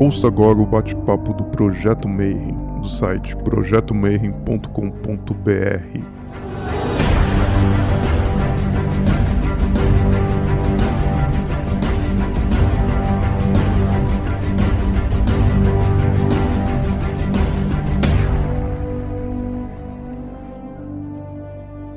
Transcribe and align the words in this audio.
Ouça 0.00 0.26
agora 0.28 0.58
o 0.58 0.64
bate-papo 0.64 1.34
do 1.34 1.44
Projeto 1.44 2.08
Mayhem, 2.08 2.56
do 2.80 2.88
site 2.88 3.36
projetomayhem.com.br. 3.36 6.00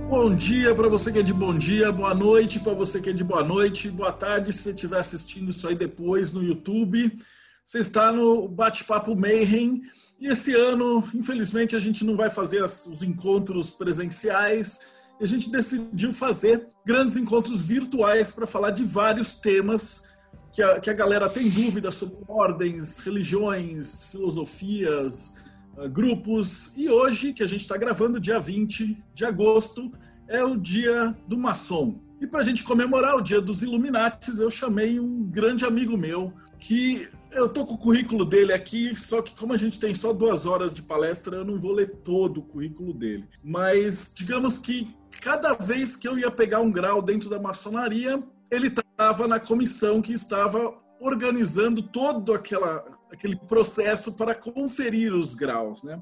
Bom 0.09 0.35
dia 0.35 0.75
para 0.75 0.89
você 0.89 1.09
que 1.09 1.19
é 1.19 1.23
de 1.23 1.33
bom 1.33 1.57
dia, 1.57 1.89
boa 1.93 2.13
noite 2.13 2.59
para 2.59 2.73
você 2.73 2.99
que 2.99 3.11
é 3.11 3.13
de 3.13 3.23
boa 3.23 3.45
noite, 3.45 3.89
boa 3.89 4.11
tarde 4.11 4.51
se 4.51 4.63
você 4.63 4.71
estiver 4.71 4.99
assistindo 4.99 5.51
isso 5.51 5.65
aí 5.65 5.75
depois 5.75 6.33
no 6.33 6.43
YouTube. 6.43 7.17
Você 7.65 7.79
está 7.79 8.11
no 8.11 8.47
Bate-Papo 8.47 9.15
Mayhem 9.15 9.81
e 10.19 10.27
esse 10.27 10.53
ano, 10.53 11.03
infelizmente, 11.13 11.75
a 11.75 11.79
gente 11.79 12.03
não 12.03 12.15
vai 12.15 12.29
fazer 12.29 12.63
os 12.63 13.01
encontros 13.01 13.69
presenciais 13.69 14.79
e 15.19 15.23
a 15.23 15.27
gente 15.27 15.49
decidiu 15.49 16.11
fazer 16.11 16.67
grandes 16.85 17.15
encontros 17.15 17.65
virtuais 17.65 18.31
para 18.31 18.45
falar 18.45 18.71
de 18.71 18.83
vários 18.83 19.35
temas 19.35 20.03
que 20.51 20.61
a, 20.61 20.79
que 20.79 20.89
a 20.89 20.93
galera 20.93 21.29
tem 21.29 21.49
dúvidas 21.49 21.95
sobre 21.95 22.17
ordens, 22.27 22.99
religiões, 22.99 24.11
filosofias, 24.11 25.33
uh, 25.77 25.89
grupos. 25.89 26.73
E 26.75 26.89
hoje, 26.89 27.33
que 27.33 27.43
a 27.43 27.47
gente 27.47 27.61
está 27.61 27.77
gravando, 27.77 28.19
dia 28.19 28.39
20 28.39 28.97
de 29.13 29.25
agosto, 29.25 29.91
é 30.27 30.43
o 30.43 30.57
dia 30.57 31.15
do 31.27 31.37
maçom. 31.37 31.95
E 32.21 32.27
para 32.27 32.41
a 32.41 32.43
gente 32.43 32.63
comemorar 32.63 33.15
o 33.15 33.21
dia 33.21 33.41
dos 33.41 33.61
Illuminates, 33.61 34.39
eu 34.39 34.51
chamei 34.51 34.99
um 34.99 35.23
grande 35.23 35.65
amigo 35.65 35.97
meu 35.97 36.33
que 36.59 37.09
eu 37.35 37.49
tô 37.49 37.65
com 37.65 37.73
o 37.73 37.77
currículo 37.77 38.25
dele 38.25 38.53
aqui, 38.53 38.95
só 38.95 39.21
que 39.21 39.35
como 39.35 39.53
a 39.53 39.57
gente 39.57 39.79
tem 39.79 39.93
só 39.93 40.13
duas 40.13 40.45
horas 40.45 40.73
de 40.73 40.81
palestra, 40.81 41.37
eu 41.37 41.45
não 41.45 41.59
vou 41.59 41.71
ler 41.71 41.89
todo 42.03 42.39
o 42.39 42.43
currículo 42.43 42.93
dele. 42.93 43.27
Mas 43.43 44.13
digamos 44.15 44.57
que 44.57 44.87
cada 45.21 45.53
vez 45.53 45.95
que 45.95 46.07
eu 46.07 46.17
ia 46.17 46.31
pegar 46.31 46.59
um 46.59 46.71
grau 46.71 47.01
dentro 47.01 47.29
da 47.29 47.39
maçonaria, 47.39 48.21
ele 48.51 48.67
estava 48.67 49.27
na 49.27 49.39
comissão 49.39 50.01
que 50.01 50.13
estava 50.13 50.73
organizando 50.99 51.81
todo 51.81 52.33
aquela, 52.33 52.83
aquele 53.11 53.35
processo 53.35 54.13
para 54.13 54.35
conferir 54.35 55.13
os 55.13 55.33
graus, 55.33 55.83
né? 55.83 55.99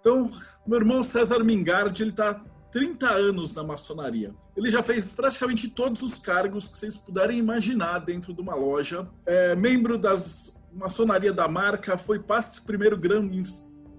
Então, 0.00 0.30
meu 0.66 0.78
irmão 0.78 1.02
César 1.02 1.42
Mingardi, 1.42 2.02
ele 2.02 2.10
está 2.10 2.44
30 2.70 3.08
anos 3.08 3.54
na 3.54 3.62
maçonaria. 3.62 4.34
Ele 4.56 4.70
já 4.70 4.82
fez 4.82 5.06
praticamente 5.06 5.68
todos 5.68 6.02
os 6.02 6.18
cargos 6.18 6.66
que 6.66 6.76
vocês 6.76 6.96
puderem 6.96 7.38
imaginar 7.38 8.00
dentro 8.00 8.34
de 8.34 8.40
uma 8.40 8.54
loja. 8.54 9.08
É 9.24 9.54
membro 9.54 9.96
das 9.96 10.53
maçonaria 10.74 11.32
da 11.32 11.48
marca, 11.48 11.96
foi 11.96 12.18
passe 12.18 12.60
primeiro 12.60 12.96
grão 12.96 13.28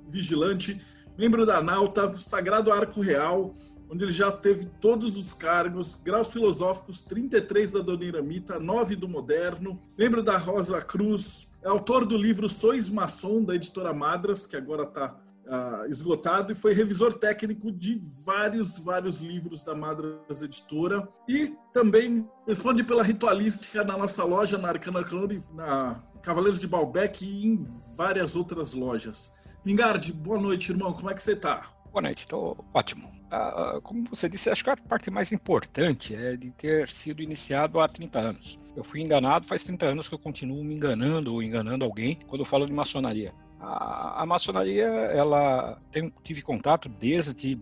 vigilante, 0.08 0.82
membro 1.18 1.46
da 1.46 1.62
Nauta, 1.62 2.16
Sagrado 2.18 2.72
Arco 2.72 3.02
Real, 3.02 3.54
onde 3.90 4.04
ele 4.04 4.12
já 4.12 4.32
teve 4.32 4.66
todos 4.82 5.16
os 5.16 5.34
cargos, 5.34 5.96
graus 6.04 6.28
filosóficos 6.28 7.02
33 7.02 7.72
da 7.72 7.80
Dona 7.80 8.04
Iramita, 8.04 8.60
9 8.60 8.96
do 8.96 9.08
Moderno, 9.08 9.80
membro 9.98 10.24
da 10.24 10.38
Rosa 10.38 10.82
Cruz, 10.82 11.52
é 11.62 11.68
autor 11.68 12.06
do 12.06 12.18
livro 12.18 12.48
Sois 12.48 12.90
Maçom, 12.90 13.44
da 13.44 13.56
editora 13.56 13.94
Madras, 13.94 14.46
que 14.46 14.56
agora 14.56 14.84
está 14.84 15.20
uh, 15.46 15.54
ah, 15.54 15.86
esgotado, 15.88 16.52
e 16.52 16.56
foi 16.56 16.74
revisor 16.74 17.14
técnico 17.14 17.72
de 17.72 18.00
vários, 18.26 18.80
vários 18.80 19.20
livros 19.20 19.64
da 19.64 19.76
Madras 19.76 20.42
Editora. 20.42 21.08
E 21.28 21.54
também 21.74 22.28
responde 22.48 22.84
pela 22.84 23.04
ritualística 23.04 23.84
na 23.84 23.98
nossa 23.98 24.24
loja, 24.24 24.58
na 24.58 24.70
Arcana 24.70 25.04
Club, 25.04 25.42
na 25.54 26.04
Cavaleiros 26.22 26.60
de 26.60 26.68
Balbec 26.68 27.24
e 27.24 27.48
em 27.48 27.68
várias 27.96 28.36
outras 28.36 28.74
lojas. 28.74 29.32
Mingardi, 29.64 30.12
boa 30.12 30.40
noite, 30.40 30.72
irmão. 30.72 30.94
Como 30.94 31.10
é 31.10 31.14
que 31.14 31.22
você 31.22 31.34
está? 31.34 31.70
Boa 31.92 32.02
noite, 32.02 32.24
estou 32.24 32.64
ótimo. 32.74 33.16
Ah, 33.32 33.80
como 33.84 34.08
você 34.10 34.30
disse, 34.30 34.50
acho 34.50 34.64
que 34.64 34.70
a 34.70 34.78
parte 34.78 35.10
mais 35.10 35.32
importante 35.32 36.16
é 36.16 36.36
de 36.36 36.52
ter 36.52 36.88
sido 36.90 37.22
iniciado 37.22 37.80
há 37.80 37.88
30 37.88 38.20
anos. 38.20 38.60
Eu 38.76 38.84
fui 38.84 39.02
enganado, 39.02 39.48
faz 39.48 39.64
30 39.64 39.86
anos 39.88 40.08
que 40.08 40.16
eu 40.16 40.20
continuo 40.20 40.64
me 40.64 40.76
enganando 40.76 41.34
ou 41.34 41.42
enganando 41.42 41.84
alguém 41.84 42.20
quando 42.28 42.42
eu 42.42 42.46
falo 42.46 42.66
de 42.66 42.74
maçonaria. 42.74 43.34
A, 43.68 44.26
maçonaria, 44.26 44.86
ela 44.86 45.82
tem, 45.92 46.14
tive 46.24 46.42
contato 46.42 46.88
desde 46.88 47.60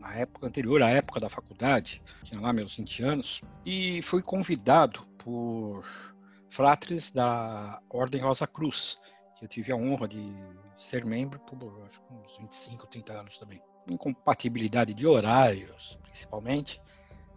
a 0.00 0.14
época 0.16 0.46
anterior 0.46 0.82
à 0.82 0.90
época 0.90 1.18
da 1.18 1.28
faculdade, 1.28 2.02
tinha 2.24 2.40
lá 2.40 2.52
meus 2.52 2.76
20 2.76 3.02
anos, 3.02 3.42
e 3.64 4.00
fui 4.02 4.22
convidado 4.22 5.06
por 5.18 5.84
fratres 6.48 7.10
da 7.10 7.80
Ordem 7.90 8.20
Rosa 8.20 8.46
Cruz, 8.46 9.00
que 9.36 9.44
eu 9.44 9.48
tive 9.48 9.72
a 9.72 9.76
honra 9.76 10.06
de 10.06 10.32
ser 10.78 11.04
membro 11.04 11.38
por 11.40 11.82
acho, 11.86 12.00
uns 12.10 12.36
25, 12.38 12.86
30 12.86 13.12
anos 13.12 13.38
também. 13.38 13.60
Incompatibilidade 13.88 14.94
de 14.94 15.06
horários, 15.06 15.98
principalmente, 16.02 16.80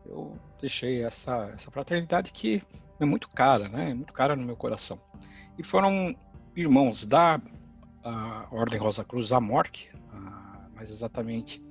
eu 0.06 0.38
deixei 0.60 1.04
essa, 1.04 1.52
essa 1.56 1.72
fraternidade 1.72 2.32
que 2.32 2.62
é 3.00 3.06
muito 3.06 3.30
cara, 3.30 3.68
né? 3.68 3.92
É 3.92 3.94
muito 3.94 4.14
cara 4.14 4.36
no 4.36 4.44
meu 4.44 4.56
coração. 4.56 5.02
E 5.58 5.64
foram 5.64 6.16
irmãos 6.56 7.06
da 7.06 7.42
Ordem 8.52 8.80
Rosa 8.80 9.04
Cruz 9.04 9.32
Amorque, 9.32 9.88
mais 10.76 10.92
exatamente 10.92 11.62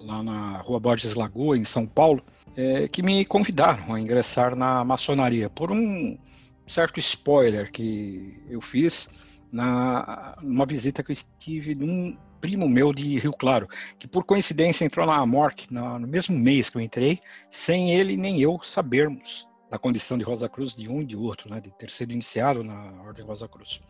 lá 0.00 0.22
na 0.22 0.58
Rua 0.58 0.80
Borges 0.80 1.14
Lagoa, 1.14 1.56
em 1.56 1.64
São 1.64 1.86
Paulo, 1.86 2.22
é, 2.56 2.88
que 2.88 3.02
me 3.02 3.24
convidaram 3.24 3.94
a 3.94 4.00
ingressar 4.00 4.56
na 4.56 4.84
maçonaria 4.84 5.50
por 5.50 5.70
um 5.70 6.18
certo 6.66 6.98
spoiler 7.00 7.70
que 7.70 8.42
eu 8.48 8.60
fiz 8.60 9.08
na 9.50 10.36
numa 10.42 10.66
visita 10.66 11.02
que 11.02 11.10
eu 11.10 11.14
estive 11.14 11.74
num 11.74 12.16
primo 12.40 12.68
meu 12.68 12.92
de 12.92 13.18
Rio 13.18 13.32
Claro, 13.32 13.68
que 13.98 14.06
por 14.06 14.24
coincidência 14.24 14.84
entrou 14.84 15.06
na 15.06 15.16
Amorc 15.16 15.66
no 15.70 16.06
mesmo 16.06 16.38
mês 16.38 16.70
que 16.70 16.76
eu 16.76 16.82
entrei, 16.82 17.20
sem 17.50 17.92
ele 17.92 18.16
nem 18.16 18.40
eu 18.40 18.60
sabermos 18.62 19.48
da 19.70 19.78
condição 19.78 20.16
de 20.16 20.24
Rosa 20.24 20.48
Cruz 20.48 20.74
de 20.74 20.88
um 20.88 21.02
e 21.02 21.04
de 21.04 21.16
outro, 21.16 21.50
né, 21.50 21.60
de 21.60 21.70
ter 21.72 21.90
sido 21.90 22.12
iniciado 22.12 22.62
na 22.62 22.92
Ordem 23.02 23.24
Rosa 23.24 23.48
Cruz. 23.48 23.80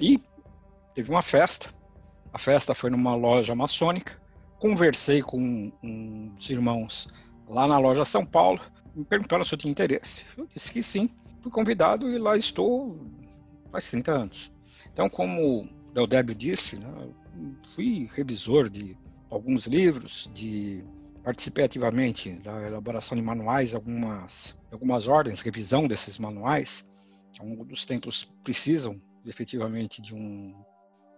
E 0.00 0.20
teve 0.94 1.10
uma 1.10 1.22
festa, 1.22 1.68
a 2.32 2.38
festa 2.38 2.74
foi 2.74 2.90
numa 2.90 3.14
loja 3.14 3.54
maçônica, 3.54 4.20
conversei 4.58 5.22
com 5.22 5.72
uns 5.82 6.50
irmãos 6.50 7.08
lá 7.48 7.66
na 7.66 7.78
loja 7.78 8.04
São 8.04 8.24
Paulo, 8.24 8.60
me 8.94 9.04
perguntaram 9.04 9.44
se 9.44 9.54
eu 9.54 9.58
tinha 9.58 9.70
interesse. 9.70 10.24
Eu 10.36 10.46
disse 10.46 10.72
que 10.72 10.82
sim, 10.82 11.10
fui 11.42 11.50
convidado 11.50 12.08
e 12.08 12.18
lá 12.18 12.36
estou 12.36 12.96
faz 13.70 13.90
30 13.90 14.12
anos. 14.12 14.52
Então, 14.92 15.08
como 15.08 15.68
o 15.96 16.06
Débio 16.06 16.34
disse, 16.34 16.76
né, 16.76 17.08
fui 17.74 18.08
revisor 18.12 18.68
de 18.68 18.96
alguns 19.30 19.66
livros, 19.66 20.30
de 20.34 20.84
participei 21.24 21.64
ativamente 21.64 22.32
da 22.32 22.66
elaboração 22.66 23.16
de 23.16 23.22
manuais, 23.22 23.74
algumas, 23.74 24.56
algumas 24.70 25.06
ordens, 25.08 25.40
revisão 25.40 25.86
desses 25.86 26.18
manuais. 26.18 26.86
Alguns 27.38 27.66
dos 27.66 27.86
templos 27.86 28.24
precisam 28.44 29.00
efetivamente 29.24 30.02
de 30.02 30.14
um, 30.14 30.54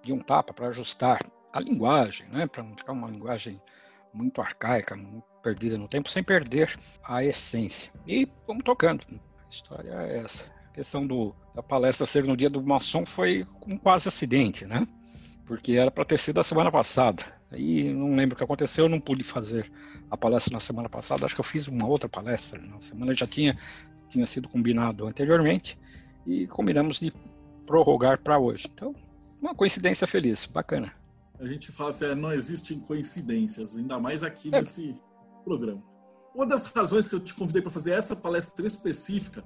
de 0.04 0.12
um 0.12 0.19
tapa 0.19 0.53
para 0.53 0.69
ajustar 0.69 1.25
a 1.53 1.60
linguagem, 1.60 2.28
né, 2.28 2.47
para 2.47 2.62
não 2.62 2.76
ficar 2.76 2.92
uma 2.92 3.09
linguagem 3.09 3.60
muito 4.12 4.41
arcaica, 4.41 4.97
muito 4.97 5.25
perdida 5.42 5.76
no 5.78 5.88
tempo, 5.88 6.10
sem 6.10 6.22
perder 6.22 6.78
a 7.03 7.25
essência. 7.25 7.92
E 8.06 8.28
vamos 8.47 8.64
tocando 8.64 9.04
história 9.54 9.91
é 9.91 10.19
essa. 10.19 10.50
A 10.70 10.75
questão 10.75 11.06
do, 11.06 11.34
da 11.54 11.62
palestra 11.62 12.06
ser 12.06 12.25
no 12.25 12.37
dia 12.37 12.50
do 12.50 12.62
maçom 12.62 13.06
foi 13.06 13.47
um 13.66 13.78
quase 13.78 14.09
acidente, 14.09 14.66
né? 14.66 14.87
Porque 15.47 15.72
era 15.72 15.91
para 15.91 16.04
ter 16.04 16.19
sido 16.19 16.41
a 16.41 16.44
semana 16.44 16.70
passada. 16.70 17.22
Aí 17.50 17.93
não 17.93 18.16
lembro 18.16 18.34
o 18.34 18.38
que 18.38 18.44
aconteceu, 18.44 18.87
eu 18.87 18.88
não 18.88 19.00
pude 19.00 19.22
fazer 19.22 19.70
a 20.10 20.16
palestra 20.16 20.53
na 20.53 20.60
semana 20.60 20.88
passada. 20.88 21.25
Acho 21.25 21.34
que 21.34 21.41
eu 21.41 21.44
fiz 21.44 21.69
uma 21.69 21.87
outra 21.87 22.09
palestra. 22.09 22.60
Na 22.60 22.81
semana 22.81 23.14
já 23.14 23.26
tinha, 23.26 23.56
tinha 24.09 24.26
sido 24.26 24.48
combinado 24.48 25.06
anteriormente 25.06 25.78
e 26.26 26.46
combinamos 26.46 26.99
de 26.99 27.12
prorrogar 27.67 28.19
para 28.19 28.38
hoje. 28.38 28.69
Então, 28.73 28.94
uma 29.44 29.55
coincidência 29.55 30.06
feliz, 30.06 30.46
bacana. 30.46 30.93
A 31.38 31.46
gente 31.46 31.70
fala 31.70 31.91
assim, 31.91 32.06
é, 32.06 32.14
não 32.14 32.32
existem 32.32 32.79
coincidências, 32.79 33.76
ainda 33.76 33.99
mais 33.99 34.23
aqui 34.23 34.49
é. 34.49 34.58
nesse 34.58 34.94
programa. 35.44 35.82
Uma 36.35 36.46
das 36.46 36.67
razões 36.69 37.06
que 37.06 37.14
eu 37.14 37.20
te 37.20 37.35
convidei 37.35 37.61
para 37.61 37.70
fazer 37.70 37.93
essa 37.93 38.17
palestra 38.17 38.67
específica 38.67 39.44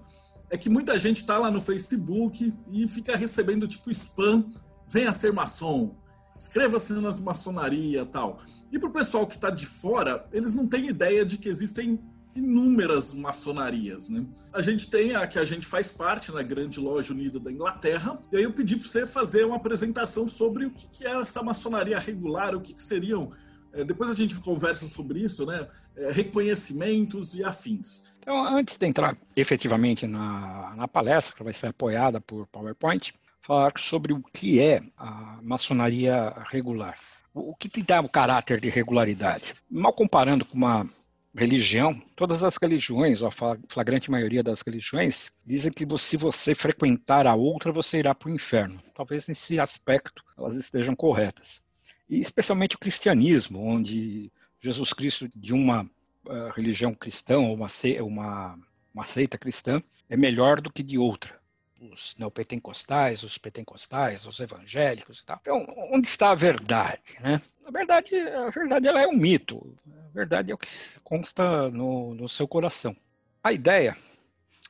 é 0.49 0.57
que 0.57 0.71
muita 0.71 0.99
gente 0.99 1.19
está 1.19 1.37
lá 1.37 1.51
no 1.51 1.61
Facebook 1.61 2.55
e 2.71 2.87
fica 2.87 3.17
recebendo 3.17 3.67
tipo 3.67 3.91
spam, 3.91 4.47
venha 4.87 5.13
ser 5.13 5.33
maçom, 5.33 5.97
inscreva-se 6.37 6.93
nas 6.95 7.19
maçonaria 7.19 8.07
tal. 8.07 8.39
E 8.71 8.79
para 8.79 8.89
o 8.89 8.93
pessoal 8.93 9.27
que 9.27 9.35
está 9.35 9.51
de 9.51 9.67
fora, 9.67 10.25
eles 10.33 10.55
não 10.55 10.67
têm 10.67 10.89
ideia 10.89 11.27
de 11.27 11.37
que 11.37 11.49
existem 11.49 12.01
inúmeras 12.39 13.13
maçonarias, 13.13 14.09
né? 14.09 14.25
A 14.53 14.61
gente 14.61 14.91
tem 14.91 15.15
a 15.15 15.27
que 15.27 15.39
a 15.39 15.45
gente 15.45 15.67
faz 15.67 15.89
parte 15.89 16.33
na 16.33 16.43
grande 16.43 16.81
loja 16.81 17.13
unida 17.13 17.39
da 17.39 17.53
Inglaterra, 17.53 18.21
e 18.33 18.37
aí 18.37 18.43
eu 18.43 18.53
pedi 18.53 18.77
para 18.77 18.87
você 18.87 19.07
fazer 19.07 19.45
uma 19.45 19.57
apresentação 19.57 20.27
sobre 20.27 20.67
o 20.67 20.71
que 20.71 21.07
é 21.07 21.21
essa 21.21 21.43
maçonaria 21.43 21.99
regular, 21.99 22.55
o 22.55 22.61
que 22.61 22.81
seriam 22.83 23.31
é, 23.73 23.85
depois 23.85 24.11
a 24.11 24.15
gente 24.15 24.35
conversa 24.37 24.89
sobre 24.89 25.21
isso, 25.21 25.45
né? 25.45 25.69
É, 25.97 26.11
reconhecimentos 26.11 27.35
e 27.35 27.45
afins. 27.45 28.03
Então, 28.19 28.45
antes 28.47 28.77
de 28.77 28.87
entrar 28.87 29.17
efetivamente 29.37 30.07
na, 30.07 30.75
na 30.75 30.89
palestra, 30.89 31.37
que 31.37 31.45
vai 31.45 31.53
ser 31.53 31.69
apoiada 31.69 32.21
por 32.21 32.47
PowerPoint, 32.47 33.15
falar 33.43 33.73
sobre 33.79 34.13
o 34.13 34.23
que 34.33 34.61
é 34.61 34.83
a 34.97 35.39
maçonaria 35.43 36.35
regular. 36.51 36.99
O 37.35 37.55
que 37.55 37.69
te 37.69 37.83
dá 37.83 38.01
o 38.01 38.09
caráter 38.09 38.61
de 38.61 38.69
regularidade? 38.69 39.55
Mal 39.71 39.93
comparando 39.93 40.45
com 40.45 40.57
uma 40.57 40.89
religião, 41.35 42.01
todas 42.17 42.43
as 42.43 42.57
religiões, 42.57 43.23
ou 43.23 43.29
a 43.29 43.57
flagrante 43.69 44.11
maioria 44.11 44.43
das 44.43 44.63
religiões, 44.63 45.31
dizem 45.47 45.71
que 45.73 45.87
se 45.99 46.17
você 46.17 46.55
frequentar 46.55 47.27
a 47.27 47.35
outra, 47.35 47.73
você 47.73 47.99
irá 47.99 48.15
para 48.15 48.29
o 48.29 48.35
inferno. 48.35 48.79
Talvez 48.95 49.29
nesse 49.29 49.61
aspecto 49.61 50.25
elas 50.37 50.57
estejam 50.57 50.97
corretas. 50.97 51.63
E 52.09 52.21
especialmente 52.21 52.77
o 52.77 52.79
cristianismo, 52.79 53.63
onde 53.63 54.33
Jesus 54.61 54.93
Cristo, 54.93 55.29
de 55.35 55.53
uma 55.53 55.83
uh, 55.85 56.51
religião 56.55 56.95
cristã, 56.95 57.39
ou 57.39 57.55
uma, 57.55 57.69
uma, 58.03 58.59
uma 58.95 59.05
seita 59.05 59.39
cristã, 59.39 59.83
é 60.09 60.17
melhor 60.17 60.61
do 60.61 60.73
que 60.73 60.83
de 60.83 60.99
outra 60.99 61.38
os 61.81 62.17
neopentecostais, 62.19 63.23
os 63.23 63.39
pentecostais, 63.39 64.27
os 64.27 64.41
evangélicos 64.41 65.21
e 65.21 65.27
tal. 65.27 65.39
Então, 65.41 65.67
onde 65.93 66.09
está 66.09 66.31
a 66.31 66.35
verdade, 66.35 67.17
né? 67.21 67.41
Verdade, 67.71 68.17
a 68.17 68.51
verdade 68.51 68.89
ela 68.89 69.03
é 69.03 69.07
um 69.07 69.17
mito. 69.17 69.77
A 69.87 70.15
verdade 70.15 70.51
é 70.51 70.55
o 70.55 70.59
que 70.59 70.69
consta 71.05 71.71
no, 71.71 72.15
no 72.15 72.29
seu 72.29 72.49
coração. 72.49 72.97
A 73.43 73.53
ideia 73.53 73.97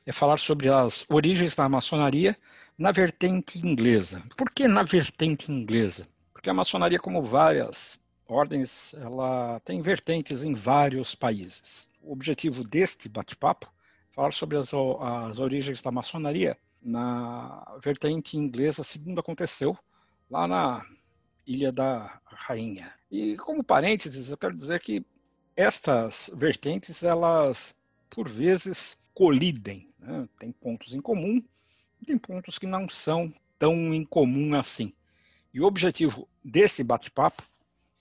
é 0.05 0.11
falar 0.11 0.37
sobre 0.37 0.69
as 0.69 1.05
origens 1.09 1.55
da 1.55 1.67
maçonaria 1.69 2.37
na 2.77 2.91
vertente 2.91 3.57
inglesa. 3.59 4.21
Por 4.37 4.49
que 4.51 4.67
na 4.67 4.83
vertente 4.83 5.51
inglesa? 5.51 6.07
Porque 6.33 6.49
a 6.49 6.53
maçonaria, 6.53 6.99
como 6.99 7.21
várias 7.21 7.99
ordens, 8.27 8.93
ela 8.93 9.59
tem 9.61 9.81
vertentes 9.81 10.43
em 10.43 10.53
vários 10.53 11.15
países. 11.15 11.87
O 12.01 12.13
objetivo 12.13 12.63
deste 12.63 13.09
bate-papo 13.09 13.67
é 14.11 14.13
falar 14.13 14.33
sobre 14.33 14.57
as, 14.57 14.71
as 14.73 15.39
origens 15.39 15.81
da 15.81 15.91
maçonaria 15.91 16.57
na 16.81 17.63
vertente 17.83 18.37
inglesa, 18.37 18.83
segundo 18.83 19.19
aconteceu 19.19 19.77
lá 20.29 20.47
na 20.47 20.85
Ilha 21.45 21.71
da 21.71 22.19
Rainha. 22.25 22.93
E 23.11 23.35
como 23.37 23.63
parênteses, 23.63 24.29
eu 24.29 24.37
quero 24.37 24.55
dizer 24.55 24.79
que 24.79 25.03
estas 25.55 26.29
vertentes, 26.33 27.03
elas 27.03 27.75
por 28.09 28.29
vezes 28.29 28.97
colidem, 29.13 29.89
né? 29.99 30.27
tem 30.39 30.51
pontos 30.51 30.93
em 30.93 31.01
comum, 31.01 31.43
e 32.01 32.05
tem 32.05 32.17
pontos 32.17 32.57
que 32.57 32.65
não 32.65 32.87
são 32.87 33.33
tão 33.57 33.93
em 33.93 34.05
comum 34.05 34.55
assim. 34.55 34.93
E 35.53 35.59
o 35.59 35.65
objetivo 35.65 36.27
desse 36.43 36.83
bate-papo 36.83 37.43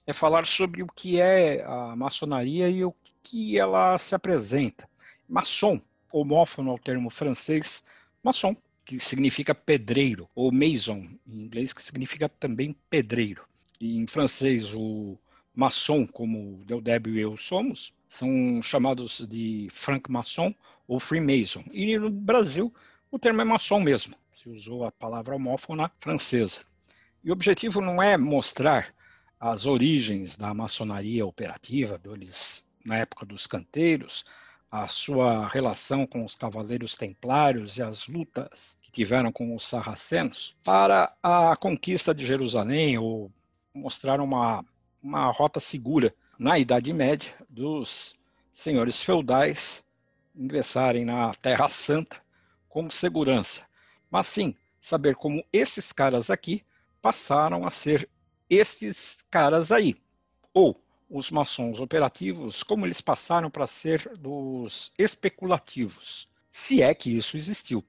é 0.07 0.13
falar 0.13 0.47
sobre 0.47 0.83
o 0.83 0.87
que 0.87 1.21
é 1.21 1.65
a 1.65 1.97
maçonaria 1.97 2.69
e 2.69 2.85
o 2.85 2.95
que 3.23 3.59
ela 3.59 3.99
se 3.99 4.15
apresenta. 4.15 4.89
Maçom, 5.29 5.81
homófono 6.13 6.71
ao 6.71 6.79
termo 6.79 7.11
francês, 7.11 7.83
maçom, 8.23 8.57
que 8.89 8.99
significa 8.99 9.55
pedreiro, 9.55 10.31
ou 10.35 10.51
maison, 10.51 11.07
em 11.27 11.43
inglês, 11.43 11.75
que 11.75 11.83
significa 11.83 12.27
também 12.27 12.75
pedreiro. 12.89 13.45
E 13.79 13.99
em 13.99 14.07
francês, 14.07 14.75
o 14.75 15.19
maçom, 15.55 16.07
como 16.07 16.65
Del 16.65 16.81
Débio 16.81 17.15
e 17.15 17.21
eu 17.21 17.37
somos, 17.37 17.93
são 18.09 18.63
chamados 18.63 19.27
de 19.29 19.69
franc-maçon 19.71 20.55
ou 20.87 20.99
freemason. 20.99 21.63
E 21.71 21.99
no 21.99 22.09
Brasil, 22.09 22.73
o 23.11 23.19
termo 23.19 23.43
é 23.43 23.45
maçom 23.45 23.79
mesmo. 23.79 24.15
Se 24.35 24.49
usou 24.49 24.87
a 24.87 24.91
palavra 24.91 25.37
homófona 25.37 25.93
francesa. 26.01 26.63
E 27.23 27.29
o 27.29 27.35
objetivo 27.35 27.83
não 27.83 28.03
é 28.03 28.17
mostrar 28.17 28.95
as 29.39 29.67
origens 29.67 30.35
da 30.35 30.55
maçonaria 30.55 31.27
operativa, 31.27 31.99
deles 31.99 32.65
na 32.83 32.97
época 32.97 33.27
dos 33.27 33.47
canteiros, 33.47 34.25
a 34.71 34.87
sua 34.87 35.49
relação 35.49 36.07
com 36.07 36.25
os 36.25 36.37
cavaleiros 36.37 36.95
templários 36.95 37.79
e 37.79 37.83
as 37.83 38.07
lutas 38.07 38.77
que 38.83 38.91
tiveram 38.91 39.33
com 39.33 39.55
os 39.55 39.67
sarracenos 39.67 40.57
para 40.65 41.15
a 41.23 41.57
conquista 41.57 42.15
de 42.15 42.27
Jerusalém 42.27 42.99
ou 42.99 43.33
mostrar 43.73 44.21
uma, 44.21 44.65
uma 45.03 45.31
rota 45.31 45.59
segura 45.59 46.15
na 46.39 46.59
Idade 46.59 46.93
Média 46.93 47.33
dos 47.49 48.15
senhores 48.53 49.03
feudais 49.03 49.85
ingressarem 50.37 51.05
na 51.05 51.33
Terra 51.35 51.69
Santa 51.69 52.17
com 52.69 52.91
segurança, 52.91 53.67
mas 54.11 54.27
sim 54.27 54.55
saber 54.81 55.17
como 55.17 55.45
esses 55.53 55.93
caras 55.93 56.31
aqui 56.31 56.63
passaram 57.01 57.67
a 57.67 57.71
ser 57.71 58.09
esses 58.49 59.25
caras 59.31 59.73
aí, 59.73 59.97
ou 60.53 60.81
os 61.09 61.31
maçons 61.31 61.81
operativos, 61.81 62.63
como 62.63 62.87
eles 62.87 63.01
passaram 63.01 63.51
para 63.51 63.67
ser 63.67 64.17
dos 64.19 64.93
especulativos, 64.99 66.29
se 66.51 66.83
é 66.83 66.95
que 66.95 67.17
isso 67.17 67.37
existiu, 67.37 67.85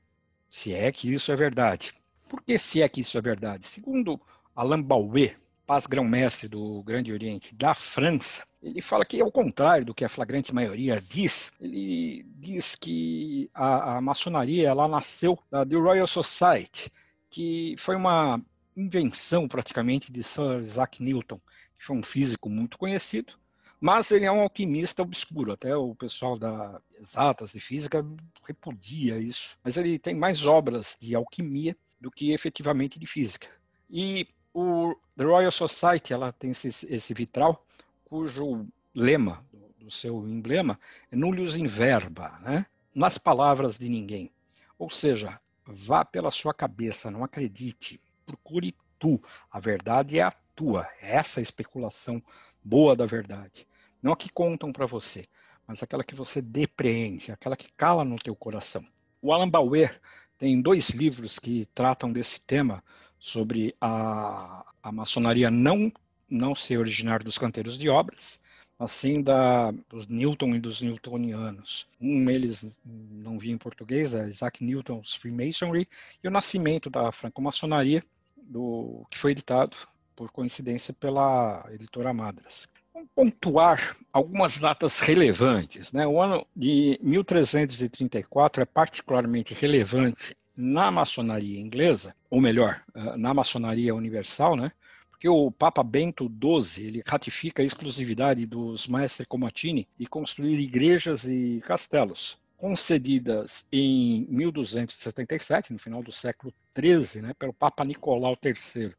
se 0.50 0.74
é 0.74 0.92
que 0.92 1.12
isso 1.14 1.32
é 1.32 1.36
verdade. 1.36 1.94
Por 2.28 2.42
que 2.42 2.58
se 2.58 2.82
é 2.82 2.88
que 2.88 3.02
isso 3.02 3.18
é 3.18 3.22
verdade? 3.22 3.68
Segundo 3.68 4.20
Alain 4.56 4.82
Bauer, 4.82 5.38
paz-grão-mestre 5.66 6.48
do 6.48 6.82
Grande 6.84 7.12
Oriente 7.12 7.54
da 7.54 7.76
França, 7.76 8.44
ele 8.62 8.82
fala 8.82 9.06
que, 9.06 9.22
ao 9.22 9.32
contrário 9.32 9.86
do 9.86 9.94
que 9.94 10.04
a 10.04 10.10
flagrante 10.10 10.54
maioria 10.54 11.02
diz, 11.02 11.54
ele 11.62 12.26
diz 12.36 12.76
que 12.76 13.50
a, 13.54 13.98
a 13.98 14.02
maçonaria 14.02 14.68
ela 14.68 14.88
nasceu 14.88 15.38
da 15.50 15.66
The 15.66 15.76
Royal 15.76 16.08
Society, 16.08 16.92
que 17.30 17.76
foi 17.78 17.96
uma 17.96 18.42
invenção 18.76 19.48
praticamente 19.48 20.12
de 20.12 20.24
Sir 20.24 20.60
Isaac 20.60 21.02
Newton, 21.02 21.40
foi 21.80 21.96
um 21.96 22.04
físico 22.04 22.50
muito 22.50 22.78
conhecido, 22.78 23.34
mas 23.80 24.12
ele 24.12 24.26
é 24.26 24.32
um 24.32 24.42
alquimista 24.42 25.02
obscuro. 25.02 25.54
Até 25.54 25.76
o 25.76 25.96
pessoal 25.96 26.38
da 26.38 26.82
exatas 27.00 27.52
de 27.52 27.60
física 27.60 28.06
repudia 28.46 29.18
isso. 29.18 29.58
Mas 29.64 29.78
ele 29.78 29.98
tem 29.98 30.14
mais 30.14 30.46
obras 30.46 30.98
de 31.00 31.16
alquimia 31.16 31.76
do 32.00 32.12
que 32.12 32.34
efetivamente 32.34 33.00
de 33.00 33.06
física. 33.06 33.48
E 33.90 34.28
o 34.54 34.96
The 35.16 35.24
Royal 35.24 35.52
Society 35.52 36.14
ela 36.14 36.34
tem 36.34 36.52
esse, 36.52 36.68
esse 36.68 37.14
vitral 37.14 37.66
cujo 38.06 38.68
lema 38.94 39.46
do 39.78 39.90
seu 39.90 40.28
emblema 40.28 40.80
é 41.12 41.16
nullius 41.16 41.56
in 41.56 41.68
verba, 41.68 42.38
né? 42.42 42.66
nas 42.94 43.18
palavras 43.18 43.78
de 43.78 43.88
ninguém. 43.88 44.32
Ou 44.78 44.90
seja, 44.90 45.40
vá 45.66 46.04
pela 46.04 46.32
sua 46.32 46.54
cabeça, 46.54 47.10
não 47.12 47.24
acredite, 47.24 48.02
procure 48.26 48.76
tu. 48.98 49.22
A 49.52 49.60
verdade 49.60 50.20
é 50.20 50.24
a 50.24 50.32
tua, 50.60 50.86
é 51.02 51.16
essa 51.16 51.40
especulação 51.40 52.22
boa 52.62 52.94
da 52.94 53.06
verdade. 53.06 53.66
Não 54.04 54.12
a 54.12 54.18
que 54.18 54.30
contam 54.30 54.74
para 54.74 54.86
você, 54.86 55.24
mas 55.66 55.82
aquela 55.82 56.04
que 56.04 56.14
você 56.14 56.42
depreende, 56.42 57.32
aquela 57.32 57.56
que 57.56 57.72
cala 57.78 58.04
no 58.04 58.18
teu 58.18 58.36
coração. 58.36 58.86
O 59.22 59.32
Alan 59.32 59.48
Bauer 59.48 60.02
tem 60.38 60.62
dois 60.62 60.90
livros 60.90 61.40
que 61.40 61.66
tratam 61.74 62.12
desse 62.12 62.42
tema 62.42 62.84
sobre 63.18 63.74
a, 63.80 64.66
a 64.84 64.92
maçonaria 64.92 65.50
não 65.50 65.90
não 66.30 66.54
ser 66.54 66.78
originário 66.78 67.26
dos 67.26 67.38
canteiros 67.38 67.80
de 67.80 67.90
obras, 67.90 68.40
assim 68.78 69.24
da 69.24 69.72
dos 69.88 70.08
Newton 70.08 70.56
e 70.56 70.60
dos 70.60 70.82
Newtonianos. 70.82 71.88
Um 72.02 72.26
deles 72.26 72.78
não 72.86 73.40
vi 73.40 73.50
em 73.50 73.58
português, 73.58 74.14
é 74.14 74.28
Isaac 74.28 74.62
Newton's 74.62 75.16
Freemasonry 75.16 75.88
e 76.22 76.28
o 76.28 76.32
nascimento 76.32 76.90
da 76.90 77.14
franco-maçonaria, 77.14 78.04
do 78.36 79.06
que 79.10 79.18
foi 79.18 79.32
editado 79.32 79.78
por 80.20 80.30
coincidência 80.32 80.94
pela 80.94 81.66
editora 81.72 82.14
Madras. 82.14 82.68
Vamos 82.94 83.10
pontuar 83.16 83.96
algumas 84.12 84.58
datas 84.58 85.00
relevantes. 85.00 85.94
Né? 85.94 86.06
O 86.06 86.22
ano 86.22 86.46
de 86.54 87.00
1334 87.02 88.62
é 88.62 88.66
particularmente 88.66 89.54
relevante 89.54 90.36
na 90.58 90.92
maçonaria 90.92 91.58
inglesa, 91.58 92.14
ou 92.30 92.42
melhor, 92.42 92.82
eh, 92.94 93.16
na 93.16 93.34
maçonaria 93.34 93.96
universal, 93.96 94.58
né? 94.58 94.74
porque 95.10 95.30
o 95.30 95.50
Papa 95.52 95.82
Bento 95.82 96.30
XII 96.30 96.86
ele 96.86 97.04
ratifica 97.06 97.62
a 97.62 97.66
exclusividade 97.66 98.46
dos 98.46 98.88
maestri 98.88 99.26
Comatini 99.26 99.88
e 99.98 100.06
construir 100.06 100.60
igrejas 100.60 101.24
e 101.24 101.64
castelos 101.66 102.38
concedidas 102.58 103.66
em 103.72 104.28
1277, 104.30 105.72
no 105.72 105.80
final 105.80 106.04
do 106.04 106.12
século 106.12 106.54
XIII, 106.78 107.22
né, 107.22 107.34
pelo 107.40 107.54
Papa 107.54 107.86
Nicolau 107.86 108.38
III. 108.44 108.94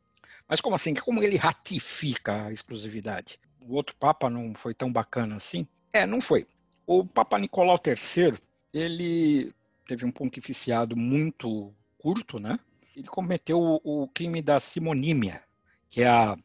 Mas 0.51 0.61
como 0.61 0.75
assim? 0.75 0.93
Como 0.95 1.23
ele 1.23 1.37
ratifica 1.37 2.47
a 2.47 2.53
exclusividade? 2.53 3.39
O 3.61 3.77
outro 3.77 3.95
Papa 3.95 4.29
não 4.29 4.53
foi 4.53 4.75
tão 4.75 4.93
bacana 4.93 5.37
assim? 5.37 5.65
É, 5.93 6.05
não 6.05 6.21
foi. 6.21 6.45
O 6.85 7.07
Papa 7.07 7.39
Nicolau 7.39 7.81
III, 7.87 8.37
ele 8.75 9.55
teve 9.87 10.05
um 10.05 10.11
pontificiado 10.11 10.97
muito 10.97 11.73
curto, 11.97 12.41
né? 12.41 12.59
Ele 12.97 13.07
cometeu 13.07 13.81
o, 13.85 14.09
crime 14.09 14.43
da 14.43 14.59
simonímia, 14.59 15.41
que 15.89 16.03
é 16.03 16.09
a 16.09 16.37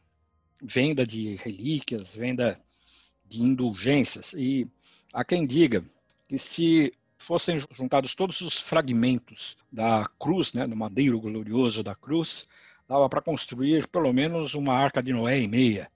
venda 0.62 1.04
de 1.04 1.34
relíquias, 1.34 2.14
venda 2.14 2.60
de 3.24 3.42
indulgências. 3.42 4.32
E 4.34 4.70
há 5.12 5.24
quem 5.24 5.44
diga 5.44 5.84
que 6.28 6.38
se 6.38 6.94
fossem 7.18 7.58
juntados 7.72 8.14
todos 8.14 8.40
os 8.40 8.60
fragmentos 8.60 9.56
da 9.72 10.08
cruz, 10.16 10.52
né, 10.52 10.64
do 10.64 10.76
madeiro 10.76 11.20
glorioso 11.20 11.82
da 11.82 11.96
cruz, 11.96 12.46
dava 12.88 13.08
para 13.08 13.20
construir 13.20 13.86
pelo 13.88 14.12
menos 14.12 14.54
uma 14.54 14.74
arca 14.74 15.02
de 15.02 15.12
Noé 15.12 15.40
e 15.40 15.48
meia, 15.48 15.90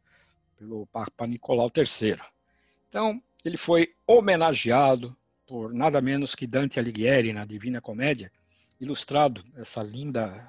pelo 0.57 0.87
Papa 0.87 1.27
Nicolau 1.27 1.71
III. 1.75 2.17
Então, 2.89 3.23
ele 3.45 3.57
foi 3.57 3.95
homenageado 4.07 5.17
por 5.47 5.73
nada 5.73 6.01
menos 6.01 6.35
que 6.35 6.47
Dante 6.47 6.79
Alighieri 6.79 7.33
na 7.33 7.45
Divina 7.45 7.81
Comédia, 7.81 8.31
ilustrado 8.81 9.45
essa 9.57 9.83
linda, 9.83 10.49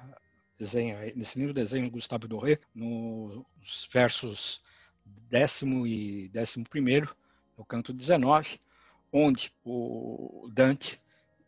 desenha, 0.58 1.12
nesse 1.14 1.38
lindo 1.38 1.52
desenho 1.52 1.86
do 1.86 1.92
Gustavo 1.92 2.28
Doré, 2.28 2.58
nos 2.74 3.88
versos 3.92 4.62
décimo 5.04 5.86
e 5.86 6.28
décimo 6.28 6.68
primeiro, 6.68 7.14
no 7.56 7.64
canto 7.64 7.92
19, 7.92 8.60
onde 9.12 9.52
o 9.64 10.48
Dante 10.52 11.00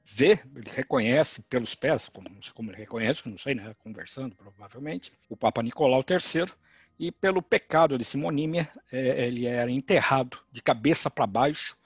vê, 0.05 0.41
ele 0.55 0.71
reconhece 0.71 1.43
pelos 1.45 1.75
pés, 1.75 2.09
como, 2.09 2.29
como 2.55 2.71
ele 2.71 2.79
reconhece, 2.79 3.29
não 3.29 3.39
sei, 3.39 3.55
né, 3.55 3.75
conversando 3.79 4.37
provavelmente, 4.37 5.13
o 5.29 5.37
Papa 5.37 5.63
Nicolau 5.63 6.05
III, 6.09 6.53
e 6.99 7.11
pelo 7.11 7.43
pecado 7.43 7.99
de 7.99 8.05
simonímia, 8.05 8.71
é, 8.93 9.27
ele 9.27 9.47
era 9.47 9.71
enterrado 9.71 10.39
de 10.53 10.63
cabeça 10.63 11.11
para 11.11 11.27
baixo, 11.27 11.77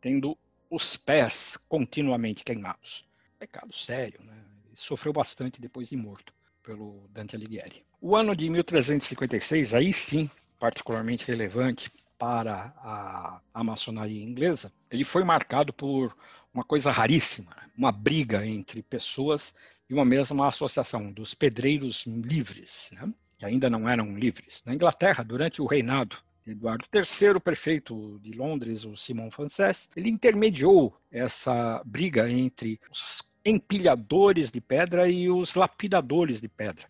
tendo 0.00 0.36
os 0.70 0.96
pés 0.96 1.56
continuamente 1.68 2.44
queimados. 2.44 3.06
Pecado 3.38 3.74
sério, 3.74 4.20
né? 4.22 4.34
Ele 4.66 4.76
sofreu 4.76 5.12
bastante 5.12 5.60
depois 5.60 5.88
de 5.88 5.96
morto 5.96 6.34
pelo 6.62 7.08
Dante 7.08 7.34
Alighieri. 7.34 7.82
O 8.00 8.14
ano 8.14 8.36
de 8.36 8.50
1356, 8.50 9.72
aí 9.72 9.92
sim, 9.92 10.30
particularmente 10.58 11.26
relevante 11.26 11.90
para 12.18 12.74
a, 12.76 13.40
a 13.54 13.64
maçonaria 13.64 14.22
inglesa, 14.22 14.72
ele 14.90 15.04
foi 15.04 15.24
marcado 15.24 15.72
por 15.72 16.14
uma 16.52 16.64
coisa 16.64 16.90
raríssima, 16.90 17.54
uma 17.76 17.92
briga 17.92 18.46
entre 18.46 18.82
pessoas 18.82 19.54
de 19.88 19.94
uma 19.94 20.04
mesma 20.04 20.48
associação, 20.48 21.12
dos 21.12 21.34
pedreiros 21.34 22.04
livres, 22.06 22.90
né? 22.92 23.12
que 23.38 23.44
ainda 23.44 23.70
não 23.70 23.88
eram 23.88 24.16
livres. 24.16 24.62
Na 24.66 24.74
Inglaterra, 24.74 25.22
durante 25.22 25.62
o 25.62 25.66
reinado 25.66 26.16
de 26.44 26.52
Eduardo 26.52 26.84
III, 26.92 27.30
o 27.30 27.40
prefeito 27.40 28.18
de 28.20 28.32
Londres, 28.32 28.84
o 28.84 28.96
Simon 28.96 29.30
Frances, 29.30 29.88
ele 29.96 30.08
intermediou 30.08 30.98
essa 31.10 31.80
briga 31.84 32.28
entre 32.30 32.80
os 32.90 33.22
empilhadores 33.44 34.50
de 34.50 34.60
pedra 34.60 35.08
e 35.08 35.30
os 35.30 35.54
lapidadores 35.54 36.40
de 36.40 36.48
pedra. 36.48 36.86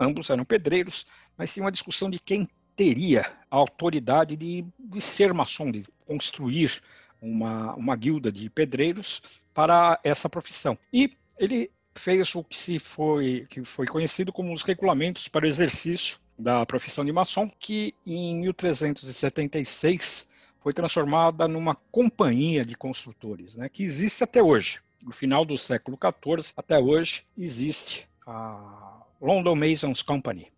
Ambos 0.00 0.30
eram 0.30 0.44
pedreiros, 0.44 1.06
mas 1.36 1.52
tinha 1.52 1.64
uma 1.64 1.72
discussão 1.72 2.10
de 2.10 2.18
quem 2.18 2.48
teria 2.76 3.22
a 3.50 3.56
autoridade 3.56 4.36
de, 4.36 4.64
de 4.78 5.00
ser 5.00 5.32
maçom, 5.32 5.70
de 5.70 5.84
construir 6.06 6.80
uma, 7.20 7.74
uma 7.74 7.96
guilda 7.96 8.30
de 8.30 8.48
pedreiros 8.48 9.22
para 9.52 9.98
essa 10.02 10.28
profissão. 10.28 10.78
E 10.92 11.12
ele 11.38 11.70
fez 11.94 12.34
o 12.34 12.44
que 12.44 12.56
se 12.56 12.78
foi 12.78 13.46
que 13.50 13.64
foi 13.64 13.86
conhecido 13.86 14.32
como 14.32 14.52
os 14.52 14.62
regulamentos 14.62 15.28
para 15.28 15.44
o 15.44 15.48
exercício 15.48 16.18
da 16.38 16.64
profissão 16.64 17.04
de 17.04 17.12
maçom, 17.12 17.50
que 17.58 17.94
em 18.06 18.36
1376 18.40 20.28
foi 20.60 20.72
transformada 20.72 21.48
numa 21.48 21.74
companhia 21.74 22.64
de 22.64 22.76
construtores, 22.76 23.56
né, 23.56 23.68
que 23.68 23.82
existe 23.82 24.22
até 24.22 24.42
hoje. 24.42 24.80
No 25.02 25.12
final 25.12 25.44
do 25.44 25.56
século 25.56 25.98
XIV 26.00 26.52
até 26.56 26.78
hoje 26.78 27.24
existe 27.36 28.08
a 28.26 29.02
London 29.20 29.56
Masons 29.56 30.02
Company. 30.02 30.52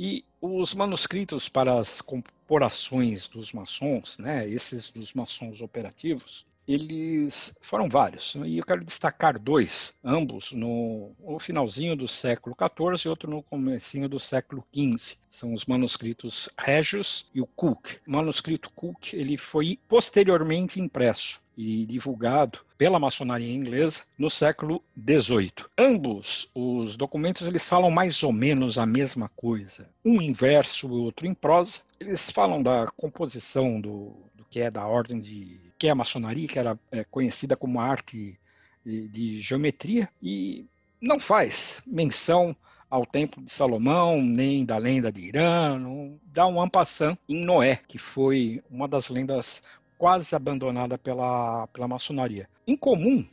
E 0.00 0.24
os 0.40 0.74
manuscritos 0.74 1.48
para 1.48 1.76
as 1.76 2.00
corporações 2.00 3.26
dos 3.26 3.52
maçons, 3.52 4.16
né, 4.16 4.48
esses 4.48 4.90
dos 4.90 5.12
maçons 5.12 5.60
operativos, 5.60 6.46
eles 6.68 7.56
foram 7.62 7.88
vários, 7.88 8.34
né, 8.34 8.46
e 8.46 8.58
eu 8.58 8.64
quero 8.66 8.84
destacar 8.84 9.38
dois, 9.38 9.94
ambos 10.04 10.52
no, 10.52 11.12
no 11.18 11.38
finalzinho 11.38 11.96
do 11.96 12.06
século 12.06 12.54
XIV 12.54 13.06
e 13.06 13.08
outro 13.08 13.30
no 13.30 13.42
comecinho 13.42 14.06
do 14.06 14.20
século 14.20 14.62
XV. 14.70 15.16
São 15.30 15.54
os 15.54 15.64
manuscritos 15.64 16.48
Regius 16.58 17.30
e 17.34 17.40
o 17.40 17.46
Cook. 17.46 17.96
O 18.06 18.10
manuscrito 18.10 18.70
Cook 18.74 19.14
ele 19.14 19.38
foi 19.38 19.78
posteriormente 19.88 20.78
impresso 20.78 21.40
e 21.56 21.86
divulgado 21.86 22.60
pela 22.76 23.00
maçonaria 23.00 23.54
inglesa 23.54 24.02
no 24.18 24.30
século 24.30 24.82
XVIII. 24.96 25.52
Ambos 25.76 26.50
os 26.54 26.96
documentos 26.96 27.46
eles 27.46 27.66
falam 27.68 27.90
mais 27.90 28.22
ou 28.22 28.32
menos 28.32 28.78
a 28.78 28.84
mesma 28.84 29.28
coisa, 29.34 29.88
um 30.04 30.20
em 30.20 30.32
verso 30.32 30.86
e 30.86 30.92
outro 30.92 31.26
em 31.26 31.34
prosa. 31.34 31.80
Eles 31.98 32.30
falam 32.30 32.62
da 32.62 32.86
composição 32.96 33.80
do, 33.80 34.14
do 34.34 34.44
que 34.48 34.60
é 34.60 34.70
da 34.70 34.86
ordem 34.86 35.18
de 35.18 35.67
que 35.78 35.86
é 35.86 35.90
a 35.90 35.94
maçonaria, 35.94 36.48
que 36.48 36.58
era 36.58 36.78
é, 36.90 37.04
conhecida 37.04 37.56
como 37.56 37.80
arte 37.80 38.38
de, 38.84 39.08
de 39.08 39.40
geometria, 39.40 40.08
e 40.22 40.66
não 41.00 41.20
faz 41.20 41.82
menção 41.86 42.56
ao 42.90 43.04
Templo 43.04 43.42
de 43.42 43.52
Salomão, 43.52 44.22
nem 44.22 44.64
da 44.64 44.78
lenda 44.78 45.12
de 45.12 45.20
Irã, 45.20 45.78
não, 45.78 46.18
dá 46.24 46.46
um 46.46 46.60
ampassant 46.60 47.16
em 47.28 47.44
Noé, 47.44 47.76
que 47.86 47.98
foi 47.98 48.62
uma 48.70 48.88
das 48.88 49.08
lendas 49.10 49.62
quase 49.98 50.34
abandonada 50.34 50.96
pela, 50.96 51.66
pela 51.68 51.88
maçonaria. 51.88 52.48
Em 52.66 52.76
comum, 52.76 53.26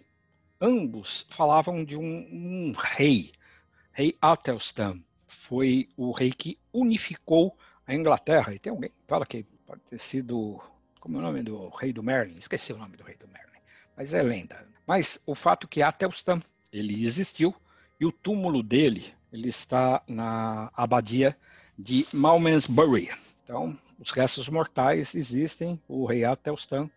ambos 0.60 1.26
falavam 1.30 1.84
de 1.84 1.96
um, 1.96 2.04
um 2.04 2.74
rei, 2.78 3.32
rei 3.94 4.14
Athelstan. 4.22 5.00
Foi 5.28 5.88
o 5.96 6.12
rei 6.12 6.32
que 6.32 6.58
unificou 6.74 7.56
a 7.88 7.94
Inglaterra. 7.94 8.54
E 8.54 8.60
tem 8.60 8.72
alguém 8.72 8.90
que 8.90 8.96
fala 9.08 9.26
que 9.26 9.46
pode 9.66 9.82
ter 9.90 10.00
sido 10.00 10.60
como 11.06 11.18
é 11.18 11.20
o 11.20 11.24
nome 11.24 11.44
do 11.44 11.70
rei 11.70 11.94
do 11.94 12.02
Merlin? 12.02 12.36
Esqueci 12.36 12.74
o 12.74 12.78
nome 12.78 12.98
do 12.98 13.04
rei 13.04 13.16
do 13.16 13.28
Merlin, 13.28 13.60
mas 13.96 14.12
é 14.12 14.24
lenda. 14.24 14.68
Mas 14.88 15.22
o 15.28 15.36
fato 15.36 15.68
que 15.68 15.84
Athelstan, 15.84 16.42
ele 16.74 17.06
existiu 17.06 17.54
e 18.00 18.08
o 18.08 18.12
túmulo 18.12 18.64
dele, 18.64 19.14
ele 19.32 19.48
está 19.48 20.02
na 20.08 20.72
abadia 20.76 21.38
de 21.78 22.08
Malmesbury. 22.12 23.12
Então, 23.44 23.78
os 24.00 24.10
restos 24.10 24.50
mortais 24.50 25.14
existem, 25.14 25.80
o 25.88 26.08
rei 26.08 26.26
Athelstan 26.26 26.90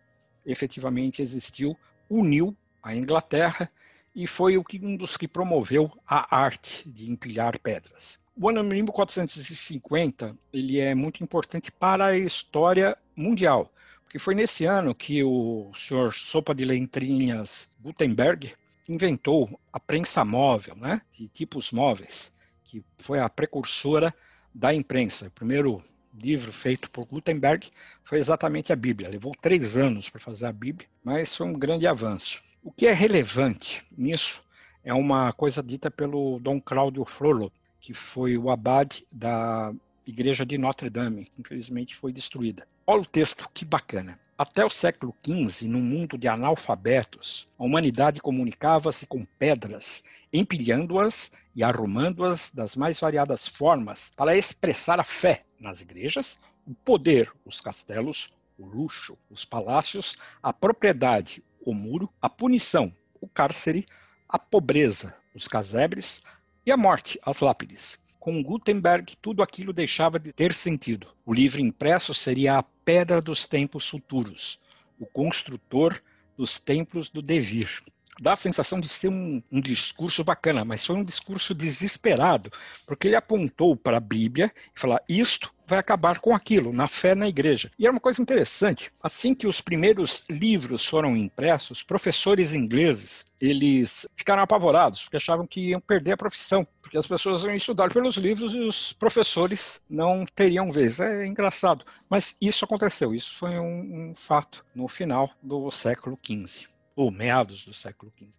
efetivamente 0.43 1.21
existiu, 1.21 1.77
uniu 2.09 2.57
a 2.81 2.95
Inglaterra 2.95 3.71
e 4.15 4.25
foi 4.25 4.57
um 4.57 4.97
dos 4.97 5.17
que 5.17 5.27
promoveu 5.27 5.91
a 6.07 6.35
arte 6.35 6.89
de 6.89 7.11
empilhar 7.11 7.59
pedras. 7.59 8.19
O 8.35 8.49
ano 8.49 8.63
1450 8.63 10.35
ele 10.51 10.79
é 10.79 10.95
muito 10.95 11.23
importante 11.23 11.71
para 11.71 12.07
a 12.07 12.17
história 12.17 12.97
mundial, 13.15 13.71
porque 14.09 14.17
foi 14.17 14.33
nesse 14.33 14.65
ano 14.65 14.95
que 14.95 15.23
o 15.23 15.71
senhor 15.77 16.11
Sopa 16.11 16.55
de 16.55 16.65
Lentrinhas 16.65 17.69
Gutenberg 17.79 18.55
inventou 18.87 19.61
a 19.71 19.79
prensa 19.79 20.25
móvel, 20.25 20.75
né, 20.75 21.03
de 21.15 21.27
tipos 21.27 21.71
móveis, 21.71 22.31
que 22.63 22.83
foi 22.97 23.19
a 23.19 23.29
precursora 23.29 24.11
da 24.51 24.73
imprensa. 24.73 25.27
O 25.27 25.31
primeiro 25.31 25.83
livro 26.11 26.51
feito 26.51 26.89
por 26.89 27.05
Gutenberg 27.05 27.69
foi 28.03 28.17
exatamente 28.17 28.73
a 28.73 28.75
Bíblia. 28.75 29.09
Levou 29.09 29.31
três 29.39 29.77
anos 29.77 30.09
para 30.09 30.19
fazer 30.19 30.47
a 30.47 30.51
Bíblia, 30.51 30.89
mas 31.03 31.35
foi 31.35 31.45
um 31.45 31.53
grande 31.53 31.85
avanço. 31.85 32.41
O 32.63 32.71
que 32.71 32.87
é 32.87 32.93
relevante 32.93 33.85
nisso 33.95 34.43
é 34.83 34.91
uma 34.91 35.31
coisa 35.33 35.61
dita 35.61 35.91
pelo 35.91 36.39
Dom 36.39 36.59
Cláudio 36.59 37.05
Frollo, 37.05 37.53
que 37.79 37.93
foi 37.93 38.39
o 38.39 38.49
abade 38.49 39.05
da 39.11 39.71
igreja 40.07 40.43
de 40.43 40.57
Notre 40.57 40.89
Dame, 40.89 41.25
que 41.25 41.41
infelizmente 41.41 41.95
foi 41.95 42.11
destruída. 42.11 42.67
Olha 42.91 43.03
o 43.03 43.05
texto, 43.05 43.47
que 43.53 43.63
bacana. 43.63 44.19
Até 44.35 44.65
o 44.65 44.69
século 44.71 45.15
XV, 45.23 45.67
num 45.67 45.79
mundo 45.79 46.17
de 46.17 46.27
analfabetos, 46.27 47.47
a 47.55 47.63
humanidade 47.63 48.19
comunicava-se 48.19 49.05
com 49.05 49.23
pedras, 49.37 50.03
empilhando-as 50.33 51.33
e 51.55 51.63
arrumando-as 51.63 52.49
das 52.49 52.75
mais 52.75 52.99
variadas 52.99 53.47
formas 53.47 54.11
para 54.17 54.35
expressar 54.35 54.99
a 54.99 55.03
fé 55.03 55.43
nas 55.59 55.81
igrejas, 55.81 56.39
o 56.65 56.73
poder, 56.73 57.31
os 57.45 57.61
castelos, 57.61 58.33
o 58.57 58.65
luxo, 58.65 59.15
os 59.29 59.45
palácios, 59.45 60.17
a 60.41 60.51
propriedade, 60.51 61.43
o 61.63 61.75
muro, 61.75 62.11
a 62.19 62.27
punição, 62.27 62.91
o 63.21 63.27
cárcere, 63.27 63.85
a 64.27 64.39
pobreza, 64.39 65.15
os 65.35 65.47
casebres 65.47 66.23
e 66.65 66.71
a 66.71 66.75
morte, 66.75 67.19
as 67.23 67.39
lápides. 67.41 67.99
Com 68.19 68.43
Gutenberg, 68.43 69.15
tudo 69.21 69.41
aquilo 69.41 69.71
deixava 69.71 70.19
de 70.19 70.33
ter 70.33 70.53
sentido. 70.53 71.07
O 71.25 71.33
livro 71.33 71.61
impresso 71.61 72.13
seria 72.13 72.57
a 72.57 72.63
pedra 72.63 73.21
dos 73.21 73.45
tempos 73.45 73.87
futuros, 73.87 74.59
o 74.99 75.05
construtor 75.05 76.01
dos 76.37 76.59
templos 76.59 77.09
do 77.09 77.21
devir 77.21 77.81
dá 78.21 78.33
a 78.33 78.37
sensação 78.37 78.79
de 78.79 78.87
ser 78.87 79.07
um, 79.07 79.41
um, 79.51 79.61
discurso 79.61 80.23
bacana, 80.23 80.65
mas 80.65 80.85
foi 80.85 80.95
um 80.95 81.03
discurso 81.03 81.53
desesperado, 81.53 82.51
porque 82.85 83.07
ele 83.07 83.15
apontou 83.15 83.75
para 83.75 83.97
a 83.97 84.01
Bíblia 84.01 84.51
e 84.75 84.79
falou: 84.79 84.99
isto 85.07 85.53
vai 85.69 85.79
acabar 85.79 86.19
com 86.19 86.35
aquilo, 86.35 86.73
na 86.73 86.87
fé 86.87 87.13
na 87.13 87.27
igreja. 87.27 87.71
E 87.77 87.85
era 87.85 87.91
uma 87.91 88.01
coisa 88.01 88.21
interessante. 88.21 88.91
Assim 89.01 89.35
que 89.35 89.47
os 89.47 89.61
primeiros 89.61 90.25
livros 90.29 90.85
foram 90.85 91.15
impressos, 91.15 91.83
professores 91.83 92.53
ingleses, 92.53 93.25
eles 93.39 94.07
ficaram 94.15 94.41
apavorados, 94.41 95.03
porque 95.03 95.17
achavam 95.17 95.45
que 95.45 95.69
iam 95.69 95.79
perder 95.79 96.13
a 96.13 96.17
profissão, 96.17 96.67
porque 96.81 96.97
as 96.97 97.07
pessoas 97.07 97.43
iam 97.43 97.55
estudar 97.55 97.93
pelos 97.93 98.17
livros 98.17 98.53
e 98.53 98.59
os 98.59 98.91
professores 98.93 99.79
não 99.89 100.25
teriam 100.25 100.71
vez. 100.71 100.99
É 100.99 101.25
engraçado, 101.25 101.85
mas 102.09 102.35
isso 102.41 102.65
aconteceu, 102.65 103.13
isso 103.13 103.35
foi 103.35 103.59
um, 103.59 104.09
um 104.09 104.15
fato 104.15 104.65
no 104.73 104.87
final 104.87 105.29
do 105.41 105.69
século 105.71 106.17
XV 106.25 106.67
ou 106.95 107.11
meados 107.11 107.63
do 107.63 107.73
século 107.73 108.11
XV. 108.17 108.29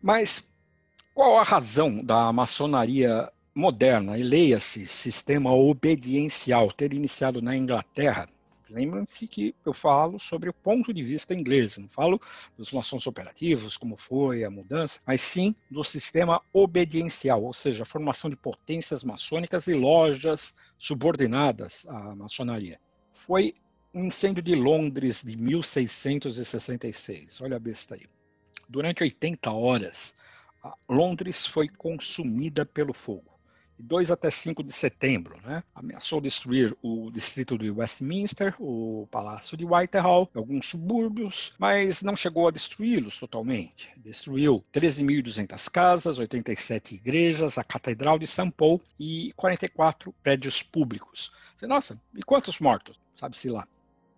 Mas 0.00 0.52
qual 1.14 1.38
a 1.38 1.42
razão 1.42 2.04
da 2.04 2.32
maçonaria 2.32 3.32
moderna, 3.54 4.18
e 4.18 4.22
leia-se 4.22 4.86
sistema 4.86 5.52
obediencial, 5.52 6.72
ter 6.72 6.92
iniciado 6.92 7.40
na 7.40 7.56
Inglaterra, 7.56 8.28
Lembrem-se 8.74 9.26
que 9.28 9.54
eu 9.64 9.72
falo 9.72 10.18
sobre 10.18 10.48
o 10.48 10.52
ponto 10.52 10.92
de 10.92 11.04
vista 11.04 11.32
inglês, 11.32 11.76
não 11.76 11.88
falo 11.88 12.20
dos 12.56 12.72
maçons 12.72 13.06
operativos, 13.06 13.76
como 13.76 13.96
foi 13.96 14.42
a 14.42 14.50
mudança, 14.50 15.00
mas 15.06 15.20
sim 15.20 15.54
do 15.70 15.84
sistema 15.84 16.42
obediencial, 16.52 17.44
ou 17.44 17.54
seja, 17.54 17.84
a 17.84 17.86
formação 17.86 18.28
de 18.28 18.34
potências 18.34 19.04
maçônicas 19.04 19.68
e 19.68 19.74
lojas 19.74 20.56
subordinadas 20.76 21.86
à 21.88 22.16
maçonaria. 22.16 22.80
Foi 23.12 23.54
um 23.94 24.06
incêndio 24.06 24.42
de 24.42 24.56
Londres 24.56 25.22
de 25.22 25.36
1666. 25.36 27.42
Olha 27.42 27.56
a 27.56 27.60
besta 27.60 27.94
aí. 27.94 28.08
Durante 28.68 29.04
80 29.04 29.52
horas, 29.52 30.16
Londres 30.88 31.46
foi 31.46 31.68
consumida 31.68 32.66
pelo 32.66 32.92
fogo. 32.92 33.33
De 33.78 33.84
2 33.84 34.10
até 34.10 34.30
5 34.30 34.62
de 34.62 34.72
setembro, 34.72 35.36
né? 35.44 35.62
ameaçou 35.74 36.20
destruir 36.20 36.76
o 36.82 37.10
distrito 37.10 37.58
de 37.58 37.70
Westminster, 37.70 38.54
o 38.58 39.08
Palácio 39.10 39.56
de 39.56 39.64
Whitehall, 39.64 40.30
alguns 40.34 40.68
subúrbios, 40.68 41.54
mas 41.58 42.02
não 42.02 42.14
chegou 42.14 42.48
a 42.48 42.50
destruí-los 42.50 43.18
totalmente. 43.18 43.90
Destruiu 43.96 44.64
13.200 44.72 45.70
casas, 45.70 46.18
87 46.18 46.94
igrejas, 46.94 47.58
a 47.58 47.64
Catedral 47.64 48.18
de 48.18 48.26
São 48.26 48.50
Paulo 48.50 48.80
e 48.98 49.32
44 49.36 50.14
prédios 50.22 50.62
públicos. 50.62 51.32
Nossa, 51.62 52.00
e 52.14 52.22
quantos 52.22 52.60
mortos? 52.60 52.98
Sabe-se 53.14 53.48
lá. 53.48 53.66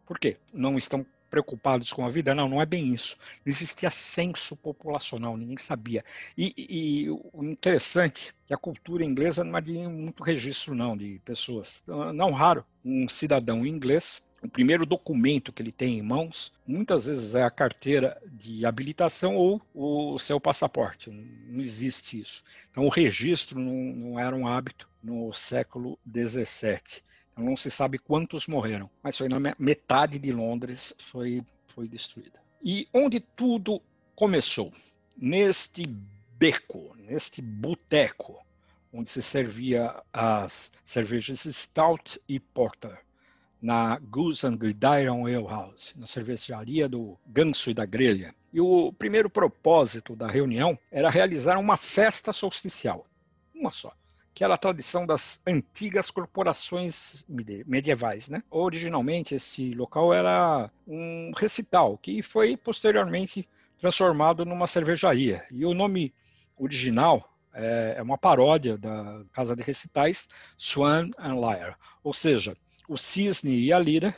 Por 0.05 0.19
quê? 0.19 0.39
Não 0.53 0.77
estão 0.79 1.05
preocupados 1.30 1.92
com 1.92 2.04
a 2.04 2.09
vida? 2.09 2.35
Não, 2.35 2.49
não 2.49 2.61
é 2.61 2.66
bem 2.66 2.95
isso. 2.95 3.16
Não 3.45 3.50
existia 3.50 3.90
censo 3.90 4.56
populacional, 4.56 5.37
ninguém 5.37 5.59
sabia. 5.59 6.04
E, 6.37 6.54
e, 6.56 7.11
o 7.11 7.45
interessante 7.45 8.30
é 8.30 8.49
que 8.49 8.54
a 8.54 8.59
cultura 8.59 9.04
inglesa 9.04 9.45
não 9.45 9.61
tinha 9.62 9.88
muito 9.88 10.23
registro, 10.23 10.75
não, 10.75 10.97
de 10.97 11.21
pessoas. 11.25 11.83
Não 11.87 12.30
raro, 12.33 12.64
um 12.85 13.09
cidadão 13.09 13.66
inglês 13.66 14.26
o 14.42 14.49
primeiro 14.49 14.87
documento 14.87 15.52
que 15.52 15.62
ele 15.62 15.73
tem 15.73 15.99
em 15.99 16.02
mãos, 16.02 16.52
muitas 16.66 17.06
vezes 17.06 17.35
é 17.35 17.42
a 17.42 17.50
carteira 17.50 18.21
de 18.26 18.64
habilitação 18.64 19.35
ou 19.35 19.61
o 19.75 20.18
seu 20.18 20.40
passaporte. 20.40 21.11
Não 21.11 21.61
existe 21.61 22.21
isso. 22.21 22.45
Então, 22.71 22.85
o 22.85 22.88
registro 22.88 23.59
não, 23.59 23.73
não 23.73 24.21
era 24.21 24.37
um 24.37 24.47
hábito 24.47 24.88
no 25.02 25.33
século 25.33 25.99
XVII. 26.09 27.02
Não 27.37 27.55
se 27.55 27.71
sabe 27.71 27.99
quantos 27.99 28.47
morreram, 28.47 28.88
mas 29.02 29.19
foi 29.19 29.28
na 29.28 29.38
metade 29.59 30.19
de 30.19 30.33
Londres 30.33 30.95
foi, 30.99 31.45
foi 31.69 31.87
destruída. 31.87 32.40
E 32.64 32.88
onde 32.95 33.21
tudo 33.21 33.83
começou? 34.14 34.73
Neste 35.14 35.87
beco, 36.38 36.97
neste 36.97 37.43
boteco, 37.43 38.43
onde 38.90 39.11
se 39.11 39.21
servia 39.21 40.02
as 40.11 40.73
cervejas 40.83 41.40
Stout 41.40 42.19
e 42.26 42.40
Porter, 42.40 42.99
na 43.61 43.99
Goose 43.99 44.47
and 44.47 44.57
Gridiron 44.57 45.26
Ale 45.26 45.47
House, 45.47 45.95
na 45.95 46.07
cervejaria 46.07 46.88
do 46.88 47.19
Ganso 47.26 47.71
e 47.71 47.75
da 47.75 47.85
Grelha. 47.85 48.35
E 48.50 48.61
o 48.62 48.93
primeiro 48.95 49.28
propósito 49.28 50.16
da 50.16 50.26
reunião 50.26 50.78
era 50.90 51.11
realizar 51.11 51.59
uma 51.59 51.76
festa 51.76 52.33
solsticial, 52.33 53.07
uma 53.55 53.71
só 53.71 53.93
aquela 54.37 54.59
tradição 54.59 55.07
das 55.07 55.40
antigas 55.47 56.11
corporações 56.11 57.25
medievais. 57.66 58.28
Né? 58.28 58.43
Originalmente, 58.50 59.35
esse 59.35 59.73
local 59.73 60.12
era 60.12 60.71
um 60.87 61.33
recital, 61.35 61.97
que 61.97 62.23
foi 62.23 62.55
posteriormente 62.55 63.49
transformado 63.78 64.45
numa 64.45 64.66
cervejaria. 64.66 65.43
E 65.50 65.64
o 65.64 65.73
nome 65.73 66.12
original 66.59 67.35
é, 67.55 67.95
é 67.97 68.02
uma 68.02 68.19
paródia 68.19 68.76
da 68.76 69.23
casa 69.33 69.57
de 69.57 69.62
recitais 69.62 70.28
Swan 70.59 71.09
and 71.19 71.40
Lyre, 71.40 71.75
ou 72.05 72.12
seja, 72.12 72.55
o 72.87 72.99
cisne 72.99 73.59
e 73.59 73.73
a 73.73 73.78
lira 73.78 74.14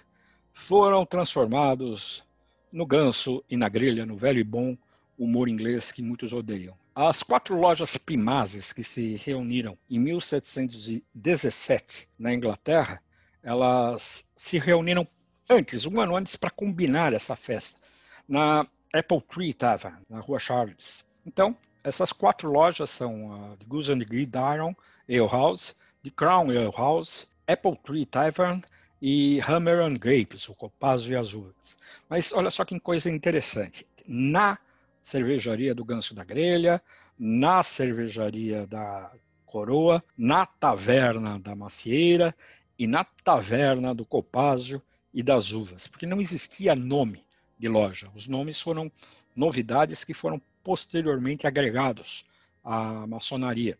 foram 0.52 1.06
transformados 1.06 2.24
no 2.72 2.84
ganso 2.84 3.44
e 3.48 3.56
na 3.56 3.68
grelha, 3.68 4.04
no 4.04 4.16
velho 4.16 4.40
e 4.40 4.44
bom 4.44 4.76
humor 5.16 5.48
inglês 5.48 5.92
que 5.92 6.02
muitos 6.02 6.32
odeiam. 6.32 6.76
As 7.00 7.22
quatro 7.22 7.54
lojas 7.54 7.96
Pimazes 7.96 8.72
que 8.72 8.82
se 8.82 9.14
reuniram 9.14 9.78
em 9.88 10.00
1717 10.00 12.08
na 12.18 12.34
Inglaterra, 12.34 13.00
elas 13.40 14.28
se 14.36 14.58
reuniram 14.58 15.06
antes, 15.48 15.86
um 15.86 16.00
ano 16.00 16.16
antes, 16.16 16.34
para 16.34 16.50
combinar 16.50 17.12
essa 17.12 17.36
festa, 17.36 17.80
na 18.28 18.66
Apple 18.92 19.20
Tree 19.32 19.54
Tavern, 19.54 19.98
na 20.10 20.18
Rua 20.18 20.40
Charles. 20.40 21.04
Então, 21.24 21.56
essas 21.84 22.12
quatro 22.12 22.50
lojas 22.50 22.90
são 22.90 23.32
a 23.32 23.54
de 23.54 23.64
Goose 23.64 23.92
and 23.92 23.98
Gridiron 23.98 24.74
Ale 25.08 25.28
House, 25.28 25.76
The 26.02 26.10
Crown 26.10 26.50
Ale 26.50 26.72
House, 26.76 27.28
Apple 27.46 27.78
Tree 27.84 28.06
Tavern 28.06 28.60
e 29.00 29.40
Hammer 29.42 29.82
and 29.82 29.98
Grapes, 29.98 30.48
o 30.48 30.54
Copazzo 30.56 31.12
e 31.12 31.16
Uvas. 31.16 31.78
Mas 32.08 32.32
olha 32.32 32.50
só 32.50 32.64
que 32.64 32.80
coisa 32.80 33.08
interessante. 33.08 33.86
Na 34.04 34.58
cervejaria 35.02 35.74
do 35.74 35.84
Ganso 35.84 36.14
da 36.14 36.24
Grelha, 36.24 36.82
na 37.18 37.62
cervejaria 37.62 38.66
da 38.66 39.10
Coroa, 39.46 40.04
na 40.16 40.46
taverna 40.46 41.38
da 41.38 41.54
Macieira 41.54 42.34
e 42.78 42.86
na 42.86 43.04
taverna 43.04 43.94
do 43.94 44.04
Copásio 44.04 44.82
e 45.12 45.22
das 45.22 45.52
Uvas, 45.52 45.88
porque 45.88 46.06
não 46.06 46.20
existia 46.20 46.74
nome 46.74 47.24
de 47.58 47.68
loja. 47.68 48.08
Os 48.14 48.28
nomes 48.28 48.60
foram 48.60 48.92
novidades 49.34 50.04
que 50.04 50.14
foram 50.14 50.40
posteriormente 50.62 51.46
agregados 51.46 52.24
à 52.62 53.06
maçonaria. 53.06 53.78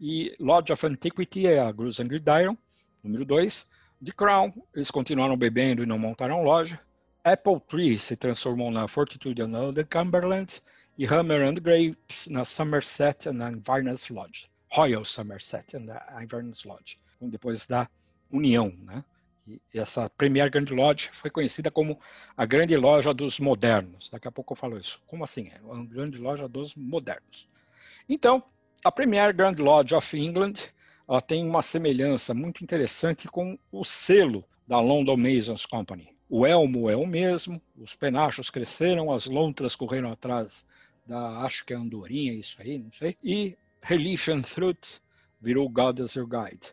E 0.00 0.34
Lodge 0.40 0.72
of 0.72 0.86
Antiquity 0.86 1.46
é 1.46 1.58
a 1.58 1.70
Grus 1.70 2.00
and 2.00 2.08
Gridiron, 2.08 2.56
número 3.02 3.24
2. 3.24 3.66
The 4.02 4.12
Crown, 4.12 4.52
eles 4.74 4.90
continuaram 4.90 5.36
bebendo 5.36 5.82
e 5.82 5.86
não 5.86 5.98
montaram 5.98 6.42
loja. 6.42 6.80
Apple 7.24 7.60
Tree 7.68 7.98
se 7.98 8.16
transformou 8.16 8.70
na 8.70 8.88
Fortitude 8.88 9.42
and 9.42 9.74
Cumberland 9.90 10.62
e 10.96 11.06
Hammer 11.06 11.42
and 11.42 11.54
Grapes 11.54 12.28
na 12.28 12.46
Somerset 12.46 13.28
and 13.28 13.46
Inverness 13.46 14.08
Lodge. 14.08 14.50
Royal 14.72 15.04
Somerset 15.04 15.76
and 15.76 16.22
Inverness 16.22 16.64
Lodge. 16.64 16.98
Depois 17.20 17.66
da 17.66 17.88
união, 18.30 18.72
né? 18.84 19.04
E 19.46 19.78
essa 19.78 20.08
Premier 20.08 20.50
Grand 20.50 20.70
Lodge 20.70 21.10
foi 21.12 21.30
conhecida 21.30 21.70
como 21.70 21.98
a 22.34 22.46
grande 22.46 22.76
loja 22.76 23.12
dos 23.12 23.38
modernos. 23.38 24.08
Daqui 24.08 24.28
a 24.28 24.32
pouco 24.32 24.52
eu 24.52 24.56
falo 24.56 24.78
isso. 24.78 25.02
Como 25.06 25.22
assim? 25.22 25.50
É 25.50 25.60
uma 25.60 25.84
grande 25.84 26.16
loja 26.16 26.48
dos 26.48 26.74
modernos. 26.74 27.48
Então, 28.08 28.42
a 28.82 28.90
Premier 28.90 29.34
Grand 29.34 29.56
Lodge 29.58 29.94
of 29.94 30.16
England 30.16 30.54
ela 31.06 31.20
tem 31.20 31.44
uma 31.44 31.60
semelhança 31.60 32.32
muito 32.32 32.64
interessante 32.64 33.28
com 33.28 33.58
o 33.70 33.84
selo 33.84 34.42
da 34.66 34.80
London 34.80 35.16
Masons 35.16 35.66
Company. 35.66 36.16
O 36.32 36.46
elmo 36.46 36.88
é 36.88 36.94
o 36.94 37.04
mesmo, 37.04 37.60
os 37.76 37.96
penachos 37.96 38.50
cresceram, 38.50 39.12
as 39.12 39.26
lontras 39.26 39.74
correram 39.74 40.12
atrás 40.12 40.64
da, 41.04 41.40
acho 41.40 41.66
que 41.66 41.72
é 41.72 41.76
andorinha 41.76 42.32
isso 42.32 42.54
aí, 42.60 42.78
não 42.78 42.92
sei. 42.92 43.16
E 43.22 43.56
Relief 43.82 44.28
and 44.28 44.44
Fruit 44.44 45.02
virou 45.40 45.68
God 45.68 46.00
as 46.00 46.14
Your 46.14 46.28
Guide. 46.28 46.72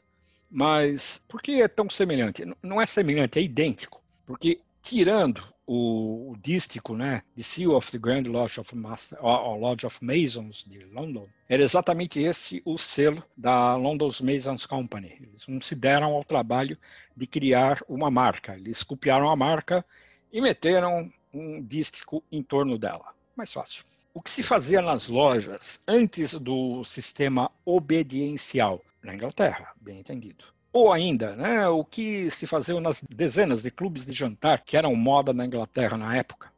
Mas 0.49 1.23
por 1.27 1.41
que 1.41 1.59
é 1.59 1.67
tão 1.67 1.89
semelhante? 1.89 2.43
Não 2.61 2.79
é 2.79 2.85
semelhante, 2.85 3.39
é 3.39 3.41
idêntico. 3.41 3.99
Porque 4.27 4.61
tirando 4.83 5.43
o, 5.67 6.31
o 6.31 6.37
dístico, 6.37 6.95
né, 6.95 7.21
The 7.35 7.43
Seal 7.43 7.75
of 7.75 7.91
the 7.91 7.97
Grand 7.99 8.23
Lodge 8.23 8.59
of, 8.59 8.73
Master, 8.73 9.19
Lodge 9.21 9.85
of 9.85 10.03
Masons 10.03 10.63
de 10.65 10.79
London, 10.85 11.27
era 11.49 11.61
exatamente 11.61 12.19
esse 12.19 12.61
o 12.65 12.77
selo 12.77 13.21
da 13.35 13.75
London 13.75 14.09
Masons 14.21 14.65
Company. 14.65 15.17
Eles 15.19 15.45
não 15.47 15.61
se 15.61 15.75
deram 15.75 16.13
ao 16.13 16.23
trabalho 16.23 16.77
de 17.15 17.27
criar 17.27 17.81
uma 17.87 18.09
marca. 18.09 18.55
Eles 18.55 18.81
copiaram 18.81 19.29
a 19.29 19.35
marca 19.35 19.85
e 20.31 20.39
meteram 20.39 21.11
um 21.33 21.61
dístico 21.61 22.23
em 22.31 22.41
torno 22.41 22.77
dela. 22.77 23.13
Mais 23.35 23.51
fácil. 23.51 23.83
O 24.13 24.21
que 24.21 24.31
se 24.31 24.41
fazia 24.41 24.81
nas 24.81 25.07
lojas 25.07 25.79
antes 25.87 26.33
do 26.33 26.83
sistema 26.83 27.51
obediencial 27.63 28.81
na 29.03 29.13
Inglaterra, 29.13 29.73
bem 29.79 29.99
entendido 29.99 30.56
ou 30.71 30.91
ainda, 30.91 31.35
né, 31.35 31.67
o 31.67 31.83
que 31.83 32.29
se 32.29 32.45
fazia 32.45 32.79
nas 32.79 33.01
dezenas 33.01 33.61
de 33.61 33.71
clubes 33.71 34.05
de 34.05 34.13
jantar 34.13 34.61
que 34.63 34.77
eram 34.77 34.95
moda 34.95 35.33
na 35.33 35.45
Inglaterra 35.45 35.97
na 35.97 36.15
época. 36.15 36.51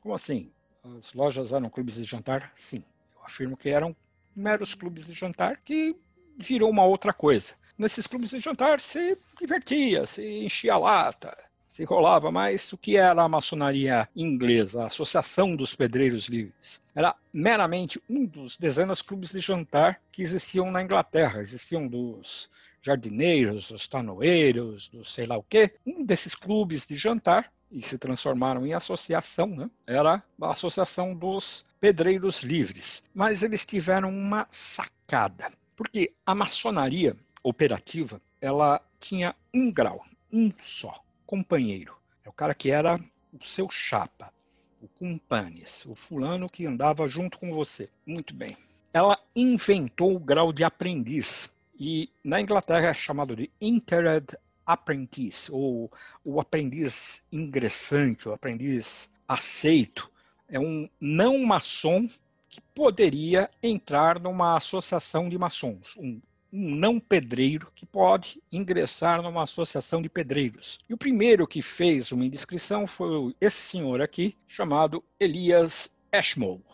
Como 0.00 0.14
assim? 0.14 0.50
As 0.98 1.12
lojas 1.12 1.52
eram 1.52 1.68
clubes 1.68 1.96
de 1.96 2.04
jantar? 2.04 2.52
Sim. 2.54 2.84
Eu 3.16 3.24
afirmo 3.24 3.56
que 3.56 3.68
eram 3.68 3.94
meros 4.34 4.74
clubes 4.74 5.06
de 5.06 5.14
jantar 5.14 5.60
que 5.64 5.96
virou 6.36 6.70
uma 6.70 6.84
outra 6.84 7.12
coisa. 7.12 7.54
Nesses 7.76 8.06
clubes 8.06 8.30
de 8.30 8.40
jantar 8.40 8.80
se 8.80 9.18
divertia, 9.38 10.06
se 10.06 10.22
enchia 10.44 10.74
a 10.74 10.78
lata, 10.78 11.36
se 11.76 11.84
rolava 11.84 12.30
mais 12.30 12.72
o 12.72 12.78
que 12.78 12.96
era 12.96 13.22
a 13.22 13.28
maçonaria 13.28 14.08
inglesa, 14.16 14.82
a 14.82 14.86
Associação 14.86 15.54
dos 15.54 15.74
Pedreiros 15.74 16.26
Livres. 16.26 16.80
Era 16.94 17.14
meramente 17.32 18.00
um 18.08 18.24
dos 18.24 18.56
dezenas 18.56 18.98
de 18.98 19.04
clubes 19.04 19.32
de 19.32 19.40
jantar 19.40 20.00
que 20.10 20.22
existiam 20.22 20.70
na 20.70 20.82
Inglaterra. 20.82 21.40
Existiam 21.40 21.86
dos 21.86 22.48
jardineiros, 22.86 23.70
os 23.70 23.88
tanoeiros, 23.88 24.88
do 24.88 25.04
sei 25.04 25.26
lá 25.26 25.36
o 25.36 25.42
quê, 25.42 25.74
um 25.84 26.04
desses 26.04 26.34
clubes 26.34 26.86
de 26.86 26.94
jantar, 26.94 27.52
e 27.70 27.82
se 27.82 27.98
transformaram 27.98 28.64
em 28.64 28.74
associação, 28.74 29.48
né? 29.48 29.68
era 29.86 30.22
a 30.40 30.50
Associação 30.50 31.16
dos 31.16 31.64
Pedreiros 31.80 32.44
Livres. 32.44 33.02
Mas 33.12 33.42
eles 33.42 33.66
tiveram 33.66 34.08
uma 34.08 34.46
sacada, 34.52 35.50
porque 35.76 36.14
a 36.24 36.32
maçonaria 36.32 37.16
operativa 37.42 38.20
ela 38.40 38.80
tinha 39.00 39.34
um 39.52 39.72
grau, 39.72 40.04
um 40.32 40.52
só, 40.58 41.02
companheiro. 41.26 41.96
cara 42.34 42.54
que 42.54 42.70
era 42.70 43.00
o 43.32 43.44
seu 43.44 43.68
chapa, 43.68 44.32
o 44.80 44.86
cumpanes, 44.86 45.84
o 45.86 45.96
fulano 45.96 46.46
que 46.46 46.66
andava 46.66 47.08
junto 47.08 47.36
com 47.36 47.52
você. 47.52 47.88
Muito 48.06 48.32
bem. 48.32 48.56
Ela 48.92 49.18
inventou 49.34 50.14
o 50.14 50.20
grau 50.20 50.52
de 50.52 50.62
aprendiz 50.62 51.50
e 51.78 52.10
na 52.24 52.40
Inglaterra 52.40 52.88
é 52.88 52.94
chamado 52.94 53.36
de 53.36 53.50
Intered 53.60 54.36
Apprentice, 54.64 55.52
ou 55.52 55.92
o 56.24 56.40
aprendiz 56.40 57.22
ingressante, 57.30 58.28
o 58.28 58.32
aprendiz 58.32 59.08
aceito. 59.28 60.10
É 60.48 60.58
um 60.58 60.88
não 61.00 61.38
maçom 61.44 62.08
que 62.48 62.60
poderia 62.74 63.50
entrar 63.62 64.18
numa 64.18 64.56
associação 64.56 65.28
de 65.28 65.36
maçons, 65.36 65.94
um, 65.98 66.20
um 66.52 66.74
não 66.74 66.98
pedreiro 66.98 67.70
que 67.74 67.84
pode 67.84 68.40
ingressar 68.50 69.22
numa 69.22 69.42
associação 69.42 70.00
de 70.00 70.08
pedreiros. 70.08 70.80
E 70.88 70.94
o 70.94 70.98
primeiro 70.98 71.46
que 71.46 71.60
fez 71.60 72.12
uma 72.12 72.24
inscrição 72.24 72.86
foi 72.86 73.34
esse 73.40 73.58
senhor 73.58 74.00
aqui, 74.00 74.36
chamado 74.48 75.04
Elias 75.20 75.94
Ashmole. 76.10 76.64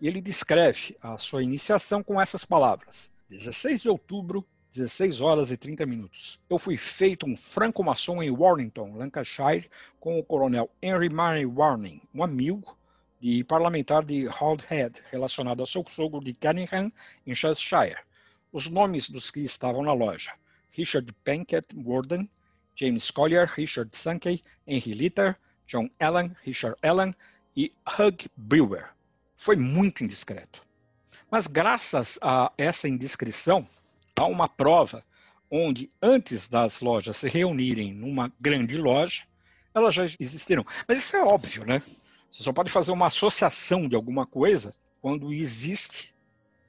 E 0.00 0.08
ele 0.08 0.20
descreve 0.20 0.96
a 1.02 1.18
sua 1.18 1.42
iniciação 1.42 2.02
com 2.02 2.20
essas 2.20 2.44
palavras: 2.44 3.10
16 3.28 3.82
de 3.82 3.88
outubro 3.88 4.46
16 4.72 5.20
horas 5.20 5.50
e 5.50 5.56
30 5.56 5.84
minutos. 5.84 6.38
Eu 6.48 6.58
fui 6.58 6.76
feito 6.76 7.26
um 7.26 7.36
franco-maçom 7.36 8.22
em 8.22 8.30
Warrington, 8.30 8.94
Lancashire, 8.94 9.68
com 9.98 10.18
o 10.18 10.22
coronel 10.22 10.70
Henry 10.80 11.08
Murray 11.08 11.46
Warning, 11.46 12.00
um 12.14 12.22
amigo 12.22 12.76
de 13.18 13.42
parlamentar 13.42 14.04
de 14.04 14.26
Holdhead, 14.26 15.02
relacionado 15.10 15.60
ao 15.60 15.66
seu 15.66 15.84
sogro 15.88 16.22
de 16.22 16.34
Cunningham, 16.34 16.92
em 17.26 17.34
Cheshire. 17.34 17.96
Os 18.52 18.68
nomes 18.68 19.08
dos 19.08 19.30
que 19.30 19.40
estavam 19.40 19.82
na 19.82 19.92
loja: 19.92 20.32
Richard 20.70 21.10
Pankett 21.24 21.66
Warden, 21.74 22.30
James 22.76 23.10
Collier, 23.10 23.48
Richard 23.48 23.90
Sankey, 23.96 24.42
Henry 24.66 24.92
Litter, 24.92 25.36
John 25.66 25.88
Allen, 25.98 26.36
Richard 26.44 26.76
Allen 26.82 27.14
e 27.56 27.72
Hugh 27.98 28.30
Brewer. 28.36 28.90
Foi 29.36 29.56
muito 29.56 30.04
indiscreto. 30.04 30.65
Mas 31.30 31.46
graças 31.46 32.18
a 32.22 32.52
essa 32.56 32.88
indiscrição, 32.88 33.66
há 34.14 34.24
uma 34.26 34.48
prova 34.48 35.04
onde, 35.50 35.90
antes 36.02 36.48
das 36.48 36.80
lojas 36.80 37.16
se 37.16 37.28
reunirem 37.28 37.92
numa 37.92 38.32
grande 38.40 38.76
loja, 38.76 39.24
elas 39.74 39.94
já 39.94 40.04
existiram. 40.18 40.64
Mas 40.88 40.98
isso 40.98 41.16
é 41.16 41.22
óbvio, 41.22 41.64
né? 41.64 41.82
Você 42.30 42.42
só 42.42 42.52
pode 42.52 42.70
fazer 42.70 42.92
uma 42.92 43.06
associação 43.06 43.88
de 43.88 43.96
alguma 43.96 44.26
coisa 44.26 44.74
quando 45.00 45.32
existe 45.32 46.14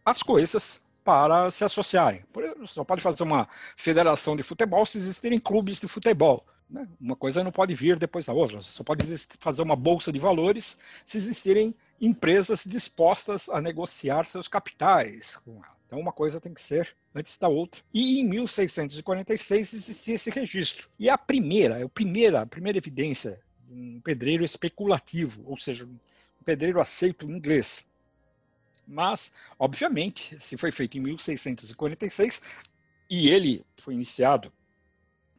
as 0.06 0.24
coisas 0.24 0.82
para 1.04 1.50
se 1.52 1.63
associarem. 1.63 2.24
Exemplo, 2.38 2.67
só 2.67 2.84
pode 2.84 3.02
fazer 3.02 3.24
uma 3.24 3.48
federação 3.76 4.36
de 4.36 4.43
futebol 4.43 4.86
se 4.86 4.98
existirem 4.98 5.39
clubes 5.39 5.80
de 5.80 5.88
futebol. 5.88 6.46
Né? 6.70 6.88
Uma 7.00 7.15
coisa 7.15 7.43
não 7.43 7.52
pode 7.52 7.74
vir 7.74 7.98
depois 7.98 8.26
da 8.26 8.34
outra. 8.34 8.62
Você 8.62 8.72
só 8.72 8.84
pode 8.84 9.06
fazer 9.39 9.62
uma 9.62 9.76
bolsa 9.76 10.12
de 10.12 10.20
valores 10.20 10.78
se 11.06 11.17
existirem 11.17 11.74
empresas 11.99 12.63
dispostas 12.65 13.49
a 13.49 13.62
negociar 13.62 14.25
seus 14.25 14.47
capitais 14.47 15.38
com 15.38 15.51
ela. 15.63 15.77
Então, 15.88 15.99
uma 15.99 16.12
coisa 16.12 16.41
tem 16.41 16.53
que 16.53 16.62
ser 16.62 16.95
antes 17.15 17.38
da 17.38 17.47
outra. 17.47 17.81
E 17.93 18.19
em 18.19 18.27
1646 18.27 19.73
existia 19.73 20.15
esse 20.15 20.29
registro. 20.29 20.89
E 20.99 21.10
a 21.10 21.17
primeira, 21.17 21.83
a 21.83 21.89
primeira, 21.89 22.41
a 22.41 22.45
primeira 22.45 22.77
evidência 22.77 23.39
de 23.65 23.73
um 23.73 24.01
pedreiro 24.01 24.43
especulativo, 24.43 25.43
ou 25.45 25.57
seja, 25.57 25.86
um 25.86 25.97
pedreiro 26.43 26.81
aceito 26.81 27.25
em 27.25 27.36
inglês. 27.36 27.88
Mas, 28.86 29.31
obviamente, 29.57 30.38
se 30.41 30.57
foi 30.57 30.71
feito 30.71 30.97
em 30.97 31.01
1646 31.01 32.41
e 33.10 33.29
ele 33.29 33.65
foi 33.77 33.93
iniciado, 33.93 34.51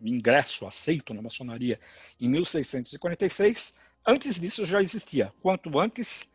ingresso 0.02 0.66
aceito 0.66 1.12
na 1.12 1.22
maçonaria 1.22 1.78
em 2.20 2.28
1646, 2.28 3.74
antes 4.06 4.38
disso 4.38 4.64
já 4.64 4.82
existia. 4.82 5.32
Quanto 5.42 5.78
antes, 5.78 6.26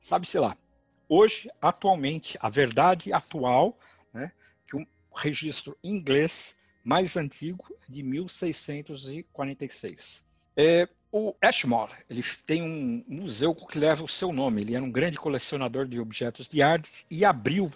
sabe-se 0.00 0.38
lá. 0.38 0.56
Hoje, 1.08 1.48
atualmente, 1.60 2.38
a 2.40 2.48
verdade 2.48 3.12
atual, 3.12 3.78
né, 4.12 4.32
que 4.66 4.76
um 4.76 4.84
registro 5.14 5.78
inglês 5.84 6.56
mais 6.82 7.16
antigo 7.16 7.64
é 7.70 7.74
de 7.92 8.02
1646. 8.02 10.24
É, 10.56 10.88
o 11.12 11.32
Ashmore, 11.42 11.92
ele 12.08 12.24
tem 12.46 12.62
um 12.62 13.04
museu 13.06 13.54
que 13.54 13.78
leva 13.78 14.02
o 14.04 14.08
seu 14.08 14.32
nome. 14.32 14.62
Ele 14.62 14.74
era 14.74 14.84
um 14.84 14.90
grande 14.90 15.18
colecionador 15.18 15.86
de 15.86 16.00
objetos 16.00 16.48
de 16.48 16.62
artes 16.62 17.04
e 17.10 17.22
abriu 17.24 17.70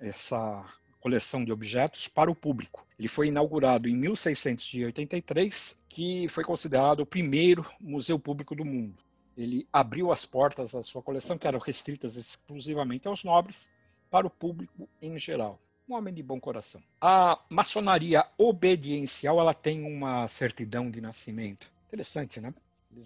essa 0.00 0.64
coleção 1.00 1.44
de 1.44 1.52
objetos 1.52 2.08
para 2.08 2.30
o 2.30 2.34
público. 2.34 2.86
Ele 2.98 3.08
foi 3.08 3.28
inaugurado 3.28 3.88
em 3.88 3.94
1683, 3.94 5.78
que 5.88 6.26
foi 6.28 6.42
considerado 6.42 7.00
o 7.00 7.06
primeiro 7.06 7.64
museu 7.80 8.18
público 8.18 8.56
do 8.56 8.64
mundo 8.64 9.05
ele 9.36 9.68
abriu 9.72 10.10
as 10.10 10.24
portas 10.24 10.72
da 10.72 10.82
sua 10.82 11.02
coleção, 11.02 11.36
que 11.36 11.46
eram 11.46 11.58
restritas 11.58 12.16
exclusivamente 12.16 13.06
aos 13.06 13.22
nobres, 13.22 13.70
para 14.10 14.26
o 14.26 14.30
público 14.30 14.88
em 15.02 15.18
geral. 15.18 15.60
Um 15.88 15.94
homem 15.94 16.12
de 16.12 16.22
bom 16.22 16.40
coração. 16.40 16.82
A 17.00 17.38
maçonaria 17.48 18.26
obediencial 18.38 19.38
ela 19.38 19.54
tem 19.54 19.82
uma 19.84 20.26
certidão 20.26 20.90
de 20.90 21.00
nascimento. 21.00 21.70
Interessante, 21.86 22.40
né? 22.40 22.52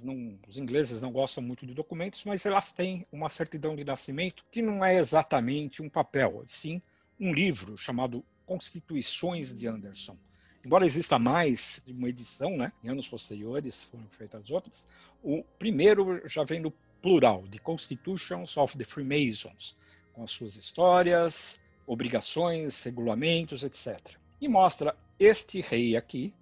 Não, 0.05 0.39
os 0.47 0.57
ingleses 0.57 1.03
não 1.03 1.11
gostam 1.11 1.43
muito 1.43 1.67
de 1.67 1.75
documentos, 1.75 2.25
mas 2.25 2.47
elas 2.47 2.71
têm 2.71 3.05
uma 3.11 3.29
certidão 3.29 3.75
de 3.75 3.85
nascimento 3.85 4.45
que 4.51 4.63
não 4.63 4.85
é 4.85 4.97
exatamente 4.97 5.83
um 5.83 5.89
papel, 5.89 6.45
sim 6.47 6.81
um 7.19 7.35
livro 7.35 7.77
chamado 7.77 8.25
Constituições 8.47 9.55
de 9.55 9.67
Anderson 9.67 10.17
embora 10.65 10.87
exista 10.87 11.19
mais 11.19 11.83
de 11.87 11.93
uma 11.93 12.09
edição, 12.09 12.57
né, 12.57 12.73
em 12.85 12.89
anos 12.89 13.09
posteriores 13.09 13.85
foram 13.85 14.07
feitas 14.11 14.51
outras, 14.51 14.87
o 15.23 15.43
primeiro 15.59 16.27
já 16.29 16.45
vem 16.45 16.61
no 16.61 16.71
plural, 17.03 17.45
The 17.51 17.59
Constitutions 17.59 18.57
of 18.57 18.77
the 18.77 18.85
Freemasons, 18.85 19.77
com 20.13 20.23
as 20.23 20.31
suas 20.31 20.57
histórias, 20.57 21.59
obrigações, 21.87 22.83
regulamentos, 22.83 23.65
etc. 23.65 23.99
E 24.41 24.49
mostra 24.49 24.95
este 25.19 25.61
rei 25.61 25.97
aqui, 25.97 26.33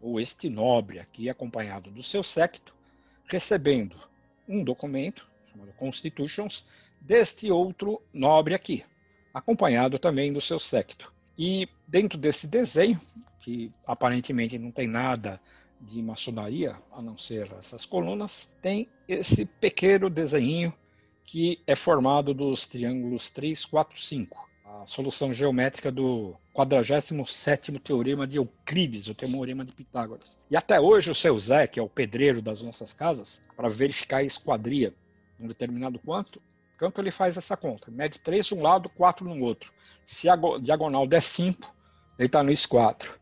ou 0.00 0.20
este 0.20 0.48
nobre 0.48 0.98
aqui, 0.98 1.28
acompanhado 1.28 1.90
do 1.90 2.02
seu 2.02 2.22
séquito, 2.22 2.74
recebendo 3.26 3.96
um 4.48 4.62
documento, 4.62 5.28
chamado 5.50 5.72
Constitutions, 5.72 6.64
deste 7.00 7.50
outro 7.50 8.02
nobre 8.12 8.54
aqui, 8.54 8.84
acompanhado 9.32 9.98
também 9.98 10.32
do 10.32 10.40
seu 10.40 10.58
séquito. 10.58 11.12
E 11.38 11.68
dentro 11.86 12.18
desse 12.18 12.46
desenho, 12.46 13.00
que 13.40 13.70
aparentemente 13.86 14.58
não 14.58 14.70
tem 14.70 14.86
nada 14.86 15.40
de 15.80 16.00
maçonaria, 16.02 16.76
a 16.90 17.02
não 17.02 17.18
ser 17.18 17.50
essas 17.58 17.84
colunas, 17.84 18.50
tem 18.62 18.88
esse 19.06 19.44
pequeno 19.44 20.08
desenho 20.08 20.72
que 21.24 21.60
é 21.66 21.76
formado 21.76 22.32
dos 22.32 22.66
triângulos 22.66 23.28
3, 23.30 23.64
4, 23.64 24.00
5. 24.00 24.48
A 24.64 24.86
solução 24.86 25.34
geométrica 25.34 25.92
do 25.92 26.34
47º 26.54 27.80
teorema 27.80 28.26
de 28.26 28.38
Euclides, 28.38 29.08
o 29.08 29.14
teorema 29.14 29.64
de 29.64 29.72
Pitágoras. 29.72 30.38
E 30.50 30.56
até 30.56 30.80
hoje 30.80 31.10
o 31.10 31.14
seu 31.14 31.38
Zé, 31.38 31.66
que 31.66 31.78
é 31.78 31.82
o 31.82 31.88
pedreiro 31.88 32.40
das 32.40 32.62
nossas 32.62 32.92
casas, 32.92 33.40
para 33.56 33.68
verificar 33.68 34.18
a 34.18 34.24
esquadria 34.24 34.94
um 35.38 35.46
determinado 35.46 35.98
quanto, 35.98 36.40
canto 36.76 37.00
ele 37.00 37.10
faz 37.10 37.36
essa 37.36 37.56
conta. 37.56 37.90
Mede 37.90 38.18
3 38.18 38.52
um 38.52 38.62
lado, 38.62 38.88
4 38.88 39.24
no 39.24 39.44
outro. 39.44 39.72
Se 40.06 40.28
a 40.28 40.36
diagonal 40.60 41.06
der 41.06 41.22
5, 41.22 41.74
ele 42.18 42.26
está 42.26 42.42
no 42.42 42.50
S4. 42.50 43.16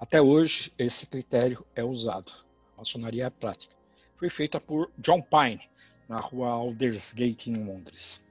Até 0.00 0.20
hoje, 0.20 0.72
esse 0.78 1.06
critério 1.06 1.64
é 1.74 1.84
usado. 1.84 2.32
A 2.76 2.80
maçonaria 2.80 3.26
é 3.26 3.30
prática. 3.30 3.74
Foi 4.16 4.28
feita 4.28 4.60
por 4.60 4.90
John 4.98 5.22
Pine, 5.22 5.62
na 6.08 6.18
rua 6.18 6.50
Aldersgate, 6.50 7.50
em 7.50 7.64
Londres. 7.64 8.24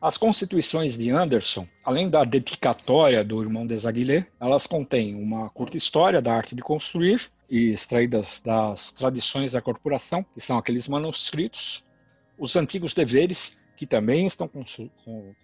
As 0.00 0.16
constituições 0.16 0.96
de 0.96 1.10
Anderson, 1.10 1.66
além 1.84 2.08
da 2.08 2.24
dedicatória 2.24 3.24
do 3.24 3.42
irmão 3.42 3.66
Desaguilé, 3.66 4.26
elas 4.40 4.66
contêm 4.66 5.14
uma 5.14 5.50
curta 5.50 5.76
história 5.76 6.22
da 6.22 6.32
arte 6.32 6.54
de 6.54 6.62
construir, 6.62 7.30
e 7.50 7.72
extraídas 7.72 8.40
das 8.44 8.92
tradições 8.92 9.52
da 9.52 9.62
corporação, 9.62 10.24
que 10.34 10.40
são 10.40 10.58
aqueles 10.58 10.86
manuscritos, 10.86 11.84
os 12.38 12.54
antigos 12.56 12.94
deveres, 12.94 13.57
que 13.78 13.86
também 13.86 14.26
estão 14.26 14.50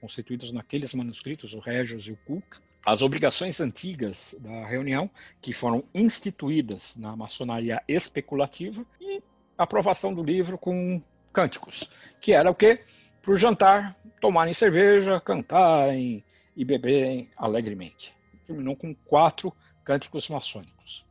constituídos 0.01 0.51
naqueles 0.51 0.93
manuscritos, 0.93 1.55
o 1.55 1.61
Regius 1.61 2.03
e 2.09 2.11
o 2.11 2.17
Cook, 2.17 2.57
as 2.85 3.01
obrigações 3.01 3.61
antigas 3.61 4.35
da 4.41 4.67
reunião, 4.67 5.09
que 5.41 5.53
foram 5.53 5.85
instituídas 5.95 6.97
na 6.97 7.15
maçonaria 7.15 7.81
especulativa, 7.87 8.85
e 9.01 9.23
a 9.57 9.63
aprovação 9.63 10.13
do 10.13 10.25
livro 10.25 10.59
com 10.59 11.01
cânticos, 11.33 11.89
que 12.21 12.33
era 12.33 12.51
o 12.51 12.55
quê? 12.57 12.81
Para 13.23 13.35
o 13.35 13.37
jantar, 13.37 13.97
tomarem 14.21 14.53
cerveja, 14.53 15.21
cantarem 15.21 16.25
e 16.57 16.65
beberem 16.65 17.31
alegremente. 17.37 18.13
Terminou 18.49 18.75
com 18.75 18.93
quatro 18.97 19.55
cânticos 19.85 20.29
maçônicos. 20.29 21.07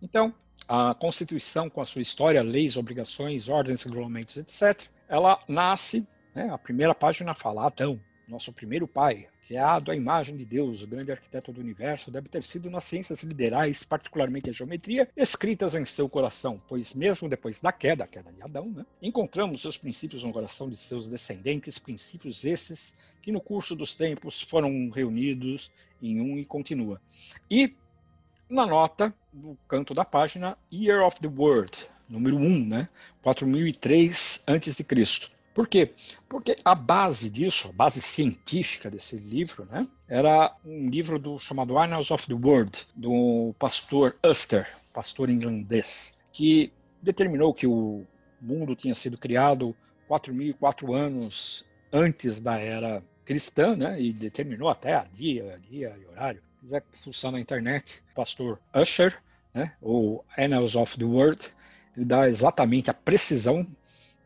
Então, 0.00 0.32
a 0.68 0.94
Constituição, 0.94 1.68
com 1.68 1.80
a 1.80 1.84
sua 1.84 2.02
história, 2.02 2.40
leis, 2.40 2.76
obrigações, 2.76 3.48
ordens, 3.48 3.82
regulamentos, 3.82 4.36
etc., 4.36 4.80
ela 5.08 5.40
nasce, 5.48 6.06
né, 6.34 6.50
a 6.50 6.58
primeira 6.58 6.94
página 6.94 7.34
fala, 7.34 7.66
Adão, 7.66 8.00
nosso 8.26 8.52
primeiro 8.52 8.86
pai, 8.86 9.28
criado 9.46 9.90
à 9.90 9.96
imagem 9.96 10.36
de 10.36 10.44
Deus, 10.44 10.82
o 10.82 10.86
grande 10.86 11.12
arquiteto 11.12 11.52
do 11.52 11.60
universo, 11.60 12.10
deve 12.10 12.28
ter 12.28 12.42
sido 12.42 12.70
nas 12.70 12.84
ciências 12.84 13.22
liberais, 13.22 13.82
particularmente 13.82 14.48
a 14.48 14.52
geometria, 14.52 15.08
escritas 15.16 15.74
em 15.74 15.84
seu 15.84 16.08
coração, 16.08 16.62
pois 16.68 16.94
mesmo 16.94 17.28
depois 17.28 17.60
da 17.60 17.72
queda, 17.72 18.04
a 18.04 18.06
queda 18.06 18.32
de 18.32 18.42
Adão, 18.42 18.70
né, 18.70 18.86
encontramos 19.02 19.60
seus 19.60 19.76
princípios 19.76 20.24
no 20.24 20.32
coração 20.32 20.70
de 20.70 20.76
seus 20.76 21.08
descendentes, 21.08 21.78
princípios 21.78 22.44
esses 22.44 22.94
que 23.20 23.32
no 23.32 23.40
curso 23.40 23.76
dos 23.76 23.94
tempos 23.94 24.40
foram 24.40 24.88
reunidos 24.88 25.70
em 26.00 26.20
um 26.20 26.38
e 26.38 26.44
continua. 26.44 27.00
E 27.50 27.76
na 28.48 28.66
nota, 28.66 29.14
no 29.32 29.56
canto 29.68 29.92
da 29.92 30.04
página, 30.04 30.56
Year 30.72 31.04
of 31.04 31.18
the 31.20 31.28
Word, 31.28 31.86
número 32.08 32.36
1, 32.36 32.66
né, 32.66 32.88
4003 33.22 34.44
a.C. 34.46 34.84
Por 35.54 35.68
quê? 35.68 35.92
Porque 36.28 36.56
a 36.64 36.74
base 36.74 37.28
disso, 37.28 37.68
a 37.68 37.72
base 37.72 38.00
científica 38.00 38.90
desse 38.90 39.16
livro, 39.16 39.66
né, 39.66 39.86
era 40.08 40.54
um 40.64 40.88
livro 40.88 41.18
do 41.18 41.38
chamado 41.38 41.78
Annals 41.78 42.10
of 42.10 42.26
the 42.26 42.34
World, 42.34 42.86
do 42.94 43.54
pastor 43.58 44.16
Uster, 44.24 44.66
pastor 44.94 45.28
inglês, 45.28 46.18
que 46.32 46.72
determinou 47.02 47.52
que 47.52 47.66
o 47.66 48.06
mundo 48.40 48.74
tinha 48.74 48.94
sido 48.94 49.18
criado 49.18 49.76
4.004 50.08 50.94
anos 50.94 51.66
antes 51.92 52.40
da 52.40 52.58
era 52.58 53.02
cristã, 53.24 53.76
né, 53.76 54.00
e 54.00 54.12
determinou 54.12 54.68
até 54.68 54.94
a 54.94 55.04
dia, 55.04 55.60
dia 55.70 55.94
e 56.00 56.06
horário. 56.06 56.42
Se 56.54 56.60
quiser 56.60 56.84
fuçar 56.90 57.30
na 57.30 57.40
internet, 57.40 58.02
pastor 58.14 58.58
Usher, 58.74 59.22
né, 59.52 59.74
ou 59.82 60.24
Annals 60.36 60.74
of 60.74 60.98
the 60.98 61.04
World, 61.04 61.52
ele 61.94 62.06
dá 62.06 62.26
exatamente 62.26 62.88
a 62.90 62.94
precisão 62.94 63.66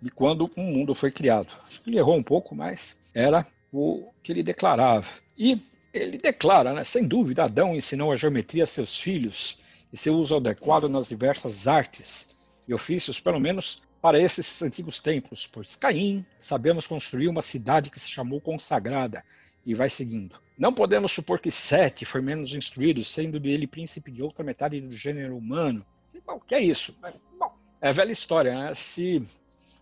de 0.06 0.12
quando 0.12 0.50
o 0.56 0.60
mundo 0.60 0.94
foi 0.94 1.10
criado. 1.10 1.48
Acho 1.66 1.82
que 1.82 1.90
ele 1.90 1.98
errou 1.98 2.16
um 2.16 2.22
pouco, 2.22 2.54
mas 2.54 2.96
era 3.12 3.46
o 3.72 4.08
que 4.22 4.32
ele 4.32 4.42
declarava. 4.42 5.08
E 5.36 5.60
ele 5.92 6.16
declara, 6.16 6.72
né, 6.72 6.84
sem 6.84 7.06
dúvida, 7.06 7.44
Adão 7.44 7.74
ensinou 7.74 8.12
a 8.12 8.16
geometria 8.16 8.64
a 8.64 8.66
seus 8.66 8.98
filhos 8.98 9.60
e 9.92 9.96
seu 9.96 10.14
uso 10.14 10.36
adequado 10.36 10.88
nas 10.88 11.08
diversas 11.08 11.66
artes 11.66 12.28
e 12.68 12.74
ofícios, 12.74 13.18
pelo 13.18 13.40
menos 13.40 13.82
para 14.00 14.20
esses 14.20 14.62
antigos 14.62 15.00
templos, 15.00 15.48
pois 15.50 15.74
Caim 15.74 16.24
sabemos 16.38 16.86
construir 16.86 17.28
uma 17.28 17.42
cidade 17.42 17.90
que 17.90 17.98
se 17.98 18.08
chamou 18.08 18.40
consagrada 18.40 19.24
e 19.64 19.74
vai 19.74 19.90
seguindo. 19.90 20.40
Não 20.56 20.72
podemos 20.72 21.10
supor 21.10 21.40
que 21.40 21.50
Sete 21.50 22.04
foi 22.04 22.20
menos 22.20 22.54
instruído, 22.54 23.02
sendo 23.02 23.44
ele 23.44 23.66
príncipe 23.66 24.12
de 24.12 24.22
outra 24.22 24.44
metade 24.44 24.80
do 24.80 24.96
gênero 24.96 25.36
humano. 25.36 25.84
Bom, 26.24 26.38
que 26.40 26.54
é 26.54 26.60
isso? 26.60 26.96
Bom, 27.38 27.52
é 27.80 27.92
velha 27.92 28.12
história, 28.12 28.56
né? 28.56 28.74
Se 28.74 29.22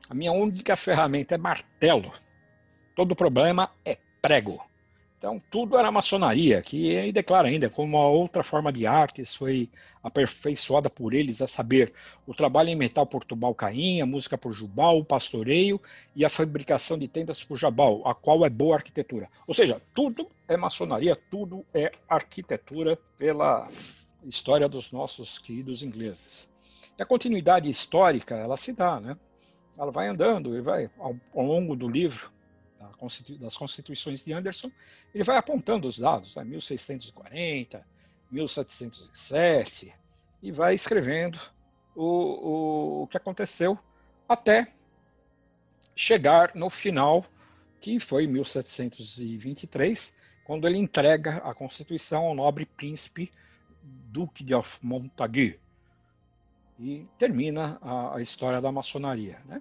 a 0.08 0.14
minha 0.14 0.32
única 0.32 0.76
ferramenta 0.76 1.34
é 1.34 1.38
martelo. 1.38 2.12
Todo 2.94 3.16
problema 3.16 3.70
é 3.84 3.96
prego. 4.20 4.62
Então, 5.24 5.40
tudo 5.50 5.78
era 5.78 5.90
maçonaria, 5.90 6.60
que 6.60 6.88
ele 6.88 7.10
declara 7.10 7.48
ainda 7.48 7.70
como 7.70 7.96
uma 7.96 8.06
outra 8.06 8.44
forma 8.44 8.70
de 8.70 8.86
artes 8.86 9.34
foi 9.34 9.70
aperfeiçoada 10.02 10.90
por 10.90 11.14
eles, 11.14 11.40
a 11.40 11.46
saber, 11.46 11.94
o 12.26 12.34
trabalho 12.34 12.68
em 12.68 12.76
metal 12.76 13.06
por 13.06 13.24
Tubal 13.24 13.54
Caim, 13.54 14.02
a 14.02 14.06
música 14.06 14.36
por 14.36 14.52
Jubal, 14.52 14.98
o 14.98 15.04
pastoreio 15.04 15.80
e 16.14 16.26
a 16.26 16.28
fabricação 16.28 16.98
de 16.98 17.08
tendas 17.08 17.42
por 17.42 17.56
Jabal, 17.56 18.06
a 18.06 18.14
qual 18.14 18.44
é 18.44 18.50
boa 18.50 18.76
arquitetura. 18.76 19.30
Ou 19.46 19.54
seja, 19.54 19.80
tudo 19.94 20.28
é 20.46 20.58
maçonaria, 20.58 21.16
tudo 21.30 21.64
é 21.72 21.90
arquitetura 22.06 22.98
pela 23.16 23.66
história 24.26 24.68
dos 24.68 24.92
nossos 24.92 25.38
queridos 25.38 25.82
ingleses. 25.82 26.52
E 26.98 27.02
a 27.02 27.06
continuidade 27.06 27.70
histórica, 27.70 28.34
ela 28.34 28.58
se 28.58 28.74
dá, 28.74 29.00
né? 29.00 29.16
Ela 29.76 29.90
vai 29.90 30.08
andando 30.08 30.56
e 30.56 30.60
vai 30.60 30.90
ao, 30.98 31.16
ao 31.34 31.44
longo 31.44 31.76
do 31.76 31.88
livro 31.88 32.32
das 33.40 33.56
Constituições 33.56 34.24
de 34.24 34.32
Anderson, 34.32 34.70
ele 35.14 35.24
vai 35.24 35.36
apontando 35.36 35.86
os 35.88 35.98
dados, 35.98 36.36
né, 36.36 36.44
1640, 36.44 37.84
1707, 38.30 39.92
e 40.42 40.52
vai 40.52 40.74
escrevendo 40.74 41.38
o, 41.94 42.04
o, 42.04 43.02
o 43.02 43.06
que 43.06 43.16
aconteceu 43.16 43.78
até 44.28 44.72
chegar 45.94 46.54
no 46.54 46.70
final, 46.70 47.24
que 47.80 48.00
foi 48.00 48.26
1723, 48.26 50.14
quando 50.44 50.66
ele 50.66 50.78
entrega 50.78 51.38
a 51.38 51.54
Constituição 51.54 52.24
ao 52.24 52.34
nobre 52.34 52.66
príncipe 52.66 53.30
Duque 53.82 54.42
de 54.42 54.54
Montagu, 54.82 55.58
e 56.78 57.06
termina 57.18 57.78
a, 57.80 58.16
a 58.16 58.22
história 58.22 58.60
da 58.60 58.72
maçonaria. 58.72 59.38
Né? 59.46 59.60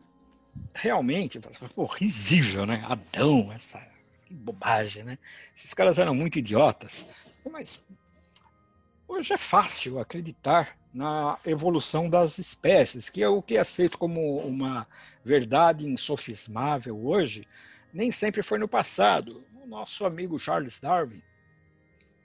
Realmente, 0.73 1.39
pô, 1.76 1.86
risível, 1.86 2.65
né? 2.65 2.84
Adão, 2.86 3.52
essa 3.52 3.80
que 4.26 4.34
bobagem, 4.34 5.04
né? 5.04 5.17
Esses 5.56 5.73
caras 5.73 5.99
eram 5.99 6.15
muito 6.15 6.39
idiotas. 6.39 7.08
Mas 7.49 7.86
hoje 9.08 9.34
é 9.34 9.38
fácil 9.38 9.99
acreditar 9.99 10.78
na 10.93 11.38
evolução 11.45 12.10
das 12.10 12.38
espécies, 12.38 13.10
que 13.10 13.23
é 13.23 13.28
o 13.28 13.41
que 13.41 13.58
é 13.58 13.60
aceito 13.60 13.97
como 13.97 14.38
uma 14.39 14.88
verdade 15.26 15.88
insofismável 15.88 17.06
hoje, 17.06 17.47
nem 17.91 18.12
sempre 18.12 18.43
foi 18.43 18.60
no 18.60 18.67
passado. 18.67 19.43
O 19.63 19.67
nosso 19.67 20.06
amigo 20.06 20.38
Charles 20.38 20.80
Darwin, 20.80 21.21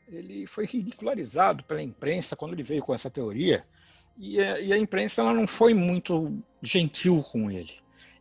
ele 0.08 0.46
foi 0.46 0.66
ridicularizado 0.66 1.62
pela 1.64 1.82
imprensa 1.82 2.36
quando 2.36 2.52
ele 2.52 2.62
veio 2.62 2.82
com 2.82 2.94
essa 2.94 3.10
teoria, 3.10 3.64
e 4.18 4.40
a, 4.40 4.60
e 4.60 4.72
a 4.72 4.78
imprensa 4.78 5.22
ela 5.22 5.32
não 5.32 5.46
foi 5.46 5.72
muito 5.72 6.36
gentil 6.62 7.22
com 7.22 7.50
ele. 7.50 7.72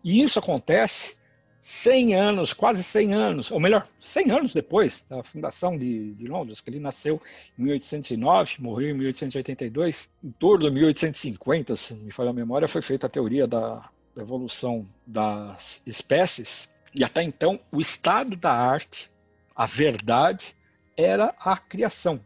E 0.04 0.22
isso 0.22 0.38
acontece 0.40 1.18
100 1.62 2.16
anos, 2.16 2.54
quase 2.54 2.82
100 2.84 3.14
anos, 3.14 3.52
ou 3.52 3.60
melhor, 3.60 3.86
100 4.00 4.32
anos 4.32 4.54
depois 4.54 5.06
da 5.10 5.22
fundação 5.24 5.78
de, 5.78 6.14
de, 6.14 6.26
Londres, 6.28 6.62
que 6.62 6.70
ele 6.70 6.80
nasceu 6.80 7.22
em 7.60 7.64
1809, 7.64 8.56
morreu 8.60 8.92
em 8.92 8.94
1882, 8.94 10.10
em 10.24 10.32
torno 10.32 10.70
de 10.70 10.72
1850, 10.72 11.76
se 11.76 11.94
me 11.96 12.12
falha 12.12 12.30
a 12.30 12.34
memória, 12.34 12.68
foi 12.68 12.82
feita 12.82 13.08
a 13.08 13.10
teoria 13.10 13.46
da 13.46 13.90
evolução 14.16 14.88
das 15.06 15.82
espécies, 15.86 16.70
e 16.96 17.04
até 17.04 17.22
então 17.22 17.60
o 17.70 17.82
estado 17.82 18.36
da 18.38 18.52
arte, 18.52 19.12
a 19.56 19.66
verdade, 19.66 20.56
era 20.96 21.36
a 21.40 21.58
criação. 21.58 22.20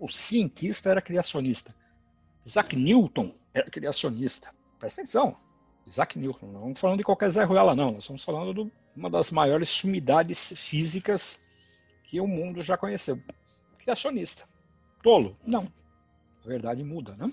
O 0.00 0.08
cientista 0.08 0.90
era 0.90 1.00
criacionista. 1.00 1.74
Isaac 2.44 2.76
Newton 2.76 3.34
era 3.52 3.70
criacionista. 3.70 4.50
Presta 4.78 5.02
atenção. 5.02 5.36
Isaac 5.86 6.18
Newton. 6.18 6.46
Não 6.46 6.58
estamos 6.60 6.80
falando 6.80 6.98
de 6.98 7.04
qualquer 7.04 7.30
Zé 7.30 7.44
Ruela, 7.44 7.74
não. 7.74 7.92
Nós 7.92 8.04
estamos 8.04 8.24
falando 8.24 8.64
de 8.64 8.72
uma 8.96 9.10
das 9.10 9.30
maiores 9.30 9.68
sumidades 9.68 10.52
físicas 10.56 11.40
que 12.04 12.20
o 12.20 12.26
mundo 12.26 12.62
já 12.62 12.76
conheceu. 12.76 13.20
Criacionista. 13.78 14.44
Tolo? 15.02 15.36
Não. 15.46 15.70
A 16.44 16.48
verdade 16.48 16.82
muda, 16.82 17.14
né? 17.16 17.32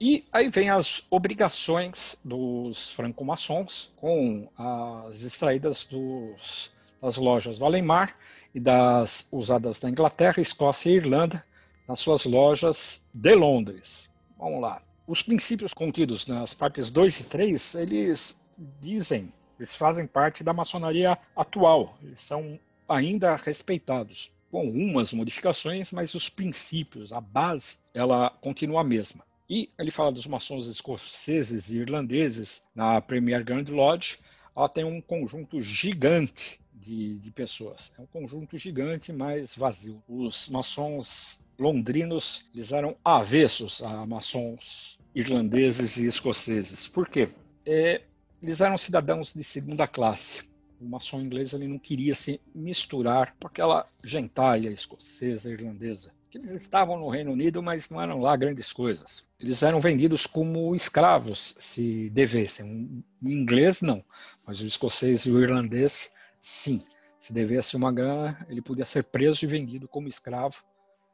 E 0.00 0.24
aí 0.32 0.48
vem 0.48 0.68
as 0.68 1.04
obrigações 1.10 2.18
dos 2.24 2.90
franco-maçons 2.90 3.92
com 3.96 4.48
as 4.56 5.22
extraídas 5.22 5.84
dos, 5.84 6.72
das 7.00 7.16
lojas 7.16 7.56
do 7.56 7.64
Alemar 7.64 8.16
e 8.52 8.58
das 8.58 9.28
usadas 9.30 9.80
na 9.80 9.90
Inglaterra, 9.90 10.40
Escócia 10.40 10.90
e 10.90 10.96
Irlanda 10.96 11.44
nas 11.86 12.00
suas 12.00 12.24
lojas 12.24 13.04
de 13.14 13.34
Londres. 13.34 14.11
Vamos 14.42 14.60
lá. 14.60 14.82
Os 15.06 15.22
princípios 15.22 15.72
contidos 15.72 16.26
nas 16.26 16.52
partes 16.52 16.90
2 16.90 17.20
e 17.20 17.24
3, 17.24 17.74
eles 17.76 18.40
dizem, 18.80 19.32
eles 19.56 19.76
fazem 19.76 20.04
parte 20.04 20.42
da 20.42 20.52
maçonaria 20.52 21.16
atual, 21.36 21.96
eles 22.02 22.20
são 22.20 22.58
ainda 22.88 23.36
respeitados, 23.36 24.32
com 24.50 24.58
algumas 24.58 25.12
modificações, 25.12 25.92
mas 25.92 26.12
os 26.16 26.28
princípios, 26.28 27.12
a 27.12 27.20
base, 27.20 27.76
ela 27.94 28.30
continua 28.40 28.80
a 28.80 28.84
mesma. 28.84 29.24
E 29.48 29.70
ele 29.78 29.92
fala 29.92 30.10
dos 30.10 30.26
maçons 30.26 30.66
escoceses 30.66 31.70
e 31.70 31.76
irlandeses 31.76 32.62
na 32.74 33.00
Premier 33.00 33.44
Grand 33.44 33.66
Lodge, 33.68 34.18
ela 34.56 34.68
tem 34.68 34.82
um 34.82 35.00
conjunto 35.00 35.62
gigante 35.62 36.60
de, 36.74 37.20
de, 37.20 37.30
pessoas. 37.30 37.92
É 37.96 38.02
um 38.02 38.06
conjunto 38.06 38.58
gigante, 38.58 39.12
mas 39.12 39.54
vazio. 39.54 40.02
Os 40.08 40.48
maçons 40.48 41.38
londrinos 41.62 42.44
eles 42.54 42.72
eram 42.72 42.96
avessos 43.04 43.82
a 43.82 44.04
maçons 44.04 44.98
irlandeses 45.14 45.96
e 45.96 46.06
escoceses. 46.06 46.88
Por 46.88 47.08
quê? 47.08 47.28
É, 47.64 48.02
eles 48.42 48.60
eram 48.60 48.76
cidadãos 48.76 49.32
de 49.32 49.44
segunda 49.44 49.86
classe. 49.86 50.42
O 50.80 50.84
maçom 50.84 51.20
inglês 51.20 51.52
ele 51.52 51.68
não 51.68 51.78
queria 51.78 52.14
se 52.14 52.40
misturar 52.52 53.36
com 53.38 53.46
aquela 53.46 53.86
gentalha 54.02 54.68
escocesa, 54.68 55.50
irlandesa. 55.50 56.10
Eles 56.34 56.52
estavam 56.52 56.98
no 56.98 57.10
Reino 57.10 57.30
Unido, 57.30 57.62
mas 57.62 57.88
não 57.90 58.00
eram 58.00 58.18
lá 58.18 58.34
grandes 58.34 58.72
coisas. 58.72 59.24
Eles 59.38 59.62
eram 59.62 59.80
vendidos 59.80 60.26
como 60.26 60.74
escravos, 60.74 61.54
se 61.60 62.10
devessem. 62.10 63.04
O 63.22 63.28
inglês, 63.28 63.82
não, 63.82 64.02
mas 64.44 64.60
o 64.60 64.66
escocês 64.66 65.26
e 65.26 65.30
o 65.30 65.40
irlandês, 65.40 66.10
sim. 66.40 66.82
Se 67.20 67.32
devesse 67.32 67.76
uma 67.76 67.92
grana, 67.92 68.44
ele 68.48 68.62
podia 68.62 68.84
ser 68.84 69.04
preso 69.04 69.44
e 69.44 69.48
vendido 69.48 69.86
como 69.86 70.08
escravo 70.08 70.64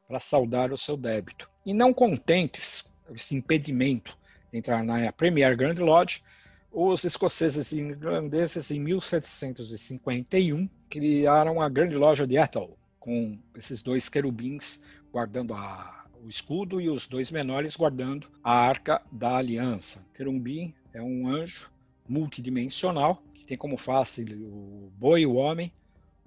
para 0.09 0.19
saldar 0.19 0.73
o 0.73 0.77
seu 0.77 0.97
débito. 0.97 1.47
E 1.63 1.71
não 1.71 1.93
contentes 1.93 2.91
esse 3.13 3.35
impedimento 3.35 4.17
de 4.51 4.57
entrar 4.57 4.83
na 4.83 5.11
Premier 5.11 5.55
Grand 5.55 5.75
Lodge, 5.75 6.23
os 6.71 7.03
escoceses 7.03 7.71
e 7.71 7.79
irlandeses, 7.79 8.71
em 8.71 8.79
1751, 8.79 10.67
criaram 10.89 11.61
a 11.61 11.69
Grande 11.69 11.95
Loja 11.95 12.25
de 12.25 12.37
Ethel, 12.37 12.75
com 12.99 13.37
esses 13.55 13.83
dois 13.83 14.09
querubins 14.09 14.81
guardando 15.11 15.53
a, 15.53 16.05
o 16.23 16.27
escudo 16.27 16.81
e 16.81 16.89
os 16.89 17.07
dois 17.07 17.29
menores 17.29 17.75
guardando 17.75 18.27
a 18.43 18.51
arca 18.51 19.03
da 19.11 19.37
aliança. 19.37 20.03
Querubim 20.15 20.73
é 20.91 21.01
um 21.01 21.27
anjo 21.27 21.71
multidimensional 22.07 23.21
que 23.35 23.45
tem 23.45 23.57
como 23.57 23.77
face 23.77 24.23
o 24.23 24.91
boi, 24.97 25.23
o 25.27 25.35
homem, 25.35 25.71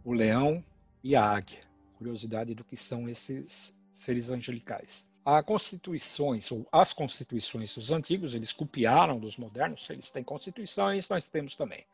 o 0.05 0.12
leão 0.12 0.62
e 1.03 1.16
a 1.16 1.25
águia. 1.25 1.71
Curiosidade 2.02 2.52
do 2.52 2.64
que 2.64 2.76
são 2.76 3.08
esses 3.08 3.72
seres 3.94 4.28
angelicais. 4.28 5.08
As 5.24 5.44
constituições, 5.44 6.50
ou 6.50 6.66
as 6.72 6.92
constituições 6.92 7.72
dos 7.76 7.92
antigos, 7.92 8.34
eles 8.34 8.52
copiaram 8.52 9.20
dos 9.20 9.36
modernos, 9.36 9.88
eles 9.88 10.10
têm 10.10 10.24
constituições, 10.24 11.08
nós 11.08 11.28
temos 11.28 11.54
também. 11.54 11.84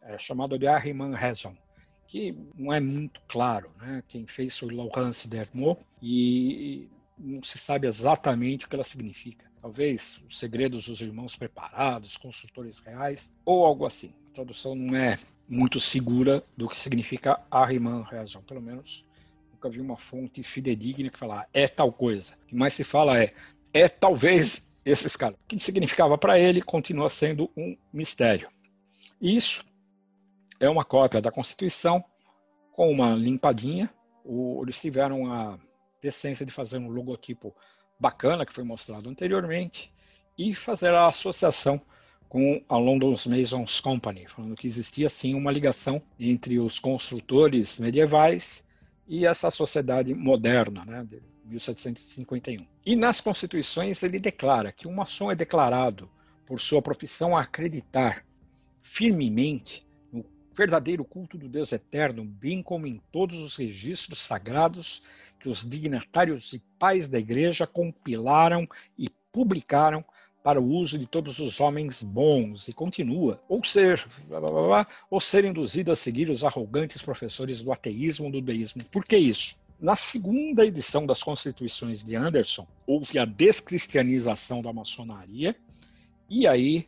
É 0.00 0.18
chamado 0.18 0.58
de 0.58 0.66
Ahriman 0.66 1.14
Rezon, 1.14 1.54
que 2.06 2.34
não 2.56 2.72
é 2.72 2.80
muito 2.80 3.20
claro. 3.28 3.70
Né? 3.78 4.02
Quem 4.08 4.26
fez 4.26 4.58
foi 4.58 4.74
Laurence 4.74 5.28
Dermot 5.28 5.78
e 6.00 6.88
não 7.18 7.42
se 7.42 7.58
sabe 7.58 7.86
exatamente 7.86 8.64
o 8.64 8.68
que 8.70 8.74
ela 8.74 8.84
significa. 8.84 9.44
Talvez 9.60 10.18
os 10.26 10.38
segredos 10.38 10.86
dos 10.86 11.02
irmãos 11.02 11.36
preparados, 11.36 12.16
consultores 12.16 12.80
reais, 12.80 13.30
ou 13.44 13.66
algo 13.66 13.84
assim. 13.84 14.14
A 14.30 14.34
tradução 14.34 14.74
não 14.74 14.96
é 14.96 15.18
muito 15.46 15.78
segura 15.78 16.42
do 16.56 16.66
que 16.66 16.76
significa 16.76 17.38
Ahriman 17.50 18.02
Rezon, 18.02 18.40
pelo 18.40 18.62
menos 18.62 19.04
nunca 19.62 19.70
vi 19.70 19.80
uma 19.80 19.96
fonte 19.96 20.42
fidedigna 20.42 21.08
que 21.08 21.18
fala 21.18 21.46
é 21.52 21.68
tal 21.68 21.92
coisa. 21.92 22.34
O 22.42 22.46
que 22.46 22.54
mais 22.56 22.74
se 22.74 22.82
fala 22.82 23.22
é 23.22 23.32
é 23.72 23.88
talvez 23.88 24.70
esses 24.84 25.16
caras. 25.16 25.38
O 25.38 25.46
que 25.46 25.58
significava 25.58 26.18
para 26.18 26.38
ele 26.38 26.60
continua 26.60 27.08
sendo 27.08 27.48
um 27.56 27.76
mistério. 27.92 28.50
Isso 29.20 29.64
é 30.58 30.68
uma 30.68 30.84
cópia 30.84 31.20
da 31.20 31.30
Constituição 31.30 32.04
com 32.72 32.90
uma 32.90 33.14
limpadinha. 33.14 33.88
O, 34.24 34.62
eles 34.64 34.80
tiveram 34.80 35.32
a 35.32 35.58
decência 36.02 36.44
de 36.44 36.52
fazer 36.52 36.78
um 36.78 36.88
logotipo 36.88 37.54
bacana 37.98 38.44
que 38.44 38.52
foi 38.52 38.64
mostrado 38.64 39.08
anteriormente 39.08 39.92
e 40.36 40.54
fazer 40.54 40.92
a 40.92 41.06
associação 41.06 41.80
com 42.28 42.62
a 42.68 42.76
London 42.76 43.14
Masons 43.26 43.78
Company, 43.80 44.26
falando 44.26 44.56
que 44.56 44.66
existia 44.66 45.08
sim 45.08 45.34
uma 45.34 45.52
ligação 45.52 46.02
entre 46.18 46.58
os 46.58 46.78
construtores 46.78 47.78
medievais 47.78 48.64
e 49.06 49.26
essa 49.26 49.50
sociedade 49.50 50.14
moderna, 50.14 50.84
né, 50.84 51.04
de 51.04 51.22
1751. 51.44 52.66
E 52.84 52.96
nas 52.96 53.20
constituições 53.20 54.02
ele 54.02 54.18
declara 54.18 54.72
que 54.72 54.88
um 54.88 54.94
maçom 54.94 55.30
é 55.30 55.34
declarado 55.34 56.10
por 56.46 56.60
sua 56.60 56.82
profissão 56.82 57.36
a 57.36 57.42
acreditar 57.42 58.24
firmemente 58.80 59.86
no 60.12 60.24
verdadeiro 60.54 61.04
culto 61.04 61.38
do 61.38 61.48
Deus 61.48 61.72
eterno, 61.72 62.24
bem 62.24 62.62
como 62.62 62.86
em 62.86 63.00
todos 63.10 63.38
os 63.38 63.56
registros 63.56 64.18
sagrados 64.18 65.02
que 65.40 65.48
os 65.48 65.68
dignatários 65.68 66.52
e 66.52 66.58
pais 66.78 67.08
da 67.08 67.18
igreja 67.18 67.66
compilaram 67.66 68.68
e 68.98 69.08
publicaram 69.32 70.04
para 70.42 70.60
o 70.60 70.68
uso 70.68 70.98
de 70.98 71.06
todos 71.06 71.38
os 71.38 71.60
homens 71.60 72.02
bons, 72.02 72.66
e 72.66 72.72
continua, 72.72 73.40
ou 73.48 73.64
ser, 73.64 74.04
blá, 74.28 74.40
blá, 74.40 74.50
blá, 74.50 74.86
ou 75.08 75.20
ser 75.20 75.44
induzido 75.44 75.92
a 75.92 75.96
seguir 75.96 76.28
os 76.28 76.42
arrogantes 76.42 77.00
professores 77.00 77.62
do 77.62 77.72
ateísmo 77.72 78.30
do 78.30 78.40
deísmo. 78.40 78.82
Por 78.84 79.04
que 79.04 79.16
isso? 79.16 79.56
Na 79.80 79.96
segunda 79.96 80.64
edição 80.64 81.06
das 81.06 81.22
Constituições 81.22 82.02
de 82.02 82.14
Anderson, 82.14 82.66
houve 82.86 83.18
a 83.18 83.24
descristianização 83.24 84.62
da 84.62 84.72
maçonaria, 84.72 85.56
e 86.28 86.46
aí 86.46 86.86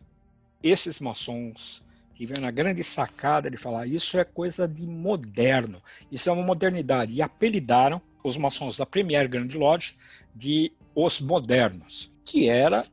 esses 0.62 1.00
maçons 1.00 1.84
tiveram 2.14 2.46
a 2.46 2.50
grande 2.50 2.82
sacada 2.82 3.50
de 3.50 3.56
falar 3.56 3.86
isso 3.86 4.18
é 4.18 4.24
coisa 4.24 4.66
de 4.66 4.86
moderno, 4.86 5.82
isso 6.10 6.28
é 6.28 6.32
uma 6.32 6.42
modernidade, 6.42 7.12
e 7.12 7.20
apelidaram 7.20 8.00
os 8.22 8.36
maçons 8.36 8.76
da 8.76 8.86
Premier 8.86 9.28
Grand 9.28 9.52
Lodge 9.52 9.96
de 10.34 10.72
os 10.94 11.20
modernos, 11.20 12.12
que 12.24 12.48
era 12.48 12.86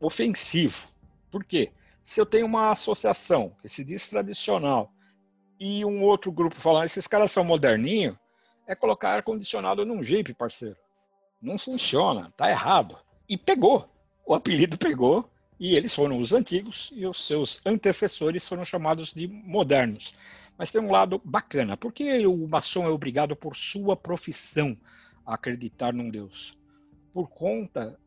ofensivo. 0.00 0.88
Por 1.30 1.44
quê? 1.44 1.72
Se 2.02 2.20
eu 2.20 2.26
tenho 2.26 2.46
uma 2.46 2.70
associação 2.70 3.54
que 3.60 3.68
se 3.68 3.84
diz 3.84 4.08
tradicional 4.08 4.92
e 5.58 5.84
um 5.84 6.02
outro 6.02 6.30
grupo 6.30 6.54
falando 6.54 6.86
esses 6.86 7.06
caras 7.06 7.32
são 7.32 7.44
moderninho, 7.44 8.18
é 8.66 8.74
colocar 8.74 9.10
ar-condicionado 9.10 9.84
num 9.84 10.02
Jeep, 10.02 10.34
parceiro. 10.34 10.76
Não 11.40 11.58
funciona, 11.58 12.32
tá 12.36 12.50
errado. 12.50 12.98
E 13.28 13.36
pegou. 13.36 13.88
O 14.24 14.34
apelido 14.34 14.76
pegou 14.76 15.28
e 15.58 15.74
eles 15.74 15.94
foram 15.94 16.18
os 16.18 16.32
antigos 16.32 16.90
e 16.94 17.06
os 17.06 17.26
seus 17.26 17.60
antecessores 17.64 18.46
foram 18.46 18.64
chamados 18.64 19.12
de 19.12 19.26
modernos. 19.26 20.14
Mas 20.58 20.70
tem 20.70 20.80
um 20.80 20.90
lado 20.90 21.20
bacana, 21.24 21.76
porque 21.76 22.26
o 22.26 22.48
maçom 22.48 22.84
é 22.84 22.88
obrigado 22.88 23.36
por 23.36 23.54
sua 23.54 23.96
profissão 23.96 24.76
a 25.24 25.34
acreditar 25.34 25.92
num 25.92 26.10
Deus? 26.10 26.58
Por 27.12 27.28
conta 27.28 27.98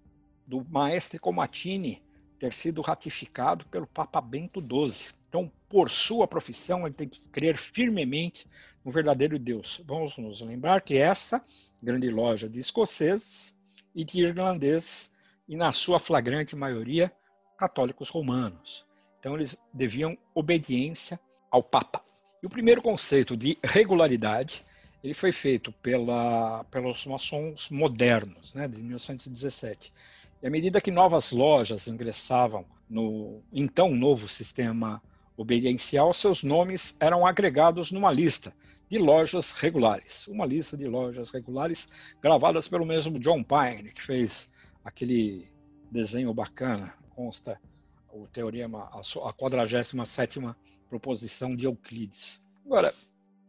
do 0.49 0.65
Maestre 0.67 1.19
Comatini 1.19 2.01
ter 2.39 2.51
sido 2.53 2.81
ratificado 2.81 3.65
pelo 3.67 3.85
Papa 3.85 4.19
Bento 4.19 4.59
XII. 4.59 5.11
Então, 5.27 5.51
por 5.69 5.91
sua 5.91 6.27
profissão, 6.27 6.87
ele 6.87 6.95
tem 6.95 7.07
que 7.07 7.21
crer 7.27 7.55
firmemente 7.55 8.47
no 8.83 8.91
verdadeiro 8.91 9.37
Deus. 9.37 9.79
Vamos 9.85 10.17
nos 10.17 10.41
lembrar 10.41 10.81
que 10.81 10.97
essa 10.97 11.45
grande 11.83 12.09
loja 12.09 12.49
de 12.49 12.59
escoceses 12.59 13.55
e 13.93 14.03
de 14.03 14.23
irlandeses, 14.23 15.13
e 15.47 15.55
na 15.55 15.71
sua 15.71 15.99
flagrante 15.99 16.55
maioria, 16.55 17.13
católicos 17.55 18.09
romanos. 18.09 18.87
Então, 19.19 19.35
eles 19.35 19.61
deviam 19.71 20.17
obediência 20.33 21.19
ao 21.51 21.61
Papa. 21.61 22.01
E 22.41 22.47
o 22.47 22.49
primeiro 22.49 22.81
conceito 22.81 23.37
de 23.37 23.55
regularidade 23.63 24.63
ele 25.03 25.13
foi 25.13 25.31
feito 25.31 25.71
pela, 25.71 26.63
pelos 26.65 27.05
maçons 27.05 27.69
modernos, 27.69 28.53
né, 28.53 28.67
de 28.67 28.81
1917. 28.81 29.93
E 30.41 30.47
à 30.47 30.49
medida 30.49 30.79
que 30.79 30.91
novas 30.91 31.31
lojas 31.31 31.87
ingressavam 31.87 32.65
no 32.89 33.41
então 33.51 33.93
novo 33.93 34.27
sistema 34.27 35.01
obediencial, 35.35 36.13
seus 36.13 36.43
nomes 36.43 36.95
eram 36.99 37.25
agregados 37.25 37.91
numa 37.91 38.11
lista 38.11 38.53
de 38.89 38.97
lojas 38.97 39.51
regulares. 39.51 40.27
Uma 40.27 40.45
lista 40.45 40.75
de 40.75 40.87
lojas 40.87 41.31
regulares 41.31 41.89
gravadas 42.21 42.67
pelo 42.67 42.85
mesmo 42.85 43.19
John 43.19 43.43
Pine, 43.43 43.91
que 43.91 44.01
fez 44.01 44.51
aquele 44.83 45.47
desenho 45.91 46.33
bacana, 46.33 46.93
consta 47.15 47.59
o 48.11 48.27
teorema, 48.27 48.89
a 49.23 49.33
47 49.33 50.39
proposição 50.89 51.55
de 51.55 51.65
Euclides. 51.65 52.43
Agora, 52.65 52.93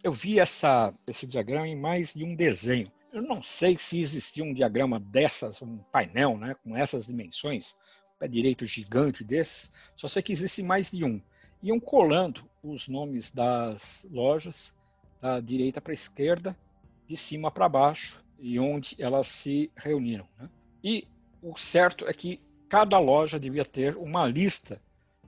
eu 0.02 0.12
vi 0.12 0.38
essa, 0.38 0.92
esse 1.06 1.26
diagrama 1.26 1.66
em 1.66 1.76
mais 1.76 2.12
de 2.12 2.24
um 2.24 2.34
desenho. 2.34 2.90
Eu 3.12 3.22
não 3.22 3.42
sei 3.42 3.76
se 3.76 4.00
existia 4.00 4.44
um 4.44 4.54
diagrama 4.54 5.00
dessas, 5.00 5.60
um 5.60 5.78
painel, 5.90 6.38
né, 6.38 6.54
com 6.62 6.76
essas 6.76 7.06
dimensões, 7.06 7.76
pé 8.18 8.28
direito 8.28 8.64
gigante 8.64 9.24
desses, 9.24 9.72
só 9.96 10.06
sei 10.06 10.22
que 10.22 10.32
existe 10.32 10.62
mais 10.62 10.90
de 10.90 11.04
um. 11.04 11.20
Iam 11.62 11.80
colando 11.80 12.48
os 12.62 12.86
nomes 12.86 13.30
das 13.30 14.06
lojas 14.10 14.78
da 15.20 15.40
direita 15.40 15.80
para 15.80 15.92
a 15.92 15.94
esquerda, 15.94 16.56
de 17.06 17.16
cima 17.16 17.50
para 17.50 17.68
baixo, 17.68 18.24
e 18.38 18.58
onde 18.60 18.94
elas 18.98 19.26
se 19.26 19.70
reuniram. 19.76 20.26
Né? 20.38 20.48
E 20.82 21.08
o 21.42 21.58
certo 21.58 22.06
é 22.06 22.12
que 22.12 22.40
cada 22.68 22.98
loja 22.98 23.40
devia 23.40 23.64
ter 23.64 23.96
uma 23.96 24.26
lista 24.26 24.80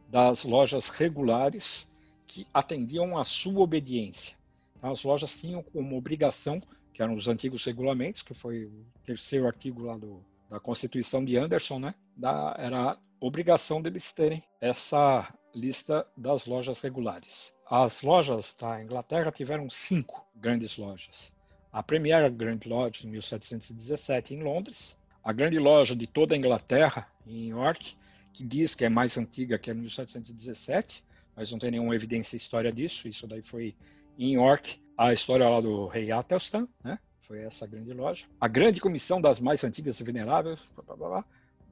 das 0.08 0.44
lojas 0.44 0.88
regulares 0.88 1.90
que 2.26 2.46
atendiam 2.54 3.18
à 3.18 3.24
sua 3.24 3.60
obediência. 3.60 4.36
As 4.80 5.02
lojas 5.02 5.36
tinham 5.36 5.62
como 5.62 5.96
obrigação 5.96 6.60
que 6.92 7.02
eram 7.02 7.14
os 7.14 7.28
antigos 7.28 7.64
regulamentos, 7.64 8.22
que 8.22 8.34
foi 8.34 8.64
o 8.64 8.86
terceiro 9.04 9.46
artigo 9.46 9.82
lá 9.82 9.96
do, 9.96 10.24
da 10.50 10.60
Constituição 10.60 11.24
de 11.24 11.36
Anderson, 11.36 11.78
né? 11.78 11.94
Da, 12.16 12.54
era 12.58 12.98
obrigação 13.20 13.80
deles 13.80 14.12
terem 14.12 14.42
essa 14.60 15.32
lista 15.54 16.06
das 16.16 16.46
lojas 16.46 16.80
regulares. 16.80 17.54
As 17.68 18.02
lojas 18.02 18.54
da 18.58 18.82
Inglaterra 18.82 19.30
tiveram 19.30 19.70
cinco 19.70 20.26
grandes 20.34 20.76
lojas. 20.76 21.32
A 21.72 21.82
Premier 21.82 22.30
Grand 22.30 22.60
Lodge, 22.66 23.06
em 23.06 23.10
1717, 23.10 24.34
em 24.34 24.42
Londres. 24.42 24.98
A 25.24 25.32
grande 25.32 25.58
loja 25.58 25.96
de 25.96 26.06
toda 26.06 26.34
a 26.34 26.38
Inglaterra, 26.38 27.08
em 27.26 27.50
York, 27.50 27.96
que 28.32 28.44
diz 28.44 28.74
que 28.74 28.84
é 28.84 28.88
mais 28.88 29.16
antiga 29.16 29.58
que 29.58 29.70
a 29.70 29.74
1717, 29.74 31.02
mas 31.34 31.50
não 31.50 31.58
tem 31.58 31.70
nenhuma 31.70 31.94
evidência 31.94 32.36
história 32.36 32.72
disso. 32.72 33.08
Isso 33.08 33.26
daí 33.26 33.40
foi 33.40 33.74
em 34.18 34.34
York 34.34 34.81
a 34.96 35.12
história 35.12 35.48
lá 35.48 35.60
do 35.60 35.86
rei 35.86 36.10
Atelstan, 36.10 36.68
né? 36.82 36.98
Foi 37.20 37.40
essa 37.40 37.66
grande 37.66 37.92
loja. 37.92 38.26
A 38.40 38.48
grande 38.48 38.80
comissão 38.80 39.20
das 39.20 39.40
mais 39.40 39.62
antigas 39.64 39.98
e 40.00 40.04
veneráveis, 40.04 40.60
blá, 40.74 40.96
blá, 40.96 41.24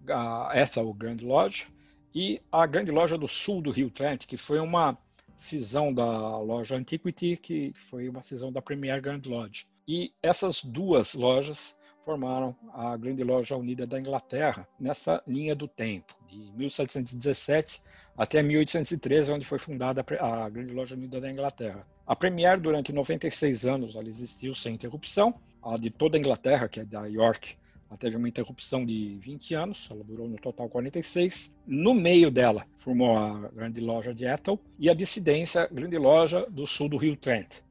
blá, 0.04 0.48
a 0.48 0.58
Ethel 0.58 0.92
Grand 0.94 1.18
Lodge, 1.22 1.68
e 2.14 2.40
a 2.50 2.66
grande 2.66 2.90
loja 2.90 3.18
do 3.18 3.28
sul 3.28 3.60
do 3.60 3.70
Rio 3.70 3.90
Trent, 3.90 4.26
que 4.26 4.36
foi 4.36 4.58
uma 4.58 4.96
cisão 5.36 5.92
da 5.92 6.38
loja 6.38 6.76
Antiquity, 6.76 7.36
que 7.36 7.72
foi 7.88 8.08
uma 8.08 8.22
cisão 8.22 8.52
da 8.52 8.60
Premier 8.60 9.00
Grand 9.00 9.22
Lodge. 9.24 9.66
E 9.86 10.12
essas 10.22 10.62
duas 10.62 11.14
lojas 11.14 11.76
formaram 12.04 12.56
a 12.72 12.96
grande 12.96 13.22
loja 13.22 13.56
unida 13.56 13.86
da 13.86 13.98
Inglaterra 13.98 14.68
nessa 14.78 15.22
linha 15.26 15.54
do 15.54 15.68
tempo, 15.68 16.14
de 16.30 16.52
1717 16.56 17.82
até 18.16 18.42
1813, 18.42 19.32
onde 19.32 19.44
foi 19.44 19.58
fundada 19.58 20.04
a 20.20 20.48
Grande 20.48 20.72
Loja 20.72 20.94
Unida 20.94 21.20
da 21.20 21.30
Inglaterra. 21.30 21.86
A 22.06 22.14
Premier, 22.14 22.60
durante 22.60 22.92
96 22.92 23.66
anos, 23.66 23.94
ela 23.94 24.08
existiu 24.08 24.54
sem 24.54 24.74
interrupção. 24.74 25.34
A 25.62 25.76
de 25.76 25.90
toda 25.90 26.16
a 26.16 26.20
Inglaterra, 26.20 26.68
que 26.68 26.80
é 26.80 26.84
da 26.84 27.06
York, 27.06 27.56
ela 27.90 27.98
teve 27.98 28.16
uma 28.16 28.28
interrupção 28.28 28.86
de 28.86 29.18
20 29.20 29.54
anos, 29.54 29.88
ela 29.90 30.04
durou 30.04 30.28
no 30.28 30.36
total 30.36 30.68
46. 30.68 31.56
No 31.66 31.92
meio 31.92 32.30
dela, 32.30 32.64
formou 32.78 33.18
a 33.18 33.48
Grande 33.48 33.80
Loja 33.80 34.14
de 34.14 34.24
Ethel 34.24 34.60
e 34.78 34.88
a 34.88 34.94
dissidência 34.94 35.68
Grande 35.72 35.98
Loja 35.98 36.46
do 36.48 36.66
sul 36.68 36.88
do 36.88 36.96
Rio 36.96 37.16
Trent. 37.16 37.62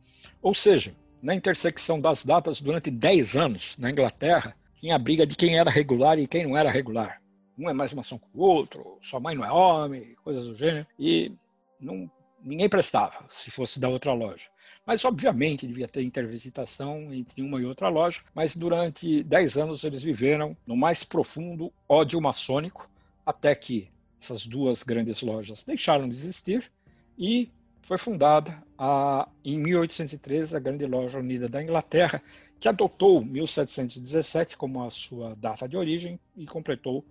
Ou 0.41 0.53
seja, 0.53 0.93
na 1.21 1.33
intersecção 1.33 2.01
das 2.01 2.25
datas, 2.25 2.59
durante 2.59 2.91
10 2.91 3.37
anos, 3.37 3.77
na 3.77 3.89
Inglaterra, 3.89 4.55
tinha 4.75 4.95
a 4.95 4.99
briga 4.99 5.25
de 5.25 5.35
quem 5.35 5.57
era 5.57 5.69
regular 5.69 6.19
e 6.19 6.27
quem 6.27 6.45
não 6.45 6.57
era 6.57 6.69
regular. 6.69 7.21
Um 7.59 7.69
é 7.69 7.73
mais 7.73 7.93
maçom 7.93 8.17
que 8.17 8.27
o 8.33 8.39
outro, 8.39 8.97
sua 9.01 9.19
mãe 9.19 9.35
não 9.35 9.43
é 9.43 9.51
homem, 9.51 10.15
coisas 10.23 10.47
do 10.47 10.55
gênero. 10.55 10.87
E 10.97 11.33
não, 11.79 12.09
ninguém 12.41 12.69
prestava 12.69 13.25
se 13.29 13.51
fosse 13.51 13.79
da 13.79 13.89
outra 13.89 14.13
loja. 14.13 14.45
Mas, 14.85 15.03
obviamente, 15.03 15.67
devia 15.67 15.87
ter 15.87 16.01
intervisitação 16.01 17.13
entre 17.13 17.41
uma 17.41 17.59
e 17.59 17.65
outra 17.65 17.89
loja, 17.89 18.21
mas 18.33 18.55
durante 18.55 19.21
10 19.23 19.57
anos 19.57 19.83
eles 19.83 20.01
viveram 20.01 20.55
no 20.65 20.75
mais 20.77 21.03
profundo 21.03 21.71
ódio 21.87 22.21
maçônico, 22.21 22.89
até 23.25 23.53
que 23.53 23.91
essas 24.21 24.45
duas 24.45 24.81
grandes 24.81 25.21
lojas 25.21 25.63
deixaram 25.63 26.07
de 26.07 26.15
existir 26.15 26.71
e 27.17 27.51
foi 27.81 27.97
fundada 27.97 28.63
a, 28.77 29.27
em 29.43 29.57
1813 29.57 30.55
a 30.55 30.59
Grande 30.59 30.85
Loja 30.85 31.19
Unida 31.19 31.49
da 31.49 31.61
Inglaterra, 31.61 32.21
que 32.59 32.67
adotou 32.67 33.23
1717 33.23 34.57
como 34.57 34.83
a 34.83 34.91
sua 34.91 35.35
data 35.35 35.67
de 35.67 35.77
origem 35.77 36.19
e 36.35 36.45
completou 36.45 37.03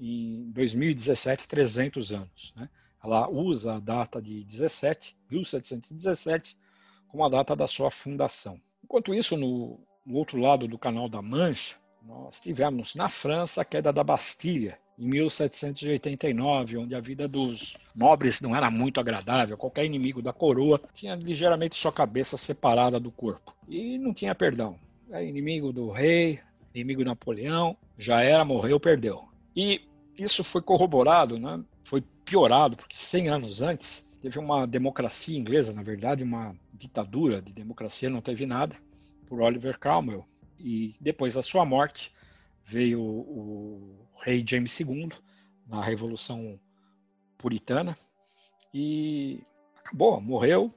em 0.00 0.50
2017 0.50 1.48
300 1.48 2.12
anos. 2.12 2.52
Né? 2.56 2.68
Ela 3.02 3.28
usa 3.28 3.76
a 3.76 3.80
data 3.80 4.20
de 4.20 4.44
17, 4.44 5.16
1717, 5.30 6.56
como 7.08 7.24
a 7.24 7.28
data 7.28 7.54
da 7.54 7.66
sua 7.66 7.90
fundação. 7.90 8.60
Enquanto 8.82 9.14
isso, 9.14 9.36
no, 9.36 9.80
no 10.04 10.16
outro 10.16 10.38
lado 10.38 10.68
do 10.68 10.78
Canal 10.78 11.08
da 11.08 11.22
Mancha, 11.22 11.76
nós 12.02 12.40
tivemos 12.40 12.94
na 12.94 13.08
França 13.08 13.62
a 13.62 13.64
queda 13.64 13.92
da 13.92 14.04
Bastilha, 14.04 14.78
em 14.98 15.08
1789, 15.08 16.78
onde 16.78 16.94
a 16.94 17.00
vida 17.00 17.28
dos 17.28 17.76
nobres 17.94 18.40
não 18.40 18.56
era 18.56 18.70
muito 18.70 18.98
agradável. 18.98 19.56
Qualquer 19.56 19.84
inimigo 19.84 20.22
da 20.22 20.32
coroa 20.32 20.80
tinha 20.94 21.14
ligeiramente 21.14 21.76
sua 21.76 21.92
cabeça 21.92 22.36
separada 22.36 22.98
do 22.98 23.10
corpo. 23.10 23.54
E 23.68 23.98
não 23.98 24.14
tinha 24.14 24.34
perdão. 24.34 24.78
Era 25.10 25.22
inimigo 25.22 25.72
do 25.72 25.90
rei, 25.90 26.40
inimigo 26.74 27.02
de 27.02 27.06
Napoleão, 27.06 27.76
já 27.98 28.22
era, 28.22 28.44
morreu, 28.44 28.80
perdeu. 28.80 29.28
E 29.56 29.80
isso 30.18 30.44
foi 30.44 30.60
corroborado, 30.60 31.38
né? 31.38 31.64
foi 31.86 32.02
piorado, 32.24 32.76
porque 32.76 32.98
100 32.98 33.28
anos 33.28 33.62
antes 33.62 34.08
teve 34.20 34.38
uma 34.38 34.66
democracia 34.66 35.38
inglesa, 35.38 35.72
na 35.72 35.82
verdade, 35.82 36.24
uma 36.24 36.54
ditadura 36.72 37.40
de 37.40 37.52
democracia, 37.52 38.10
não 38.10 38.20
teve 38.20 38.44
nada, 38.44 38.76
por 39.26 39.40
Oliver 39.40 39.78
Cromwell. 39.78 40.26
E 40.58 40.96
depois 41.00 41.34
da 41.34 41.42
sua 41.42 41.64
morte 41.64 42.12
veio 42.64 43.00
o 43.00 43.96
rei 44.20 44.44
James 44.46 44.78
II 44.80 45.10
na 45.66 45.82
Revolução 45.82 46.58
Puritana 47.38 47.96
e 48.74 49.42
acabou, 49.78 50.20
morreu 50.20 50.74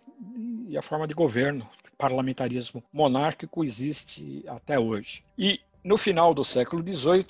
e 0.68 0.78
a 0.78 0.82
forma 0.82 1.08
de 1.08 1.14
governo, 1.14 1.68
parlamentarismo 1.98 2.84
monárquico 2.94 3.64
existe 3.64 4.44
até 4.48 4.78
hoje. 4.78 5.26
E 5.38 5.60
no 5.84 5.98
final 5.98 6.34
do 6.34 6.44
século 6.44 6.86
XVIII, 6.86 7.26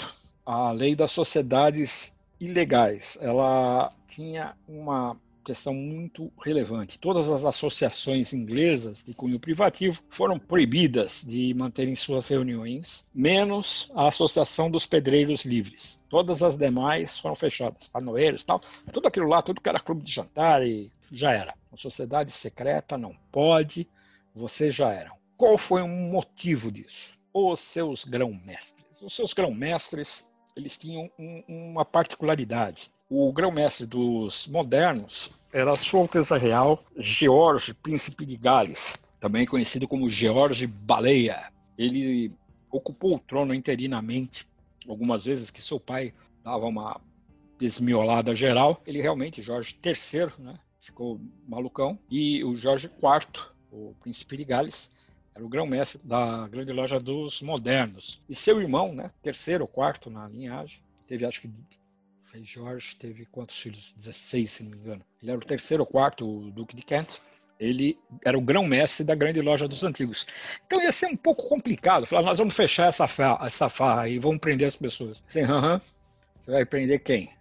a 0.51 0.71
lei 0.71 0.95
das 0.95 1.11
sociedades 1.11 2.19
ilegais, 2.39 3.19
ela 3.21 3.93
tinha 4.07 4.55
uma 4.67 5.15
questão 5.45 5.75
muito 5.75 6.31
relevante. 6.43 6.97
Todas 6.97 7.29
as 7.29 7.45
associações 7.45 8.33
inglesas 8.33 9.03
de 9.03 9.13
cunho 9.13 9.39
privativo 9.39 10.01
foram 10.09 10.39
proibidas 10.39 11.23
de 11.23 11.53
manterem 11.53 11.95
suas 11.95 12.27
reuniões, 12.27 13.07
menos 13.13 13.91
a 13.93 14.07
Associação 14.07 14.71
dos 14.71 14.87
Pedreiros 14.87 15.45
Livres. 15.45 16.03
Todas 16.09 16.41
as 16.41 16.57
demais 16.57 17.19
foram 17.19 17.35
fechadas, 17.35 17.87
tanoeiros 17.89 18.43
tal, 18.43 18.59
tudo 18.91 19.07
aquilo 19.07 19.27
lá, 19.27 19.43
tudo 19.43 19.61
que 19.61 19.69
era 19.69 19.79
clube 19.79 20.01
de 20.01 20.11
jantar 20.11 20.65
e 20.65 20.91
já 21.11 21.31
era. 21.31 21.53
A 21.71 21.77
sociedade 21.77 22.31
secreta 22.31 22.97
não 22.97 23.15
pode, 23.31 23.87
vocês 24.33 24.73
já 24.73 24.91
eram. 24.91 25.15
Qual 25.37 25.59
foi 25.59 25.83
o 25.83 25.87
motivo 25.87 26.71
disso? 26.71 27.13
Os 27.31 27.59
seus 27.59 28.03
grão-mestres. 28.03 28.99
Os 28.99 29.15
seus 29.15 29.31
grão-mestres, 29.31 30.27
eles 30.55 30.77
tinham 30.77 31.09
um, 31.17 31.43
uma 31.47 31.85
particularidade 31.85 32.91
o 33.09 33.33
grão-mestre 33.33 33.87
dos 33.87 34.47
modernos 34.47 35.31
era 35.51 35.75
Sua 35.75 36.01
Alteza 36.01 36.37
Real 36.37 36.83
George, 36.95 37.73
Príncipe 37.73 38.23
de 38.23 38.37
Gales, 38.37 38.97
também 39.19 39.47
conhecido 39.47 39.87
como 39.87 40.09
George 40.09 40.67
Baleia. 40.67 41.51
Ele 41.75 42.31
ocupou 42.69 43.15
o 43.15 43.19
trono 43.19 43.53
interinamente, 43.53 44.47
algumas 44.87 45.25
vezes 45.25 45.49
que 45.49 45.61
seu 45.61 45.79
pai 45.79 46.13
dava 46.43 46.67
uma 46.67 47.01
desmiolada 47.57 48.35
geral. 48.35 48.79
Ele 48.85 49.01
realmente, 49.01 49.41
Jorge 49.41 49.75
III, 49.83 50.31
né, 50.37 50.53
ficou 50.79 51.19
malucão. 51.47 51.97
E 52.11 52.43
o 52.43 52.55
Jorge 52.55 52.87
IV, 52.87 53.47
o 53.71 53.95
Príncipe 54.01 54.37
de 54.37 54.45
Gales, 54.45 54.91
era 55.39 55.45
o 55.45 55.49
grão-mestre 55.49 56.01
da 56.03 56.47
grande 56.49 56.73
loja 56.73 56.99
dos 56.99 57.41
modernos. 57.41 58.21
E 58.27 58.35
seu 58.35 58.61
irmão, 58.61 58.93
né, 58.93 59.09
terceiro 59.23 59.63
ou 59.63 59.67
quarto 59.67 60.09
na 60.09 60.27
linhagem, 60.27 60.81
teve 61.07 61.25
acho 61.25 61.41
que 61.41 61.49
rei 62.33 62.43
Jorge 62.43 62.95
teve 62.97 63.25
quantos 63.25 63.57
filhos? 63.59 63.93
16, 63.97 64.51
se 64.51 64.63
não 64.63 64.71
me 64.71 64.77
engano. 64.77 65.01
Ele 65.21 65.31
era 65.31 65.39
o 65.39 65.45
terceiro 65.45 65.83
ou 65.83 65.87
quarto 65.87 66.51
Duque 66.51 66.75
de 66.75 66.81
Kent. 66.81 67.19
Ele 67.57 67.97
era 68.23 68.37
o 68.37 68.41
grão-mestre 68.41 69.05
da 69.05 69.15
grande 69.15 69.41
loja 69.41 69.67
dos 69.67 69.83
antigos. 69.83 70.27
Então 70.65 70.81
ia 70.81 70.91
ser 70.91 71.07
um 71.07 71.15
pouco 71.15 71.47
complicado. 71.47 72.05
Falar, 72.05 72.21
nós 72.21 72.37
vamos 72.37 72.55
fechar 72.55 72.87
essa 72.87 73.07
farra, 73.07 73.47
essa 73.47 73.69
farra 73.69 74.07
e 74.09 74.19
vamos 74.19 74.39
prender 74.39 74.67
as 74.67 74.75
pessoas. 74.75 75.23
Assim, 75.27 75.41
você 76.39 76.51
vai 76.51 76.65
prender 76.65 77.01
quem? 77.01 77.33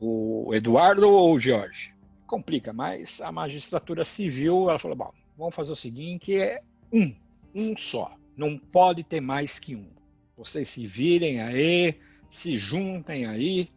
O 0.00 0.52
Eduardo 0.52 1.08
ou 1.08 1.34
o 1.34 1.38
Jorge? 1.38 1.94
Complica, 2.26 2.72
mas 2.72 3.20
a 3.20 3.30
magistratura 3.30 4.04
civil, 4.04 4.68
ela 4.68 4.78
falou, 4.78 4.96
bom, 4.96 5.12
vamos 5.38 5.54
fazer 5.54 5.72
o 5.72 5.76
seguinte, 5.76 6.36
é 6.36 6.60
um, 6.92 7.14
um 7.56 7.76
só. 7.76 8.14
Não 8.36 8.58
pode 8.58 9.02
ter 9.02 9.20
mais 9.20 9.58
que 9.58 9.74
um. 9.74 9.88
Vocês 10.36 10.68
se 10.68 10.86
virem 10.86 11.40
aí, 11.40 11.98
se 12.28 12.58
juntem 12.58 13.24
aí, 13.24 13.70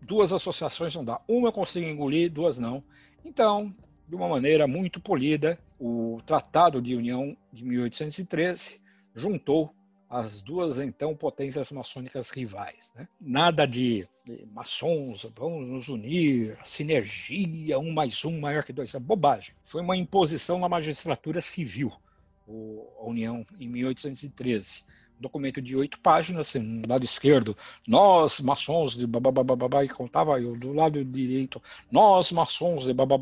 duas 0.00 0.32
associações 0.32 0.94
não 0.94 1.04
dá. 1.04 1.20
Uma 1.28 1.48
eu 1.48 1.52
consigo 1.52 1.86
engolir, 1.86 2.30
duas 2.30 2.58
não. 2.58 2.82
Então, 3.24 3.74
de 4.08 4.14
uma 4.14 4.28
maneira 4.28 4.66
muito 4.66 5.00
polida, 5.00 5.58
o 5.78 6.20
Tratado 6.26 6.82
de 6.82 6.96
União 6.96 7.36
de 7.52 7.64
1813 7.64 8.80
juntou 9.14 9.74
as 10.08 10.42
duas 10.42 10.78
então 10.78 11.16
potências 11.16 11.70
maçônicas 11.70 12.28
rivais. 12.30 12.92
Né? 12.94 13.08
Nada 13.18 13.66
de, 13.66 14.06
de, 14.26 14.46
maçons, 14.52 15.26
vamos 15.34 15.66
nos 15.66 15.88
unir, 15.88 16.58
sinergia, 16.64 17.78
um 17.78 17.92
mais 17.92 18.22
um 18.24 18.38
maior 18.38 18.62
que 18.62 18.74
dois. 18.74 18.94
É 18.94 18.98
bobagem. 18.98 19.54
Foi 19.64 19.80
uma 19.80 19.96
imposição 19.96 20.58
na 20.58 20.68
magistratura 20.68 21.40
civil, 21.40 21.90
a 22.48 23.04
União, 23.04 23.44
em 23.58 23.68
1813 23.68 24.84
documento 25.22 25.62
de 25.62 25.76
oito 25.76 26.00
páginas, 26.00 26.48
assim, 26.48 26.58
no 26.58 26.88
lado 26.88 27.04
esquerdo, 27.04 27.56
nós, 27.86 28.40
maçons 28.40 28.94
de 28.96 29.06
babá, 29.06 29.84
e 29.84 29.88
contava, 29.88 30.38
e 30.38 30.56
do 30.56 30.72
lado 30.72 31.02
direito, 31.04 31.62
nós, 31.90 32.32
maçons 32.32 32.84
de 32.84 32.92
babá, 32.92 33.16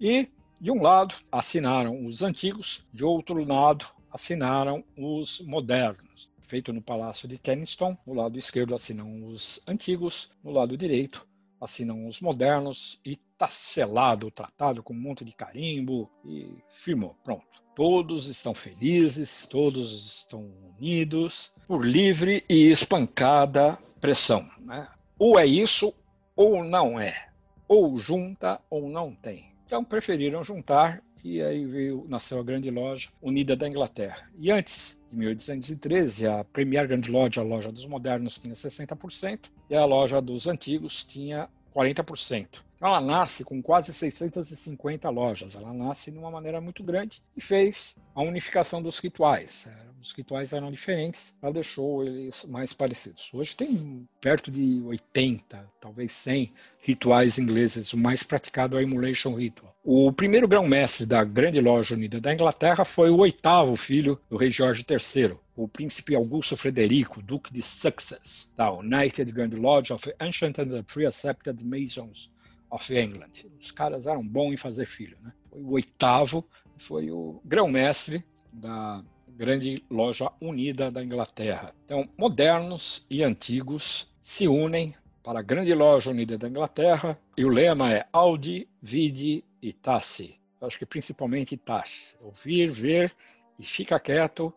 e 0.00 0.28
de 0.60 0.70
um 0.70 0.82
lado 0.82 1.14
assinaram 1.30 2.06
os 2.06 2.22
antigos, 2.22 2.88
de 2.92 3.04
outro 3.04 3.44
lado 3.44 3.86
assinaram 4.10 4.82
os 4.96 5.40
modernos. 5.40 6.30
Feito 6.42 6.72
no 6.72 6.82
Palácio 6.82 7.28
de 7.28 7.38
Kensington, 7.38 7.96
no 8.06 8.14
lado 8.14 8.38
esquerdo 8.38 8.74
assinam 8.74 9.26
os 9.26 9.60
antigos, 9.66 10.30
no 10.42 10.50
lado 10.50 10.76
direito 10.76 11.26
assinam 11.62 12.08
os 12.08 12.20
modernos 12.20 13.00
e 13.04 13.12
está 13.12 13.48
selado 13.48 14.26
o 14.26 14.30
tratado 14.30 14.82
com 14.82 14.92
um 14.92 15.00
monte 15.00 15.24
de 15.24 15.32
carimbo 15.32 16.10
e 16.24 16.56
firmou, 16.80 17.16
pronto. 17.22 17.62
Todos 17.74 18.26
estão 18.26 18.52
felizes, 18.52 19.46
todos 19.46 20.18
estão 20.18 20.50
unidos 20.76 21.54
por 21.66 21.86
livre 21.86 22.44
e 22.48 22.70
espancada 22.70 23.78
pressão. 24.00 24.50
Né? 24.60 24.86
Ou 25.18 25.38
é 25.38 25.46
isso 25.46 25.94
ou 26.36 26.62
não 26.64 27.00
é. 27.00 27.28
Ou 27.66 27.98
junta 27.98 28.60
ou 28.68 28.90
não 28.90 29.14
tem. 29.14 29.54
Então 29.64 29.82
preferiram 29.82 30.44
juntar 30.44 31.02
e 31.24 31.40
aí 31.40 31.64
veio, 31.64 32.04
nasceu 32.08 32.40
a 32.40 32.42
Grande 32.42 32.70
Loja 32.70 33.08
Unida 33.22 33.56
da 33.56 33.68
Inglaterra. 33.68 34.28
E 34.38 34.50
antes, 34.50 35.00
em 35.12 35.16
1813, 35.16 36.26
a 36.26 36.44
Premier 36.44 36.86
Grande 36.88 37.10
Loja, 37.10 37.40
a 37.40 37.44
loja 37.44 37.70
dos 37.70 37.86
modernos, 37.86 38.38
tinha 38.38 38.54
60% 38.54 39.38
e 39.72 39.74
a 39.74 39.86
loja 39.86 40.20
dos 40.20 40.46
antigos 40.46 41.02
tinha 41.02 41.48
40%. 41.74 42.62
Então, 42.76 42.88
ela 42.88 43.00
nasce 43.00 43.42
com 43.42 43.62
quase 43.62 43.94
650 43.94 45.08
lojas. 45.08 45.54
Ela 45.54 45.72
nasce 45.72 46.10
de 46.10 46.18
uma 46.18 46.30
maneira 46.30 46.60
muito 46.60 46.84
grande 46.84 47.22
e 47.34 47.40
fez 47.40 47.96
a 48.14 48.20
unificação 48.20 48.82
dos 48.82 48.98
rituais. 48.98 49.70
Os 50.02 50.10
rituais 50.10 50.52
eram 50.52 50.72
diferentes, 50.72 51.32
ela 51.40 51.52
deixou 51.52 52.04
eles 52.04 52.44
mais 52.46 52.72
parecidos. 52.72 53.30
Hoje 53.32 53.54
tem 53.54 54.08
perto 54.20 54.50
de 54.50 54.82
80, 54.82 55.64
talvez 55.80 56.10
100 56.10 56.52
rituais 56.80 57.38
ingleses. 57.38 57.92
O 57.92 57.98
mais 57.98 58.24
praticado 58.24 58.76
é 58.76 58.80
o 58.80 58.82
Emulation 58.82 59.36
Ritual. 59.36 59.72
O 59.84 60.12
primeiro 60.12 60.48
grão-mestre 60.48 61.06
da 61.06 61.22
Grande 61.22 61.60
Loja 61.60 61.94
Unida 61.94 62.20
da 62.20 62.34
Inglaterra 62.34 62.84
foi 62.84 63.10
o 63.10 63.18
oitavo 63.18 63.76
filho 63.76 64.20
do 64.28 64.36
rei 64.36 64.50
Jorge 64.50 64.84
III, 64.90 65.36
o 65.54 65.68
príncipe 65.68 66.16
Augusto 66.16 66.56
Frederico, 66.56 67.22
duque 67.22 67.52
de 67.52 67.62
Sussex, 67.62 68.52
da 68.56 68.72
United 68.72 69.30
Grand 69.30 69.54
Lodge 69.54 69.92
of 69.92 70.12
Ancient 70.18 70.58
and 70.58 70.82
Pre-Accepted 70.82 71.62
Masons 71.62 72.28
of 72.68 72.92
England. 72.92 73.30
Os 73.60 73.70
caras 73.70 74.08
eram 74.08 74.26
bons 74.26 74.54
em 74.54 74.56
fazer 74.56 74.86
filho. 74.86 75.16
Né? 75.22 75.32
Foi 75.48 75.60
o 75.60 75.70
oitavo, 75.70 76.44
foi 76.76 77.08
o 77.12 77.40
grão-mestre 77.44 78.24
da 78.52 79.04
grande 79.36 79.84
loja 79.90 80.30
unida 80.40 80.90
da 80.90 81.02
Inglaterra. 81.02 81.74
Então, 81.84 82.08
modernos 82.16 83.06
e 83.10 83.22
antigos 83.22 84.12
se 84.22 84.46
unem 84.46 84.94
para 85.22 85.38
a 85.38 85.42
grande 85.42 85.72
loja 85.74 86.10
unida 86.10 86.36
da 86.36 86.48
Inglaterra 86.48 87.18
e 87.36 87.44
o 87.44 87.48
lema 87.48 87.92
é 87.92 88.06
Audi, 88.12 88.68
Vidi 88.80 89.44
e 89.60 89.72
Tassi. 89.72 90.38
acho 90.60 90.78
que 90.78 90.86
principalmente 90.86 91.56
Tassi. 91.56 92.16
Ouvir, 92.20 92.70
ver 92.70 93.14
e 93.58 93.64
fica 93.64 93.98
quieto. 93.98 94.52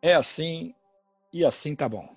É 0.00 0.14
assim 0.14 0.74
e 1.32 1.44
assim 1.44 1.74
tá 1.74 1.88
bom. 1.88 2.08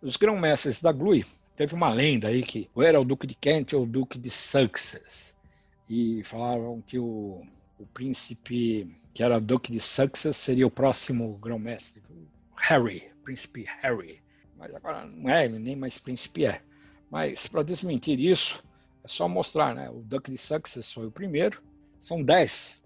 Os 0.00 0.16
grão-mestres 0.16 0.80
da 0.80 0.92
GLUI 0.92 1.24
teve 1.56 1.74
uma 1.74 1.90
lenda 1.90 2.28
aí 2.28 2.42
que 2.42 2.70
ou 2.74 2.82
era 2.82 3.00
o 3.00 3.04
Duque 3.04 3.26
de 3.26 3.34
Kent 3.34 3.72
ou 3.72 3.82
o 3.82 3.86
Duque 3.86 4.18
de 4.18 4.30
Sussex. 4.30 5.36
E 5.88 6.22
falavam 6.24 6.82
que 6.82 6.98
o, 6.98 7.46
o 7.78 7.86
príncipe 7.86 8.96
que 9.12 9.22
era 9.22 9.40
Duque 9.40 9.72
de 9.72 9.80
Sussex 9.80 10.36
seria 10.36 10.66
o 10.66 10.70
próximo 10.70 11.36
grão-mestre. 11.38 12.02
Harry, 12.56 13.10
príncipe 13.24 13.66
Harry. 13.82 14.20
Mas 14.56 14.74
agora 14.74 15.06
não 15.06 15.30
é, 15.30 15.44
ele 15.44 15.58
nem 15.58 15.76
mais 15.76 15.98
príncipe 15.98 16.46
é. 16.46 16.60
Mas 17.10 17.46
para 17.46 17.62
desmentir 17.62 18.18
isso, 18.20 18.62
é 19.04 19.08
só 19.08 19.28
mostrar, 19.28 19.74
né? 19.74 19.88
O 19.90 20.00
Duque 20.00 20.30
de 20.30 20.38
Sussex 20.38 20.92
foi 20.92 21.06
o 21.06 21.10
primeiro. 21.10 21.62
São 22.00 22.22
dez 22.22 22.80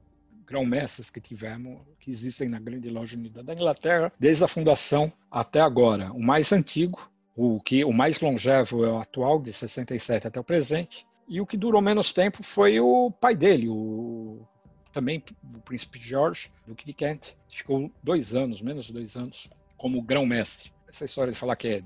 grão-mestres 0.47 1.11
que 1.11 1.21
tivemos, 1.21 1.81
que 2.01 2.11
existem 2.11 2.49
na 2.49 2.59
Grande 2.59 2.91
Loja 2.91 3.17
Unida 3.17 3.43
da 3.43 3.55
Inglaterra, 3.55 4.13
desde 4.19 4.43
a 4.43 4.49
fundação 4.49 5.13
até 5.31 5.61
agora. 5.61 6.13
O 6.13 6.21
mais 6.21 6.53
antigo 6.53 7.11
o 7.43 7.59
que 7.59 7.85
o 7.85 7.93
mais 7.93 8.21
longevo 8.21 8.85
é 8.85 8.93
o 8.93 8.99
atual, 8.99 9.41
de 9.41 9.51
67 9.51 10.27
até 10.27 10.39
o 10.39 10.45
presente. 10.45 11.07
E 11.27 11.41
o 11.41 11.47
que 11.47 11.57
durou 11.57 11.81
menos 11.81 12.13
tempo 12.13 12.43
foi 12.43 12.81
o 12.81 13.11
pai 13.11 13.35
dele, 13.35 13.69
o 13.69 14.47
também 14.93 15.23
o 15.55 15.61
príncipe 15.61 15.99
George, 15.99 16.51
duque 16.67 16.85
de 16.85 16.93
Kent. 16.93 17.35
Ficou 17.49 17.91
dois 18.03 18.35
anos, 18.35 18.61
menos 18.61 18.87
de 18.87 18.93
dois 18.93 19.17
anos, 19.17 19.49
como 19.77 20.03
grão-mestre. 20.03 20.73
Essa 20.89 21.05
história 21.05 21.33
de 21.33 21.39
falar 21.39 21.57
que 21.57 21.69
é, 21.69 21.83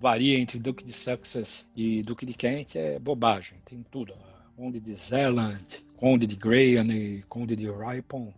varia 0.00 0.38
entre 0.38 0.58
duque 0.58 0.84
de 0.84 0.92
Sussex 0.92 1.68
e 1.76 2.02
duque 2.02 2.24
de 2.24 2.34
Kent 2.34 2.76
é 2.76 2.98
bobagem. 2.98 3.58
Tem 3.64 3.84
tudo. 3.90 4.14
Conde 4.56 4.80
de 4.80 4.94
Zeeland, 4.94 5.84
conde 5.96 6.26
de 6.26 6.36
Graham 6.36 7.22
conde 7.28 7.56
de 7.56 7.70
Ripon 7.70 8.32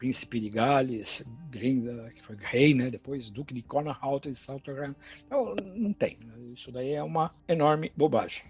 príncipe 0.00 0.40
de 0.40 0.48
Gales, 0.48 1.22
Grinda, 1.50 2.10
que 2.16 2.22
foi 2.22 2.34
rei, 2.40 2.72
né? 2.72 2.88
Depois 2.88 3.30
duque 3.30 3.52
de 3.52 3.60
Cornwall 3.60 4.18
e 4.24 4.34
Southern. 4.34 4.96
Então, 5.26 5.54
não 5.76 5.92
tem. 5.92 6.18
Isso 6.54 6.72
daí 6.72 6.92
é 6.92 7.02
uma 7.02 7.34
enorme 7.46 7.92
bobagem. 7.94 8.42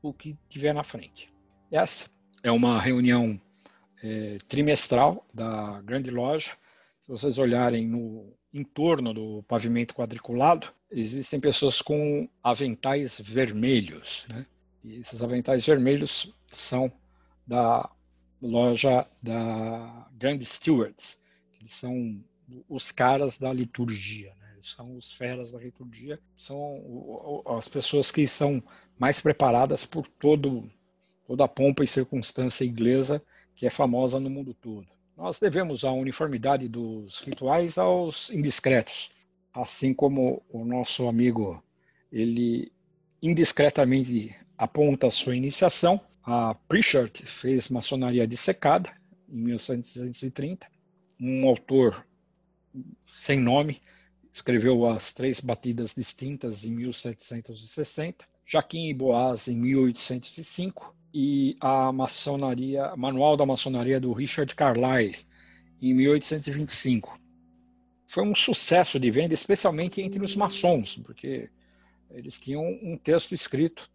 O 0.00 0.12
que 0.12 0.36
tiver 0.48 0.72
na 0.72 0.84
frente. 0.84 1.28
Essa 1.72 2.08
é 2.40 2.52
uma 2.52 2.80
reunião 2.80 3.40
é, 4.02 4.38
trimestral 4.48 5.26
da 5.32 5.80
grande 5.82 6.10
loja. 6.10 6.52
Se 7.02 7.08
vocês 7.08 7.38
olharem 7.38 7.86
no 7.86 8.34
entorno 8.52 9.14
do 9.14 9.42
pavimento 9.44 9.94
quadriculado, 9.94 10.68
existem 10.90 11.40
pessoas 11.40 11.80
com 11.80 12.28
aventais 12.42 13.20
vermelhos, 13.20 14.26
né? 14.28 14.46
E 14.84 14.96
esses 14.96 15.22
aventais 15.22 15.64
vermelhos 15.64 16.34
são 16.48 16.92
da 17.46 17.88
loja 18.40 19.06
da 19.22 20.08
Grand 20.12 20.40
Stewards, 20.40 21.20
que 21.52 21.72
são 21.72 22.22
os 22.68 22.90
caras 22.90 23.38
da 23.38 23.52
liturgia, 23.52 24.34
né? 24.40 24.56
são 24.60 24.96
os 24.96 25.12
feras 25.12 25.52
da 25.52 25.60
liturgia, 25.60 26.18
são 26.36 27.44
as 27.56 27.68
pessoas 27.68 28.10
que 28.10 28.26
são 28.26 28.62
mais 28.98 29.20
preparadas 29.20 29.86
por 29.86 30.06
todo, 30.06 30.68
toda 31.26 31.44
a 31.44 31.48
pompa 31.48 31.84
e 31.84 31.86
circunstância 31.86 32.64
inglesa 32.64 33.22
que 33.54 33.66
é 33.66 33.70
famosa 33.70 34.18
no 34.18 34.30
mundo 34.30 34.54
todo. 34.54 34.86
Nós 35.16 35.38
devemos 35.38 35.84
a 35.84 35.92
uniformidade 35.92 36.68
dos 36.68 37.20
rituais 37.20 37.78
aos 37.78 38.30
indiscretos, 38.30 39.10
assim 39.52 39.92
como 39.92 40.42
o 40.50 40.64
nosso 40.64 41.08
amigo 41.08 41.62
ele 42.10 42.72
indiscretamente 43.22 44.34
aponta 44.58 45.10
sua 45.10 45.36
iniciação, 45.36 46.00
a 46.24 46.54
Pritchard 46.68 47.22
fez 47.26 47.68
maçonaria 47.68 48.26
dissecada 48.26 48.90
em 49.28 49.36
1730. 49.36 50.66
Um 51.20 51.46
autor 51.46 52.06
sem 53.06 53.40
nome 53.40 53.80
escreveu 54.32 54.86
as 54.86 55.12
três 55.12 55.40
batidas 55.40 55.94
distintas 55.94 56.64
em 56.64 56.70
1760. 56.70 58.24
Jaquim 58.46 58.94
Boaz 58.94 59.48
em 59.48 59.56
1805 59.56 60.94
e 61.12 61.56
a 61.60 61.92
maçonaria, 61.92 62.94
manual 62.96 63.36
da 63.36 63.44
maçonaria 63.44 64.00
do 64.00 64.12
Richard 64.12 64.54
Carlyle 64.54 65.18
em 65.80 65.94
1825. 65.94 67.20
Foi 68.06 68.22
um 68.22 68.34
sucesso 68.34 68.98
de 68.98 69.10
venda, 69.10 69.34
especialmente 69.34 70.00
entre 70.00 70.22
os 70.24 70.36
maçons, 70.36 70.98
porque 70.98 71.50
eles 72.10 72.38
tinham 72.38 72.62
um 72.82 72.96
texto 72.96 73.34
escrito 73.34 73.90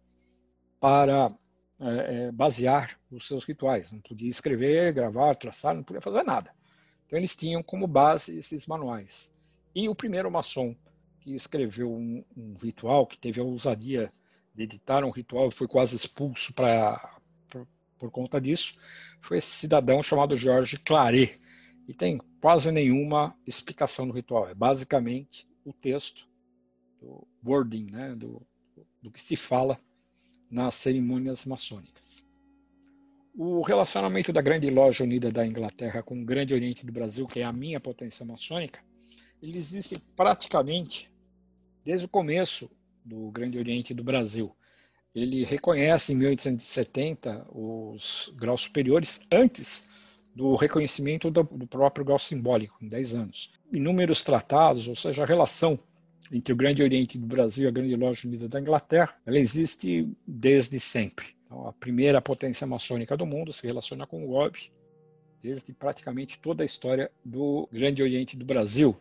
para 0.80 1.32
é, 1.80 2.26
é, 2.26 2.32
basear 2.32 2.98
os 3.10 3.26
seus 3.26 3.44
rituais. 3.44 3.92
Não 3.92 4.00
podia 4.00 4.30
escrever, 4.30 4.92
gravar, 4.92 5.34
traçar, 5.34 5.74
não 5.74 5.82
podia 5.82 6.00
fazer 6.00 6.22
nada. 6.24 6.52
Então 7.06 7.18
eles 7.18 7.34
tinham 7.36 7.62
como 7.62 7.86
base 7.86 8.36
esses 8.36 8.66
manuais. 8.66 9.32
E 9.74 9.88
o 9.88 9.94
primeiro 9.94 10.30
maçom 10.30 10.74
que 11.20 11.34
escreveu 11.34 11.92
um, 11.92 12.24
um 12.36 12.54
ritual, 12.60 13.06
que 13.06 13.18
teve 13.18 13.40
a 13.40 13.44
ousadia 13.44 14.10
de 14.58 14.64
editar 14.64 15.04
um 15.04 15.10
ritual 15.10 15.50
foi 15.52 15.68
quase 15.68 15.94
expulso 15.94 16.52
pra, 16.52 17.16
por, 17.48 17.66
por 17.96 18.10
conta 18.10 18.40
disso, 18.40 18.74
foi 19.20 19.38
esse 19.38 19.52
cidadão 19.52 20.02
chamado 20.02 20.36
Jorge 20.36 20.76
Claret. 20.78 21.40
E 21.86 21.94
tem 21.94 22.20
quase 22.40 22.70
nenhuma 22.70 23.34
explicação 23.46 24.06
do 24.06 24.12
ritual. 24.12 24.48
É 24.48 24.54
basicamente 24.54 25.48
o 25.64 25.72
texto, 25.72 26.28
do 27.00 27.26
wording, 27.46 27.90
né, 27.90 28.14
do, 28.14 28.44
do 29.00 29.10
que 29.10 29.20
se 29.22 29.36
fala 29.36 29.80
nas 30.50 30.74
cerimônias 30.74 31.46
maçônicas. 31.46 32.22
O 33.34 33.62
relacionamento 33.62 34.32
da 34.32 34.42
Grande 34.42 34.68
Loja 34.68 35.04
Unida 35.04 35.30
da 35.30 35.46
Inglaterra 35.46 36.02
com 36.02 36.20
o 36.20 36.24
Grande 36.24 36.52
Oriente 36.52 36.84
do 36.84 36.92
Brasil, 36.92 37.26
que 37.26 37.40
é 37.40 37.44
a 37.44 37.52
minha 37.52 37.78
potência 37.78 38.26
maçônica, 38.26 38.84
ele 39.40 39.56
existe 39.56 39.98
praticamente 40.16 41.10
desde 41.84 42.06
o 42.06 42.08
começo 42.08 42.68
do 43.08 43.30
Grande 43.30 43.58
Oriente 43.58 43.94
do 43.94 44.04
Brasil. 44.04 44.54
Ele 45.14 45.44
reconhece 45.44 46.12
em 46.12 46.16
1870 46.16 47.46
os 47.50 48.32
graus 48.36 48.60
superiores 48.60 49.20
antes 49.32 49.88
do 50.34 50.54
reconhecimento 50.54 51.30
do, 51.30 51.44
próprio 51.66 52.04
grau 52.04 52.18
simbólico, 52.18 52.76
em 52.80 52.88
10 52.88 53.14
anos. 53.14 53.52
Inúmeros 53.72 54.22
tratados, 54.22 54.86
ou 54.86 54.94
seja, 54.94 55.22
a 55.22 55.26
relação 55.26 55.78
entre 56.30 56.52
o 56.52 56.56
Grande 56.56 56.82
Oriente 56.82 57.18
do 57.18 57.26
Brasil 57.26 57.64
e 57.64 57.68
a 57.68 57.70
Grande 57.70 57.96
Loja 57.96 58.28
Unida 58.28 58.48
da 58.48 58.60
Inglaterra, 58.60 59.16
ela 59.26 59.38
existe 59.38 60.08
desde 60.26 60.78
sempre. 60.78 61.34
Então, 61.44 61.66
a 61.66 61.72
primeira 61.72 62.20
potência 62.20 62.66
maçônica 62.66 63.16
do 63.16 63.24
mundo 63.24 63.52
se 63.52 63.66
relaciona 63.66 64.06
com 64.06 64.22
o 64.22 64.28
GOB 64.28 64.70
desde 65.42 65.72
praticamente 65.72 66.38
toda 66.38 66.62
a 66.62 66.66
história 66.66 67.10
do 67.24 67.68
Grande 67.72 68.02
Oriente 68.02 68.36
do 68.36 68.44
Brasil, 68.44 68.96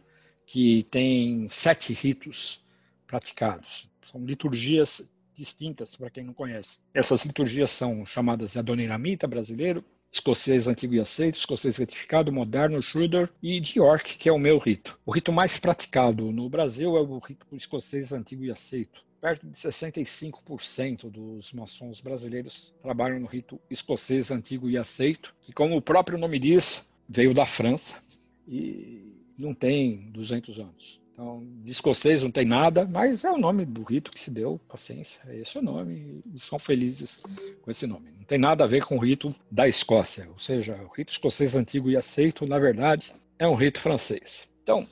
que 0.45 0.83
tem 0.89 1.47
sete 1.49 1.93
ritos 1.93 2.65
praticados. 3.05 3.89
São 4.11 4.25
liturgias 4.25 5.01
distintas 5.33 5.95
para 5.95 6.09
quem 6.09 6.23
não 6.23 6.33
conhece. 6.33 6.79
Essas 6.93 7.25
liturgias 7.25 7.71
são 7.71 8.05
chamadas 8.05 8.53
de 8.53 8.59
Adoniramita 8.59 9.27
brasileiro, 9.27 9.83
escocês 10.11 10.67
antigo 10.67 10.95
e 10.95 10.99
aceito, 10.99 11.35
escocês 11.35 11.77
retificado, 11.77 12.31
moderno, 12.31 12.81
Schroeder 12.81 13.29
e 13.43 13.59
de 13.59 13.79
York, 13.79 14.17
que 14.17 14.29
é 14.29 14.31
o 14.31 14.39
meu 14.39 14.57
rito. 14.57 14.99
O 15.05 15.11
rito 15.11 15.31
mais 15.31 15.59
praticado 15.59 16.31
no 16.31 16.49
Brasil 16.49 16.97
é 16.97 17.01
o 17.01 17.19
rito 17.19 17.45
escocês 17.51 18.11
antigo 18.11 18.43
e 18.43 18.51
aceito. 18.51 19.05
Perto 19.19 19.47
de 19.47 19.57
65% 19.57 21.09
dos 21.09 21.51
maçons 21.51 21.99
brasileiros 21.99 22.73
trabalham 22.81 23.19
no 23.19 23.27
rito 23.27 23.59
escocês 23.69 24.31
antigo 24.31 24.69
e 24.69 24.77
aceito, 24.77 25.35
que, 25.41 25.51
como 25.51 25.75
o 25.75 25.81
próprio 25.81 26.17
nome 26.17 26.39
diz, 26.39 26.87
veio 27.09 27.33
da 27.33 27.45
França 27.45 27.99
e 28.47 29.13
não 29.37 29.53
tem 29.53 30.09
200 30.11 30.59
anos. 30.59 31.06
Então, 31.17 31.43
de 31.63 31.71
escocês 31.71 32.21
não 32.21 32.29
tem 32.29 32.45
nada, 32.45 32.85
mas 32.85 33.23
é 33.23 33.31
o 33.31 33.39
nome 33.39 33.65
do 33.65 33.81
rito 33.81 34.11
que 34.11 34.19
se 34.19 34.29
deu, 34.29 34.61
paciência, 34.67 35.19
é 35.25 35.37
esse 35.39 35.57
o 35.57 35.63
nome, 35.63 36.21
e 36.31 36.39
são 36.39 36.59
felizes 36.59 37.19
com 37.63 37.71
esse 37.71 37.87
nome. 37.87 38.11
Não 38.11 38.23
tem 38.23 38.37
nada 38.37 38.63
a 38.63 38.67
ver 38.67 38.85
com 38.85 38.97
o 38.97 38.99
rito 38.99 39.33
da 39.49 39.67
Escócia, 39.67 40.29
ou 40.29 40.37
seja, 40.37 40.75
o 40.75 40.93
rito 40.95 41.11
escocês 41.11 41.55
antigo 41.55 41.89
e 41.89 41.97
aceito, 41.97 42.45
na 42.45 42.59
verdade, 42.59 43.15
é 43.39 43.47
um 43.47 43.55
rito 43.55 43.79
francês. 43.79 44.47
Então, 44.61 44.85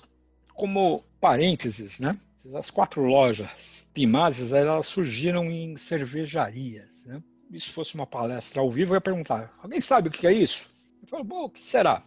Como 0.56 1.04
parênteses, 1.20 2.00
né? 2.00 2.18
As 2.56 2.72
quatro 2.72 3.04
lojas 3.04 3.86
Pimazes, 3.94 4.52
elas 4.54 4.88
surgiram 4.88 5.46
em 5.46 5.76
cervejarias, 5.76 7.06
né? 7.06 7.22
Se 7.54 7.70
fosse 7.70 7.94
uma 7.94 8.08
palestra 8.08 8.62
ao 8.62 8.72
vivo, 8.72 8.94
eu 8.94 8.96
ia 8.96 9.02
perguntar: 9.02 9.54
alguém 9.62 9.82
sabe 9.82 10.08
o 10.08 10.12
que 10.12 10.26
é 10.26 10.34
isso? 10.34 10.70
Eu 11.02 11.08
falo, 11.08 11.24
bom, 11.24 11.44
o 11.44 11.50
que 11.50 11.60
será? 11.60 12.02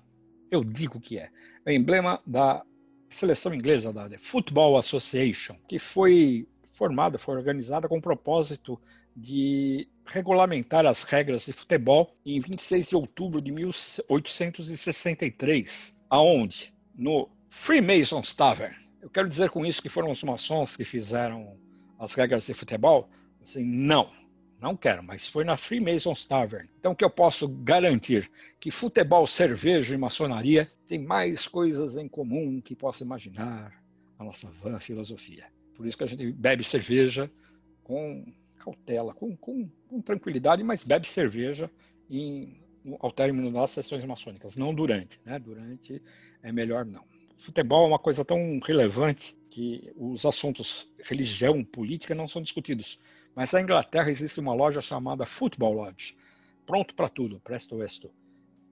Eu 0.51 0.65
digo 0.65 1.01
que 1.01 1.19
é. 1.19 1.31
É 1.65 1.71
o 1.71 1.75
emblema 1.75 2.21
da 2.27 2.65
seleção 3.11 3.55
inglesa, 3.55 3.93
da 3.93 4.09
Football 4.19 4.79
Association, 4.79 5.57
que 5.69 5.79
foi 5.79 6.49
formada, 6.73 7.19
foi 7.19 7.37
organizada 7.37 7.87
com 7.89 7.99
o 7.99 8.03
propósito 8.03 8.81
de 9.17 9.89
regulamentar 10.07 10.87
as 10.87 11.03
regras 11.03 11.45
de 11.45 11.53
futebol 11.53 12.17
em 12.25 12.41
26 12.41 12.89
de 12.91 12.97
outubro 12.97 13.43
de 13.43 13.51
1863, 13.51 15.99
aonde 16.09 16.73
no 16.97 17.29
Freemasons 17.51 18.33
Tavern. 18.35 18.77
Eu 19.01 19.11
quero 19.11 19.29
dizer 19.29 19.51
com 19.51 19.67
isso 19.67 19.83
que 19.83 19.89
foram 19.89 20.11
os 20.11 20.23
maçons 20.23 20.77
que 20.77 20.85
fizeram 20.85 21.57
as 21.99 22.15
regras 22.15 22.47
de 22.47 22.55
futebol? 22.55 23.11
Assim, 23.43 23.65
não, 23.65 24.11
não 24.61 24.77
quero, 24.77 25.03
mas 25.03 25.29
foi 25.29 25.45
na 25.45 25.57
Freemasons 25.57 26.25
Tavern. 26.25 26.69
Então, 26.79 26.93
o 26.93 26.97
que 26.97 27.05
eu 27.05 27.11
posso 27.11 27.49
garantir? 27.49 28.31
Que 28.59 28.71
futebol, 28.71 29.27
cerveja 29.27 29.95
e 29.95 29.99
maçonaria 29.99 30.69
têm 30.87 30.99
mais 30.99 31.47
coisas 31.47 31.97
em 31.97 32.09
comum 32.09 32.61
que 32.61 32.75
possa 32.75 33.05
imaginar 33.05 33.73
a 34.19 34.25
nossa 34.25 34.51
vã 34.51 34.79
filosofia. 34.81 35.47
Por 35.75 35.87
isso 35.87 35.97
que 35.97 36.05
a 36.05 36.09
gente 36.09 36.33
bebe 36.33 36.65
cerveja 36.65 37.31
com 37.85 38.27
cautela, 38.59 39.15
com, 39.15 39.37
com, 39.37 39.71
com 39.89 40.03
tranquilidade, 40.03 40.65
mas 40.65 40.83
bebe 40.83 41.07
cerveja 41.07 41.71
em, 42.11 42.61
ao 42.99 43.13
término 43.13 43.53
das 43.53 43.71
sessões 43.71 44.05
maçônicas, 44.05 44.57
não 44.57 44.75
durante. 44.75 45.21
Né? 45.25 45.39
Durante 45.39 46.03
é 46.43 46.51
melhor 46.51 46.85
não. 46.85 47.05
Futebol 47.39 47.85
é 47.85 47.89
uma 47.89 47.99
coisa 47.99 48.25
tão 48.25 48.59
relevante 48.59 49.39
que 49.49 49.93
os 49.97 50.27
assuntos 50.27 50.91
religião, 51.05 51.63
política 51.63 52.13
não 52.13 52.27
são 52.27 52.43
discutidos. 52.43 53.01
Mas 53.39 53.53
na 53.53 53.63
Inglaterra 53.63 54.11
existe 54.11 54.41
uma 54.41 54.53
loja 54.53 54.81
chamada 54.81 55.25
Football 55.25 55.73
Lodge, 55.75 56.17
pronto 56.67 56.93
para 56.93 57.09
tudo, 57.09 57.39
presto 57.39 57.81
esto. 57.85 58.11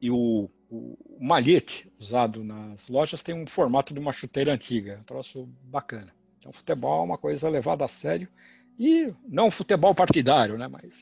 E 0.02 0.10
o, 0.10 0.50
o, 0.68 0.98
malhete 1.20 1.88
usado 2.00 2.42
nas 2.42 2.88
lojas 2.88 3.22
tem 3.22 3.32
um 3.32 3.46
formato 3.46 3.94
de 3.94 4.00
uma 4.00 4.12
chuteira 4.12 4.52
antiga, 4.52 4.98
um 5.00 5.04
troço 5.04 5.48
bacana. 5.62 6.12
Então, 6.40 6.52
futebol 6.52 7.02
é 7.02 7.04
uma 7.04 7.16
coisa 7.16 7.48
levada 7.48 7.84
a 7.84 7.88
sério 7.88 8.28
e 8.76 9.14
não 9.28 9.52
futebol 9.52 9.94
partidário, 9.94 10.58
né? 10.58 10.66
Mas 10.66 11.00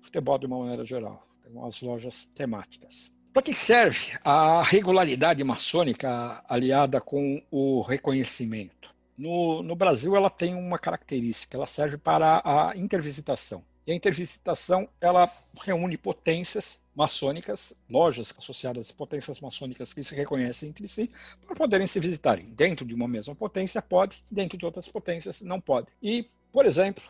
futebol 0.00 0.36
de 0.36 0.46
uma 0.46 0.58
maneira 0.58 0.84
geral. 0.84 1.24
Tem 1.40 1.52
umas 1.52 1.80
lojas 1.82 2.26
temáticas. 2.34 3.12
Para 3.32 3.42
que 3.42 3.54
serve 3.54 4.18
a 4.24 4.60
regularidade 4.64 5.44
maçônica 5.44 6.44
aliada 6.48 7.00
com 7.00 7.40
o 7.48 7.80
reconhecimento? 7.80 8.81
No, 9.22 9.62
no, 9.62 9.76
Brasil, 9.76 10.16
ela 10.16 10.28
tem 10.28 10.52
uma 10.52 10.80
característica, 10.80 11.56
ela 11.56 11.66
serve 11.66 11.96
para 11.96 12.42
a 12.44 12.76
intervisitação. 12.76 13.62
E 13.86 13.92
a 13.92 13.94
intervisitação, 13.94 14.88
ela 15.00 15.30
reúne 15.62 15.96
potências 15.96 16.80
maçônicas, 16.92 17.72
lojas 17.88 18.34
associadas 18.36 18.90
a 18.90 18.94
potências 18.94 19.40
maçônicas 19.40 19.94
que 19.94 20.02
se 20.02 20.16
reconhecem 20.16 20.70
entre 20.70 20.88
si, 20.88 21.08
para 21.46 21.54
poderem 21.54 21.86
se 21.86 22.00
visitarem. 22.00 22.46
Dentro 22.46 22.84
de 22.84 22.94
uma 22.94 23.06
mesma 23.06 23.32
potência 23.32 23.80
pode, 23.80 24.24
dentro 24.28 24.58
de 24.58 24.64
outras 24.64 24.88
potências 24.88 25.40
não 25.40 25.60
pode. 25.60 25.86
E 26.02 26.28
por 26.52 26.66
exemplo, 26.66 27.04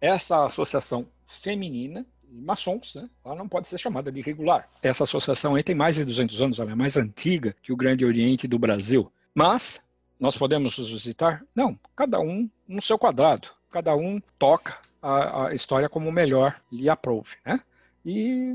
essa 0.00 0.46
associação 0.46 1.08
feminina, 1.26 2.06
maçons, 2.30 2.94
né, 2.94 3.10
ela 3.24 3.34
não 3.34 3.48
pode 3.48 3.68
ser 3.68 3.78
chamada 3.78 4.12
de 4.12 4.20
irregular. 4.20 4.70
Essa 4.80 5.02
associação 5.02 5.56
aí 5.56 5.64
tem 5.64 5.74
mais 5.74 5.96
de 5.96 6.04
200 6.04 6.40
anos, 6.40 6.58
ela 6.60 6.70
é 6.70 6.76
mais 6.76 6.96
antiga 6.96 7.56
que 7.60 7.72
o 7.72 7.76
Grande 7.76 8.04
Oriente 8.04 8.46
do 8.46 8.60
Brasil. 8.60 9.10
Mas 9.34 9.80
nós 10.18 10.36
podemos 10.36 10.76
visitar? 10.78 11.44
Não, 11.54 11.78
cada 11.94 12.20
um 12.20 12.48
no 12.66 12.82
seu 12.82 12.98
quadrado. 12.98 13.48
Cada 13.70 13.94
um 13.94 14.20
toca 14.38 14.78
a, 15.00 15.48
a 15.48 15.54
história 15.54 15.88
como 15.88 16.10
melhor 16.10 16.60
lhe 16.72 16.88
aprove. 16.88 17.36
Né? 17.44 17.60
E 18.04 18.52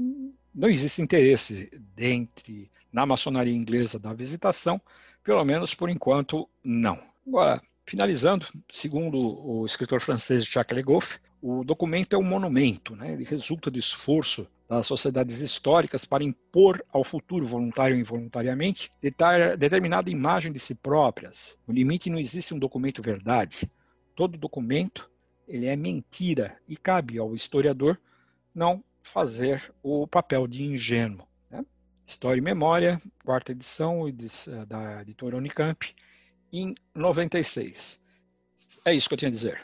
não 0.53 0.70
existe 0.70 1.01
interesse 1.01 1.70
dentre 1.95 2.70
na 2.91 3.05
maçonaria 3.05 3.53
inglesa 3.53 3.97
da 3.97 4.14
visitação, 4.14 4.80
pelo 5.24 5.43
menos 5.43 5.74
por 5.74 5.89
enquanto 5.89 6.47
não. 6.64 6.99
Agora, 7.26 7.61
Finalizando, 7.86 8.48
segundo 8.70 9.18
o 9.18 9.66
escritor 9.66 10.00
francês 10.02 10.46
Jacques 10.46 10.76
Le 10.76 10.84
Goff, 10.84 11.20
o 11.42 11.64
documento 11.64 12.16
é 12.16 12.18
um 12.18 12.24
monumento, 12.24 12.96
né? 12.96 13.12
ele 13.12 13.26
resulta 13.26 13.70
do 13.70 13.78
esforço 13.78 14.48
das 14.70 14.88
sociedades 14.88 15.42
históricas 15.42 16.06
para 16.06 16.24
impor 16.24 16.84
ao 16.92 17.04
futuro, 17.04 17.46
voluntário 17.46 17.96
ou 17.96 18.02
involuntariamente, 18.02 18.90
determinada 19.60 20.10
imagem 20.10 20.52
de 20.52 20.60
si 20.60 20.74
próprias. 20.74 21.58
No 21.68 21.74
limite 21.74 22.10
não 22.10 22.18
existe 22.18 22.54
um 22.54 22.60
documento 22.60 23.02
verdade. 23.02 23.70
Todo 24.16 24.38
documento 24.38 25.12
ele 25.48 25.66
é 25.66 25.76
mentira 25.76 26.58
e 26.68 26.78
cabe 26.78 27.18
ao 27.18 27.36
historiador 27.36 28.00
não 28.56 28.82
fazer 29.02 29.74
o 29.84 30.08
papel 30.08 30.48
de 30.48 30.64
ingênuo. 30.64 31.28
Né? 31.52 31.66
História 32.08 32.40
e 32.40 32.44
Memória, 32.44 33.02
quarta 33.26 33.52
edição 33.52 34.06
da 34.66 35.02
editora 35.02 35.36
Unicamp, 35.36 35.94
em 36.54 36.76
96. 36.95 37.99
É 38.86 38.93
isso 38.93 39.08
que 39.08 39.16
eu 39.16 39.18
tinha 39.18 39.30
a 39.30 39.34
dizer. 39.34 39.62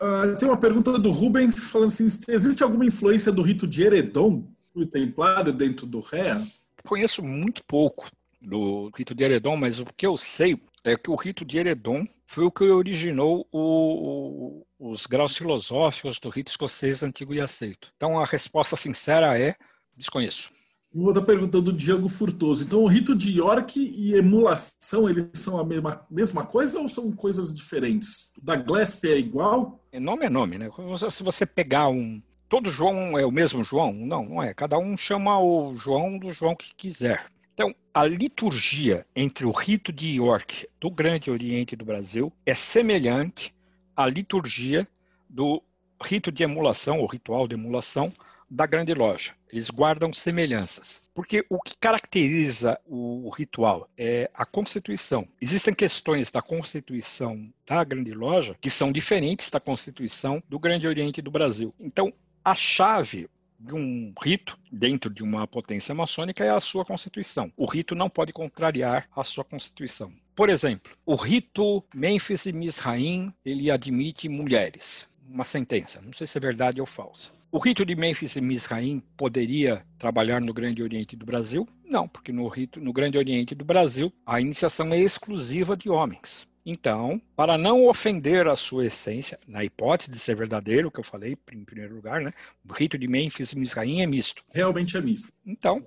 Uh, 0.00 0.36
tem 0.38 0.48
uma 0.48 0.56
pergunta 0.56 0.98
do 0.98 1.10
Ruben 1.10 1.50
falando 1.50 1.88
assim: 1.88 2.06
existe 2.28 2.62
alguma 2.62 2.86
influência 2.86 3.32
do 3.32 3.42
rito 3.42 3.66
de 3.66 3.82
Eredon, 3.82 4.44
o 4.74 4.86
templário, 4.86 5.52
dentro 5.52 5.86
do 5.86 6.00
REA? 6.00 6.46
Conheço 6.86 7.22
muito 7.22 7.64
pouco 7.64 8.10
do 8.40 8.90
rito 8.96 9.14
de 9.14 9.24
Eredon, 9.24 9.56
mas 9.56 9.80
o 9.80 9.86
que 9.96 10.06
eu 10.06 10.16
sei 10.16 10.60
é 10.84 10.96
que 10.96 11.10
o 11.10 11.14
rito 11.14 11.44
de 11.44 11.58
Eredon 11.58 12.06
foi 12.26 12.44
o 12.44 12.50
que 12.50 12.64
originou 12.64 13.46
o, 13.50 14.66
o, 14.78 14.90
os 14.90 15.06
graus 15.06 15.36
filosóficos 15.36 16.20
do 16.20 16.28
rito 16.28 16.50
escocês 16.50 17.02
antigo 17.02 17.32
e 17.32 17.40
aceito. 17.40 17.90
Então 17.96 18.20
a 18.20 18.26
resposta 18.26 18.76
sincera 18.76 19.38
é: 19.38 19.56
desconheço. 19.96 20.52
Outra 20.94 21.22
pergunta 21.22 21.60
do 21.60 21.72
Diego 21.72 22.08
Furtoso. 22.08 22.64
Então, 22.64 22.82
o 22.82 22.86
rito 22.86 23.16
de 23.16 23.36
York 23.36 23.80
e 23.80 24.14
emulação, 24.14 25.08
eles 25.08 25.26
são 25.34 25.58
a 25.58 25.64
mesma, 25.64 26.06
mesma 26.08 26.46
coisa 26.46 26.78
ou 26.78 26.88
são 26.88 27.10
coisas 27.10 27.52
diferentes? 27.52 28.32
Da 28.40 28.56
Gillespie 28.56 29.08
é 29.08 29.18
igual? 29.18 29.84
É 29.90 29.98
nome 29.98 30.24
é 30.24 30.30
nome, 30.30 30.56
né? 30.56 30.70
Se 31.10 31.22
você 31.22 31.44
pegar 31.44 31.88
um... 31.88 32.22
Todo 32.48 32.70
João 32.70 33.18
é 33.18 33.26
o 33.26 33.32
mesmo 33.32 33.64
João? 33.64 33.92
Não, 33.92 34.24
não 34.24 34.42
é. 34.42 34.54
Cada 34.54 34.78
um 34.78 34.96
chama 34.96 35.40
o 35.40 35.74
João 35.74 36.16
do 36.16 36.30
João 36.30 36.54
que 36.54 36.72
quiser. 36.76 37.26
Então, 37.54 37.74
a 37.92 38.04
liturgia 38.04 39.04
entre 39.16 39.44
o 39.46 39.50
rito 39.50 39.92
de 39.92 40.14
York 40.14 40.68
do 40.80 40.90
Grande 40.90 41.30
Oriente 41.30 41.74
do 41.74 41.84
Brasil 41.84 42.32
é 42.46 42.54
semelhante 42.54 43.52
à 43.96 44.06
liturgia 44.06 44.86
do 45.28 45.60
rito 46.00 46.30
de 46.30 46.42
emulação, 46.42 47.00
ou 47.00 47.06
ritual 47.06 47.48
de 47.48 47.54
emulação, 47.54 48.12
da 48.50 48.66
grande 48.66 48.94
loja. 48.94 49.32
Eles 49.50 49.70
guardam 49.70 50.12
semelhanças. 50.12 51.02
Porque 51.14 51.44
o 51.48 51.60
que 51.60 51.76
caracteriza 51.78 52.78
o 52.86 53.30
ritual 53.30 53.88
é 53.96 54.30
a 54.34 54.44
constituição. 54.44 55.26
Existem 55.40 55.74
questões 55.74 56.30
da 56.30 56.42
constituição 56.42 57.52
da 57.66 57.84
grande 57.84 58.12
loja 58.12 58.56
que 58.60 58.70
são 58.70 58.90
diferentes 58.90 59.50
da 59.50 59.60
constituição 59.60 60.42
do 60.48 60.58
Grande 60.58 60.86
Oriente 60.86 61.22
do 61.22 61.30
Brasil. 61.30 61.74
Então, 61.78 62.12
a 62.44 62.54
chave 62.54 63.28
de 63.58 63.74
um 63.74 64.12
rito 64.22 64.58
dentro 64.70 65.08
de 65.08 65.22
uma 65.22 65.46
potência 65.46 65.94
maçônica 65.94 66.44
é 66.44 66.50
a 66.50 66.60
sua 66.60 66.84
constituição. 66.84 67.50
O 67.56 67.64
rito 67.64 67.94
não 67.94 68.10
pode 68.10 68.32
contrariar 68.32 69.08
a 69.16 69.24
sua 69.24 69.44
constituição. 69.44 70.12
Por 70.34 70.50
exemplo, 70.50 70.92
o 71.06 71.14
rito 71.14 71.82
Memphis 71.94 72.44
e 72.46 72.52
Misraim, 72.52 73.32
ele 73.44 73.70
admite 73.70 74.28
mulheres. 74.28 75.06
Uma 75.26 75.44
sentença, 75.44 76.02
não 76.02 76.12
sei 76.12 76.26
se 76.26 76.36
é 76.36 76.40
verdade 76.40 76.80
ou 76.80 76.86
falsa. 76.86 77.30
O 77.54 77.58
rito 77.60 77.86
de 77.86 77.94
Mênfis 77.94 78.34
e 78.34 78.40
Misraim 78.40 79.00
poderia 79.16 79.86
trabalhar 79.96 80.40
no 80.40 80.52
Grande 80.52 80.82
Oriente 80.82 81.14
do 81.14 81.24
Brasil? 81.24 81.68
Não, 81.84 82.08
porque 82.08 82.32
no, 82.32 82.48
rito, 82.48 82.80
no 82.80 82.92
Grande 82.92 83.16
Oriente 83.16 83.54
do 83.54 83.64
Brasil 83.64 84.12
a 84.26 84.40
iniciação 84.40 84.92
é 84.92 84.98
exclusiva 84.98 85.76
de 85.76 85.88
homens. 85.88 86.48
Então, 86.66 87.22
para 87.36 87.56
não 87.56 87.86
ofender 87.86 88.48
a 88.48 88.56
sua 88.56 88.86
essência, 88.86 89.38
na 89.46 89.62
hipótese 89.62 90.10
de 90.10 90.18
ser 90.18 90.34
verdadeiro, 90.34 90.90
que 90.90 90.98
eu 90.98 91.04
falei 91.04 91.38
em 91.52 91.64
primeiro 91.64 91.94
lugar, 91.94 92.20
né? 92.22 92.32
O 92.68 92.72
rito 92.72 92.98
de 92.98 93.06
Mênfis 93.06 93.52
e 93.52 93.58
Misraim 93.60 94.00
é 94.00 94.06
misto. 94.06 94.42
Realmente 94.52 94.96
é 94.96 95.00
misto. 95.00 95.32
Então, 95.46 95.86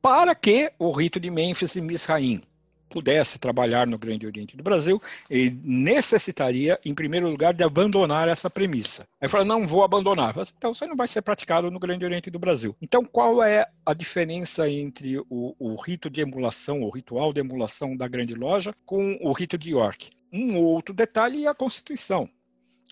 para 0.00 0.34
que 0.34 0.72
o 0.78 0.90
rito 0.90 1.20
de 1.20 1.30
Mênfis 1.30 1.76
e 1.76 1.82
Misraim 1.82 2.42
pudesse 2.94 3.40
trabalhar 3.40 3.88
no 3.88 3.98
Grande 3.98 4.24
Oriente 4.24 4.56
do 4.56 4.62
Brasil, 4.62 5.02
ele 5.28 5.60
necessitaria, 5.64 6.78
em 6.84 6.94
primeiro 6.94 7.28
lugar, 7.28 7.52
de 7.52 7.64
abandonar 7.64 8.28
essa 8.28 8.48
premissa. 8.48 9.04
Aí 9.20 9.28
fala, 9.28 9.44
não 9.44 9.66
vou 9.66 9.82
abandonar. 9.82 10.32
Então, 10.56 10.72
você 10.72 10.86
não 10.86 10.94
vai 10.94 11.08
ser 11.08 11.20
praticado 11.20 11.72
no 11.72 11.80
Grande 11.80 12.04
Oriente 12.04 12.30
do 12.30 12.38
Brasil. 12.38 12.76
Então, 12.80 13.04
qual 13.04 13.42
é 13.42 13.66
a 13.84 13.92
diferença 13.92 14.70
entre 14.70 15.18
o, 15.28 15.56
o 15.58 15.74
rito 15.74 16.08
de 16.08 16.20
emulação, 16.20 16.82
o 16.82 16.90
ritual 16.90 17.32
de 17.32 17.40
emulação 17.40 17.96
da 17.96 18.06
Grande 18.06 18.32
Loja, 18.32 18.72
com 18.86 19.18
o 19.20 19.32
rito 19.32 19.58
de 19.58 19.70
York? 19.70 20.10
Um 20.32 20.56
outro 20.56 20.94
detalhe 20.94 21.46
é 21.46 21.48
a 21.48 21.54
Constituição. 21.54 22.30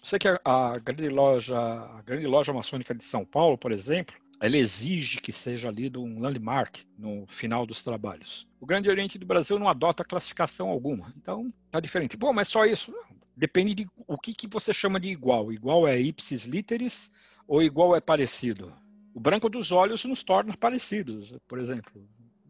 Você 0.02 0.18
que 0.18 0.26
a, 0.26 0.40
a 0.44 0.78
grande 0.80 1.08
loja, 1.08 1.56
a 1.56 2.02
grande 2.04 2.26
loja 2.26 2.52
maçônica 2.52 2.92
de 2.92 3.04
São 3.04 3.24
Paulo, 3.24 3.56
por 3.56 3.70
exemplo, 3.70 4.16
ela 4.42 4.56
exige 4.56 5.20
que 5.20 5.32
seja 5.32 5.70
lido 5.70 6.02
um 6.02 6.18
landmark 6.18 6.80
no 6.98 7.24
final 7.28 7.64
dos 7.64 7.80
trabalhos. 7.80 8.44
O 8.60 8.66
Grande 8.66 8.90
Oriente 8.90 9.16
do 9.16 9.24
Brasil 9.24 9.56
não 9.56 9.68
adota 9.68 10.04
classificação 10.04 10.68
alguma, 10.68 11.14
então 11.16 11.46
tá 11.70 11.78
diferente. 11.78 12.16
Pô, 12.16 12.32
mas 12.32 12.48
só 12.48 12.66
isso? 12.66 12.90
Não. 12.90 13.04
Depende 13.36 13.72
de 13.72 13.88
o 14.04 14.18
que, 14.18 14.34
que 14.34 14.48
você 14.48 14.74
chama 14.74 14.98
de 14.98 15.08
igual. 15.08 15.52
Igual 15.52 15.86
é 15.86 16.00
ipsis 16.00 16.42
literis 16.42 17.08
ou 17.46 17.62
igual 17.62 17.94
é 17.94 18.00
parecido? 18.00 18.72
O 19.14 19.20
branco 19.20 19.48
dos 19.48 19.70
olhos 19.70 20.04
nos 20.04 20.24
torna 20.24 20.56
parecidos, 20.56 21.32
por 21.46 21.60
exemplo. 21.60 22.04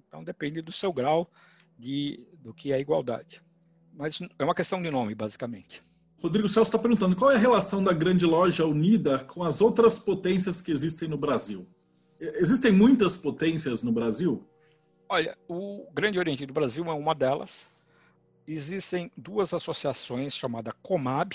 Então 0.08 0.24
depende 0.24 0.62
do 0.62 0.72
seu 0.72 0.94
grau 0.94 1.30
de, 1.78 2.26
do 2.38 2.54
que 2.54 2.72
é 2.72 2.80
igualdade. 2.80 3.42
Mas 3.92 4.18
é 4.38 4.44
uma 4.44 4.54
questão 4.54 4.80
de 4.80 4.90
nome, 4.90 5.14
basicamente. 5.14 5.82
Rodrigo 6.22 6.48
Celso 6.48 6.70
está 6.70 6.78
perguntando 6.78 7.16
qual 7.16 7.32
é 7.32 7.34
a 7.34 7.38
relação 7.38 7.84
da 7.84 7.92
Grande 7.92 8.24
Loja 8.24 8.64
Unida 8.64 9.18
com 9.18 9.44
as 9.44 9.60
outras 9.60 9.98
potências 9.98 10.62
que 10.62 10.72
existem 10.72 11.06
no 11.06 11.18
Brasil? 11.18 11.68
Existem 12.22 12.70
muitas 12.70 13.16
potências 13.16 13.82
no 13.82 13.90
Brasil? 13.90 14.46
Olha, 15.08 15.36
o 15.48 15.88
Grande 15.92 16.20
Oriente 16.20 16.46
do 16.46 16.52
Brasil 16.52 16.84
é 16.86 16.92
uma 16.92 17.14
delas. 17.14 17.68
Existem 18.46 19.10
duas 19.16 19.52
associações 19.52 20.32
chamadas 20.32 20.72
Comab, 20.82 21.34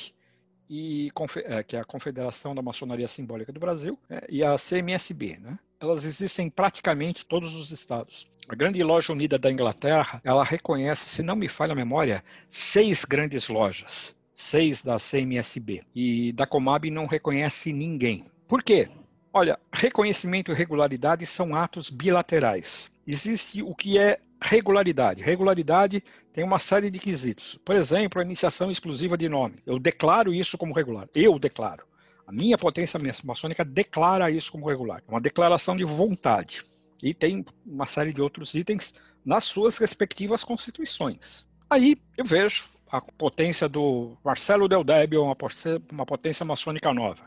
e, 0.69 1.11
é, 1.43 1.63
que 1.63 1.75
é 1.75 1.79
a 1.79 1.85
Confederação 1.85 2.55
da 2.55 2.61
Maçonaria 2.61 3.07
Simbólica 3.07 3.51
do 3.51 3.59
Brasil, 3.59 3.99
né, 4.09 4.21
e 4.29 4.43
a 4.43 4.55
CMSB. 4.57 5.37
Né? 5.39 5.59
Elas 5.79 6.05
existem 6.05 6.47
em 6.47 6.49
praticamente 6.49 7.25
todos 7.25 7.53
os 7.53 7.71
estados. 7.71 8.31
A 8.47 8.55
Grande 8.55 8.81
Loja 8.81 9.11
Unida 9.11 9.37
da 9.37 9.51
Inglaterra, 9.51 10.21
ela 10.23 10.43
reconhece, 10.43 11.09
se 11.09 11.21
não 11.21 11.35
me 11.35 11.49
falha 11.49 11.73
a 11.73 11.75
memória, 11.75 12.23
seis 12.49 13.03
grandes 13.03 13.49
lojas, 13.49 14.15
seis 14.35 14.81
da 14.81 14.97
CMSB. 14.97 15.83
E 15.93 16.31
da 16.31 16.47
Comab 16.47 16.89
não 16.89 17.05
reconhece 17.05 17.73
ninguém. 17.73 18.25
Por 18.47 18.63
quê? 18.63 18.89
Olha, 19.37 19.59
reconhecimento 19.71 20.51
e 20.51 20.55
regularidade 20.55 21.23
são 21.27 21.53
atos 21.53 21.91
bilaterais. 21.91 22.89
Existe 23.05 23.61
o 23.61 23.75
que 23.75 23.95
é 23.95 24.19
regularidade. 24.41 25.21
Regularidade 25.21 26.03
tem 26.33 26.43
uma 26.43 26.57
série 26.57 26.89
de 26.89 26.97
quesitos. 26.97 27.53
Por 27.63 27.75
exemplo, 27.75 28.19
a 28.19 28.25
iniciação 28.25 28.71
exclusiva 28.71 29.15
de 29.15 29.29
nome. 29.29 29.57
Eu 29.63 29.77
declaro 29.77 30.33
isso 30.33 30.57
como 30.57 30.73
regular. 30.73 31.07
Eu 31.13 31.37
declaro. 31.37 31.85
A 32.25 32.31
minha 32.31 32.57
potência 32.57 32.99
maçônica 33.23 33.63
declara 33.63 34.31
isso 34.31 34.51
como 34.51 34.67
regular. 34.67 35.03
É 35.07 35.11
uma 35.11 35.21
declaração 35.21 35.77
de 35.77 35.83
vontade. 35.83 36.63
E 37.03 37.13
tem 37.13 37.45
uma 37.63 37.85
série 37.85 38.13
de 38.13 38.21
outros 38.23 38.55
itens 38.55 38.95
nas 39.23 39.43
suas 39.43 39.77
respectivas 39.77 40.43
constituições. 40.43 41.45
Aí 41.69 41.95
eu 42.17 42.25
vejo 42.25 42.65
a 42.89 42.99
potência 42.99 43.69
do 43.69 44.17
Marcelo 44.25 44.67
Del 44.67 44.83
Débio, 44.83 45.23
uma 45.23 45.35
potência, 45.35 45.79
uma 45.91 46.07
potência 46.07 46.43
maçônica 46.43 46.91
nova. 46.91 47.23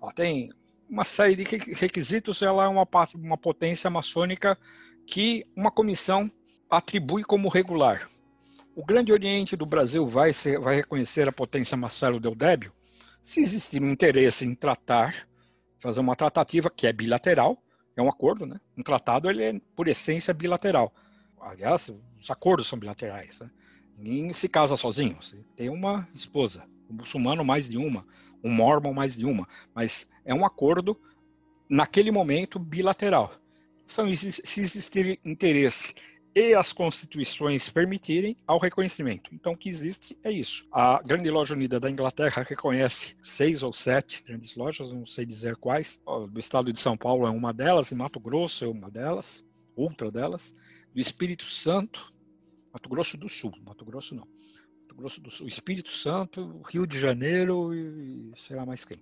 Ela 0.00 0.12
tem 0.12 0.50
uma 0.92 1.06
série 1.06 1.34
de 1.34 1.44
requisitos, 1.72 2.42
ela 2.42 2.64
é 2.64 2.68
uma, 2.68 2.86
uma 3.14 3.38
potência 3.38 3.88
maçônica 3.88 4.58
que 5.06 5.46
uma 5.56 5.70
comissão 5.70 6.30
atribui 6.68 7.24
como 7.24 7.48
regular. 7.48 8.10
O 8.76 8.84
Grande 8.84 9.10
Oriente 9.10 9.56
do 9.56 9.64
Brasil 9.64 10.06
vai, 10.06 10.34
ser, 10.34 10.60
vai 10.60 10.76
reconhecer 10.76 11.26
a 11.26 11.32
potência 11.32 11.78
Marcelo 11.78 12.20
Del 12.20 12.34
Débio 12.34 12.74
se 13.22 13.40
existir 13.40 13.82
um 13.82 13.90
interesse 13.90 14.44
em 14.44 14.54
tratar, 14.54 15.26
fazer 15.80 16.00
uma 16.00 16.14
tratativa 16.14 16.68
que 16.68 16.86
é 16.86 16.92
bilateral, 16.92 17.56
é 17.96 18.02
um 18.02 18.08
acordo, 18.08 18.44
né? 18.44 18.60
Um 18.76 18.82
tratado 18.82 19.30
ele 19.30 19.42
é 19.42 19.60
por 19.74 19.88
essência 19.88 20.34
bilateral. 20.34 20.92
Aliás, 21.40 21.90
os 22.20 22.30
acordos 22.30 22.68
são 22.68 22.78
bilaterais. 22.78 23.40
Né? 23.40 23.50
Ninguém 23.96 24.32
se 24.34 24.46
casa 24.46 24.76
sozinho. 24.76 25.18
Tem 25.56 25.70
uma 25.70 26.06
esposa, 26.14 26.64
um 26.90 26.94
muçulmano 26.94 27.42
mais 27.44 27.66
de 27.68 27.78
uma, 27.78 28.04
um 28.44 28.50
mormon 28.50 28.92
mais 28.92 29.16
de 29.16 29.24
uma, 29.24 29.48
mas 29.74 30.06
é 30.24 30.34
um 30.34 30.44
acordo 30.44 30.98
naquele 31.68 32.10
momento 32.10 32.58
bilateral. 32.58 33.34
São 33.86 34.14
se 34.14 34.60
existir 34.60 35.18
interesse 35.24 35.94
e 36.34 36.54
as 36.54 36.72
constituições 36.72 37.68
permitirem 37.68 38.36
ao 38.46 38.58
reconhecimento. 38.58 39.34
Então, 39.34 39.52
o 39.52 39.56
que 39.56 39.68
existe 39.68 40.16
é 40.24 40.30
isso. 40.30 40.66
A 40.72 41.00
Grande 41.02 41.30
Loja 41.30 41.54
Unida 41.54 41.78
da 41.78 41.90
Inglaterra 41.90 42.42
reconhece 42.48 43.16
seis 43.22 43.62
ou 43.62 43.72
sete 43.72 44.22
grandes 44.26 44.56
lojas, 44.56 44.90
não 44.90 45.04
sei 45.04 45.26
dizer 45.26 45.56
quais. 45.56 46.00
Do 46.30 46.40
estado 46.40 46.72
de 46.72 46.80
São 46.80 46.96
Paulo 46.96 47.26
é 47.26 47.30
uma 47.30 47.52
delas, 47.52 47.90
e 47.90 47.94
Mato 47.94 48.18
Grosso 48.18 48.64
é 48.64 48.68
uma 48.68 48.90
delas, 48.90 49.44
outra 49.76 50.10
delas. 50.10 50.54
Do 50.94 51.00
Espírito 51.00 51.44
Santo, 51.44 52.12
Mato 52.72 52.88
Grosso 52.88 53.18
do 53.18 53.28
Sul, 53.28 53.52
Mato 53.64 53.84
Grosso 53.84 54.14
não. 54.14 54.26
Mato 54.82 54.94
Grosso 54.94 55.20
do 55.20 55.30
Sul, 55.30 55.46
Espírito 55.46 55.90
Santo, 55.90 56.62
Rio 56.66 56.86
de 56.86 56.98
Janeiro 56.98 57.74
e 57.74 58.32
sei 58.36 58.56
lá 58.56 58.64
mais 58.64 58.84
quem. 58.86 58.98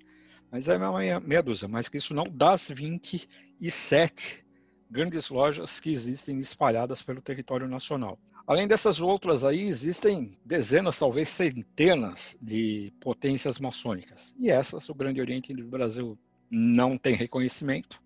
Mas 0.51 0.69
é 0.69 0.77
meia, 0.77 1.21
meia 1.21 1.43
dúzia, 1.43 1.69
mais 1.69 1.89
que 1.89 1.99
isso 1.99 2.13
não, 2.13 2.25
das 2.25 2.69
27 2.69 4.45
grandes 4.91 5.29
lojas 5.29 5.79
que 5.79 5.91
existem 5.91 6.41
espalhadas 6.41 7.03
pelo 7.03 7.23
território 7.23 7.69
nacional. 7.69 8.19
Além 8.47 8.67
dessas 8.67 9.01
outras 9.01 9.45
aí, 9.45 9.69
existem 9.69 10.37
dezenas, 10.45 10.99
talvez 10.99 11.29
centenas 11.29 12.37
de 12.43 12.93
potências 13.01 13.61
maçônicas. 13.61 14.35
E 14.37 14.51
essas, 14.51 14.89
o 14.89 14.95
Grande 14.95 15.21
Oriente 15.21 15.55
do 15.55 15.69
Brasil 15.69 16.19
não 16.51 16.99
tem 16.99 17.15
reconhecimento. 17.15 18.03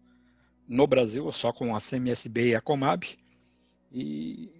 No 0.68 0.86
Brasil, 0.86 1.30
só 1.32 1.50
com 1.50 1.74
a 1.74 1.80
CMSB 1.80 2.50
e 2.50 2.54
a 2.54 2.60
Comab. 2.60 3.06
E 3.90 4.50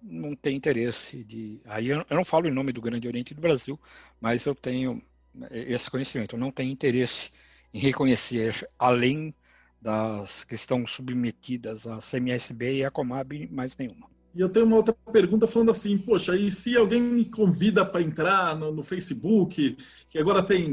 não 0.00 0.36
tem 0.36 0.56
interesse 0.56 1.24
de. 1.24 1.60
Aí 1.64 1.88
eu 1.88 2.04
não 2.10 2.24
falo 2.24 2.46
em 2.46 2.52
nome 2.52 2.72
do 2.72 2.80
Grande 2.80 3.08
Oriente 3.08 3.34
do 3.34 3.40
Brasil, 3.40 3.80
mas 4.20 4.46
eu 4.46 4.54
tenho 4.54 5.02
esse 5.50 5.90
conhecimento. 5.90 6.36
Não 6.36 6.50
tenho 6.50 6.70
interesse 6.70 7.30
em 7.72 7.78
reconhecer, 7.78 8.68
além 8.78 9.34
das 9.80 10.44
que 10.44 10.54
estão 10.54 10.86
submetidas 10.86 11.86
à 11.86 11.98
CMSB 11.98 12.76
e 12.76 12.84
à 12.84 12.90
Comab, 12.90 13.48
mais 13.50 13.76
nenhuma. 13.76 14.06
E 14.34 14.40
eu 14.40 14.48
tenho 14.48 14.64
uma 14.64 14.76
outra 14.76 14.94
pergunta 15.12 15.46
falando 15.46 15.70
assim, 15.70 15.98
poxa, 15.98 16.34
e 16.36 16.50
se 16.50 16.76
alguém 16.76 17.02
me 17.02 17.24
convida 17.24 17.84
para 17.84 18.00
entrar 18.00 18.56
no, 18.56 18.72
no, 18.72 18.82
Facebook, 18.82 19.76
que 20.08 20.18
agora 20.18 20.42
tem, 20.42 20.68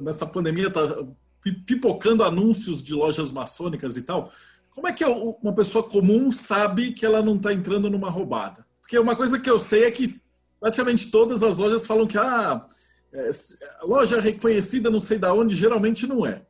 nessa 0.00 0.26
pandemia, 0.26 0.70
tá 0.70 0.82
pipocando 1.66 2.22
anúncios 2.22 2.82
de 2.82 2.94
lojas 2.94 3.32
maçônicas 3.32 3.96
e 3.96 4.02
tal, 4.02 4.30
como 4.70 4.86
é 4.86 4.92
que 4.92 5.04
uma 5.04 5.52
pessoa 5.52 5.82
comum 5.82 6.30
sabe 6.30 6.92
que 6.92 7.04
ela 7.04 7.22
não 7.22 7.36
está 7.36 7.52
entrando 7.52 7.90
numa 7.90 8.08
roubada? 8.08 8.64
Porque 8.80 8.98
uma 8.98 9.16
coisa 9.16 9.38
que 9.38 9.50
eu 9.50 9.58
sei 9.58 9.84
é 9.84 9.90
que 9.90 10.20
praticamente 10.60 11.10
todas 11.10 11.42
as 11.42 11.58
lojas 11.58 11.84
falam 11.84 12.06
que 12.06 12.16
ah, 12.16 12.64
é, 13.12 13.30
loja 13.82 14.20
reconhecida 14.20 14.90
não 14.90 15.00
sei 15.00 15.18
da 15.18 15.32
onde, 15.34 15.54
geralmente 15.54 16.06
não 16.06 16.26
é. 16.26 16.42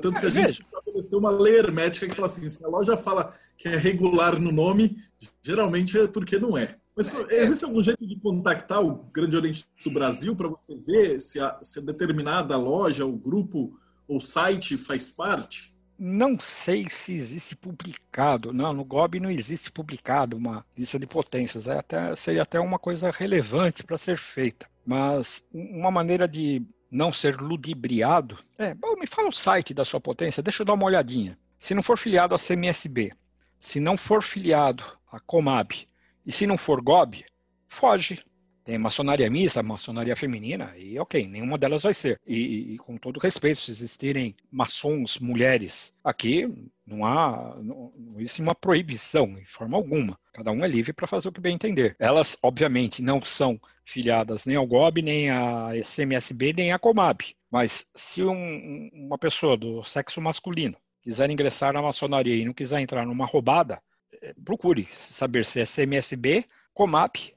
Tanto 0.00 0.20
que 0.20 0.26
a 0.26 0.30
gente 0.30 0.62
estabeleceu 0.62 1.18
uma 1.18 1.30
lei 1.30 1.56
hermética 1.56 2.08
que 2.08 2.14
fala 2.14 2.26
assim, 2.26 2.48
se 2.50 2.64
a 2.64 2.68
loja 2.68 2.96
fala 2.96 3.32
que 3.56 3.68
é 3.68 3.76
regular 3.76 4.40
no 4.40 4.50
nome, 4.50 4.96
geralmente 5.40 5.98
é 5.98 6.06
porque 6.08 6.38
não 6.38 6.58
é. 6.58 6.76
Mas 6.96 7.08
é. 7.30 7.42
existe 7.42 7.64
algum 7.64 7.80
jeito 7.80 8.04
de 8.06 8.16
contactar 8.16 8.84
o 8.84 9.04
Grande 9.12 9.36
Oriente 9.36 9.64
do 9.84 9.90
Brasil 9.90 10.34
para 10.34 10.48
você 10.48 10.76
ver 10.76 11.20
se 11.20 11.38
a, 11.38 11.58
se 11.62 11.78
a 11.78 11.82
determinada 11.82 12.56
loja, 12.56 13.06
o 13.06 13.16
grupo 13.16 13.78
ou 14.06 14.18
site 14.18 14.76
faz 14.76 15.06
parte? 15.06 15.72
Não 15.98 16.36
sei 16.38 16.88
se 16.90 17.14
existe 17.14 17.54
publicado, 17.54 18.52
não, 18.52 18.72
no 18.72 18.84
GOB 18.84 19.20
não 19.20 19.30
existe 19.30 19.70
publicado 19.70 20.36
uma 20.36 20.66
lista 20.76 20.98
de 20.98 21.06
potências, 21.06 21.68
é 21.68 21.78
até, 21.78 22.16
seria 22.16 22.42
até 22.42 22.58
uma 22.58 22.78
coisa 22.78 23.10
relevante 23.10 23.84
para 23.84 23.96
ser 23.96 24.18
feita. 24.18 24.66
Mas 24.84 25.44
uma 25.52 25.90
maneira 25.90 26.26
de 26.26 26.66
não 26.90 27.12
ser 27.12 27.40
ludibriado 27.40 28.38
é, 28.58 28.74
bom, 28.74 28.96
me 28.96 29.06
fala 29.06 29.28
o 29.28 29.32
site 29.32 29.72
da 29.72 29.84
sua 29.84 30.00
potência, 30.00 30.42
deixa 30.42 30.62
eu 30.62 30.66
dar 30.66 30.74
uma 30.74 30.84
olhadinha. 30.84 31.38
Se 31.58 31.74
não 31.74 31.82
for 31.82 31.96
filiado 31.96 32.34
à 32.34 32.38
CMSB, 32.38 33.12
se 33.58 33.78
não 33.78 33.96
for 33.96 34.22
filiado 34.22 34.84
à 35.10 35.20
Comab 35.20 35.88
e 36.26 36.32
se 36.32 36.46
não 36.46 36.58
for 36.58 36.82
GOB, 36.82 37.24
foge, 37.68 38.24
tem 38.64 38.78
maçonaria 38.78 39.28
mista, 39.28 39.62
maçonaria 39.62 40.14
feminina, 40.14 40.72
e 40.76 40.98
ok, 40.98 41.26
nenhuma 41.26 41.58
delas 41.58 41.82
vai 41.82 41.94
ser. 41.94 42.20
E, 42.26 42.74
e, 42.74 42.78
com 42.78 42.96
todo 42.96 43.18
respeito, 43.18 43.60
se 43.60 43.70
existirem 43.70 44.36
maçons 44.50 45.18
mulheres 45.18 45.94
aqui, 46.04 46.52
não 46.86 47.04
há 47.04 47.56
não, 47.60 47.92
existe 48.18 48.40
uma 48.40 48.54
proibição, 48.54 49.34
de 49.34 49.44
forma 49.46 49.76
alguma. 49.76 50.18
Cada 50.32 50.52
um 50.52 50.64
é 50.64 50.68
livre 50.68 50.92
para 50.92 51.06
fazer 51.06 51.28
o 51.28 51.32
que 51.32 51.40
bem 51.40 51.54
entender. 51.54 51.96
Elas, 51.98 52.36
obviamente, 52.42 53.02
não 53.02 53.20
são 53.20 53.60
filiadas 53.84 54.46
nem 54.46 54.56
ao 54.56 54.66
GOB, 54.66 55.02
nem 55.02 55.30
à 55.30 55.70
CMSB, 55.84 56.52
nem 56.52 56.72
à 56.72 56.78
Comab. 56.78 57.22
Mas 57.50 57.86
se 57.94 58.22
um, 58.22 58.88
uma 58.92 59.18
pessoa 59.18 59.56
do 59.56 59.82
sexo 59.84 60.20
masculino 60.20 60.76
quiser 61.02 61.28
ingressar 61.30 61.72
na 61.72 61.82
maçonaria 61.82 62.34
e 62.34 62.44
não 62.44 62.54
quiser 62.54 62.80
entrar 62.80 63.04
numa 63.04 63.26
roubada, 63.26 63.82
eh, 64.22 64.34
procure 64.44 64.88
saber 64.92 65.44
se 65.44 65.60
é 65.60 65.66
CMSB, 65.66 66.44
Comab 66.72 67.34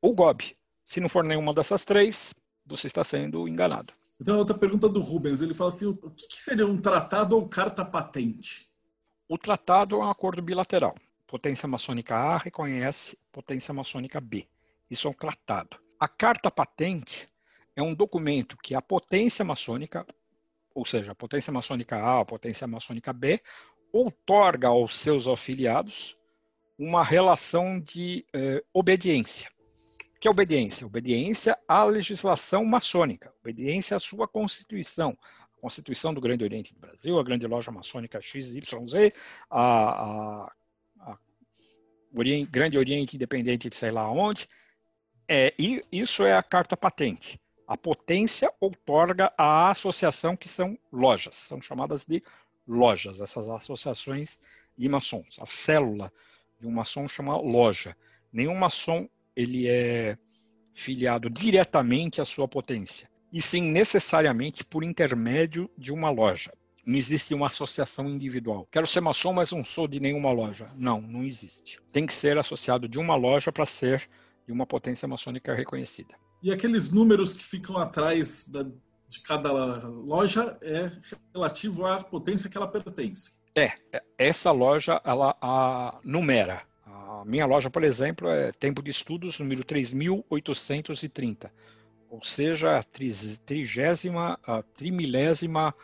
ou 0.00 0.14
GOB. 0.14 0.56
Se 0.88 1.00
não 1.00 1.08
for 1.10 1.22
nenhuma 1.22 1.52
dessas 1.52 1.84
três, 1.84 2.34
você 2.64 2.86
está 2.86 3.04
sendo 3.04 3.46
enganado. 3.46 3.92
Então, 4.18 4.38
outra 4.38 4.56
pergunta 4.56 4.88
do 4.88 5.02
Rubens. 5.02 5.42
Ele 5.42 5.52
fala 5.52 5.68
assim: 5.68 5.84
o 5.84 5.94
que 5.94 6.40
seria 6.40 6.66
um 6.66 6.80
tratado 6.80 7.36
ou 7.36 7.46
carta 7.46 7.84
patente? 7.84 8.70
O 9.28 9.36
tratado 9.36 9.96
é 9.96 9.98
um 9.98 10.10
acordo 10.10 10.40
bilateral. 10.40 10.94
Potência 11.26 11.68
maçônica 11.68 12.16
A 12.16 12.38
reconhece 12.38 13.18
potência 13.30 13.74
maçônica 13.74 14.18
B. 14.18 14.48
Isso 14.90 15.06
é 15.06 15.10
um 15.10 15.12
tratado. 15.14 15.76
A 16.00 16.08
carta 16.08 16.50
patente 16.50 17.28
é 17.76 17.82
um 17.82 17.94
documento 17.94 18.56
que 18.56 18.74
a 18.74 18.80
potência 18.80 19.44
maçônica, 19.44 20.06
ou 20.74 20.86
seja, 20.86 21.12
a 21.12 21.14
potência 21.14 21.52
maçônica 21.52 21.96
A, 21.96 22.20
a 22.20 22.24
potência 22.24 22.66
maçônica 22.66 23.12
B, 23.12 23.42
outorga 23.92 24.68
aos 24.68 24.96
seus 24.96 25.28
afiliados 25.28 26.16
uma 26.78 27.04
relação 27.04 27.78
de 27.78 28.24
eh, 28.32 28.64
obediência. 28.72 29.50
Que 30.20 30.26
é 30.26 30.30
obediência? 30.30 30.86
Obediência 30.86 31.56
à 31.68 31.84
legislação 31.84 32.64
maçônica, 32.64 33.32
obediência 33.40 33.96
à 33.96 34.00
sua 34.00 34.26
Constituição, 34.26 35.16
a 35.56 35.60
Constituição 35.60 36.12
do 36.12 36.20
Grande 36.20 36.42
Oriente 36.42 36.74
do 36.74 36.80
Brasil, 36.80 37.18
a 37.18 37.22
Grande 37.22 37.46
Loja 37.46 37.70
Maçônica 37.70 38.20
XYZ, 38.20 39.12
a, 39.48 39.60
a, 39.60 40.52
a 41.00 41.18
Oriente, 42.12 42.50
Grande 42.50 42.76
Oriente 42.76 43.14
Independente 43.14 43.68
de 43.68 43.76
sei 43.76 43.92
lá 43.92 44.10
onde. 44.10 44.48
É, 45.28 45.54
e 45.58 45.82
isso 45.92 46.24
é 46.24 46.32
a 46.32 46.42
carta 46.42 46.76
patente. 46.76 47.40
A 47.66 47.76
potência 47.76 48.52
outorga 48.60 49.32
à 49.36 49.70
associação 49.70 50.34
que 50.34 50.48
são 50.48 50.76
lojas, 50.90 51.36
são 51.36 51.60
chamadas 51.60 52.04
de 52.06 52.22
lojas, 52.66 53.20
essas 53.20 53.48
associações 53.48 54.40
de 54.76 54.88
maçons. 54.88 55.36
A 55.38 55.46
célula 55.46 56.12
de 56.58 56.66
um 56.66 56.72
maçom 56.72 57.06
chama 57.06 57.36
loja. 57.36 57.96
Nenhum 58.32 58.54
maçom 58.54 59.08
ele 59.38 59.68
é 59.68 60.18
filiado 60.74 61.30
diretamente 61.30 62.20
à 62.20 62.24
sua 62.24 62.48
potência, 62.48 63.08
e 63.32 63.40
sim 63.40 63.62
necessariamente 63.62 64.64
por 64.64 64.82
intermédio 64.82 65.70
de 65.78 65.92
uma 65.92 66.10
loja. 66.10 66.52
Não 66.84 66.96
existe 66.96 67.34
uma 67.34 67.46
associação 67.46 68.08
individual. 68.08 68.66
Quero 68.72 68.86
ser 68.86 69.00
maçom, 69.00 69.32
mas 69.32 69.52
não 69.52 69.64
sou 69.64 69.86
de 69.86 70.00
nenhuma 70.00 70.32
loja. 70.32 70.70
Não, 70.74 71.00
não 71.00 71.22
existe. 71.22 71.78
Tem 71.92 72.06
que 72.06 72.14
ser 72.14 72.38
associado 72.38 72.88
de 72.88 72.98
uma 72.98 73.14
loja 73.14 73.52
para 73.52 73.66
ser 73.66 74.08
de 74.46 74.52
uma 74.52 74.66
potência 74.66 75.06
maçônica 75.06 75.54
reconhecida. 75.54 76.14
E 76.42 76.50
aqueles 76.50 76.90
números 76.90 77.32
que 77.32 77.44
ficam 77.44 77.76
atrás 77.76 78.48
da, 78.48 78.62
de 78.62 79.20
cada 79.20 79.52
loja 79.86 80.58
é 80.62 80.90
relativo 81.34 81.86
à 81.86 82.02
potência 82.02 82.48
que 82.48 82.56
ela 82.56 82.66
pertence. 82.66 83.32
É, 83.54 83.72
essa 84.16 84.50
loja 84.50 85.00
ela 85.04 85.36
a, 85.40 86.00
numera. 86.02 86.62
Minha 87.24 87.46
loja, 87.46 87.70
por 87.70 87.84
exemplo, 87.84 88.28
é 88.28 88.50
Tempo 88.52 88.82
de 88.82 88.90
Estudos 88.90 89.38
número 89.38 89.64
3830, 89.64 91.50
ou 92.10 92.22
seja, 92.24 92.82
trigésima, 93.44 94.40
a 94.42 94.62
trimilésima, 94.62 95.74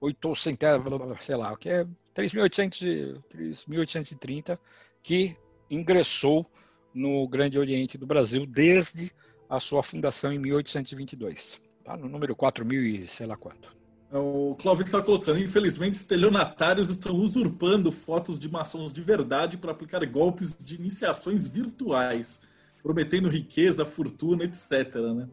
oitocentésima, 0.00 1.16
sei 1.20 1.36
lá, 1.36 1.52
o 1.52 1.56
que 1.56 1.68
é 1.68 1.84
3.830, 2.14 4.58
que 5.02 5.36
ingressou 5.70 6.46
no 6.94 7.26
Grande 7.28 7.58
Oriente 7.58 7.98
do 7.98 8.06
Brasil 8.06 8.46
desde 8.46 9.12
a 9.48 9.58
sua 9.58 9.82
fundação 9.82 10.32
em 10.32 10.38
1822. 10.38 11.60
Tá 11.84 11.96
no 11.96 12.08
número 12.08 12.36
4.000 12.36 13.02
e 13.02 13.06
sei 13.06 13.26
lá 13.26 13.36
quanto. 13.36 13.83
É, 14.14 14.18
o 14.18 14.54
Clóvis 14.54 14.86
está 14.86 15.02
colocando, 15.02 15.40
infelizmente, 15.40 15.94
estelionatários 15.94 16.88
estão 16.88 17.16
usurpando 17.16 17.90
fotos 17.90 18.38
de 18.38 18.48
maçons 18.48 18.92
de 18.92 19.02
verdade 19.02 19.56
para 19.56 19.72
aplicar 19.72 20.06
golpes 20.06 20.56
de 20.56 20.76
iniciações 20.76 21.48
virtuais, 21.48 22.42
prometendo 22.80 23.28
riqueza, 23.28 23.84
fortuna, 23.84 24.44
etc. 24.44 24.94
Né? 25.16 25.28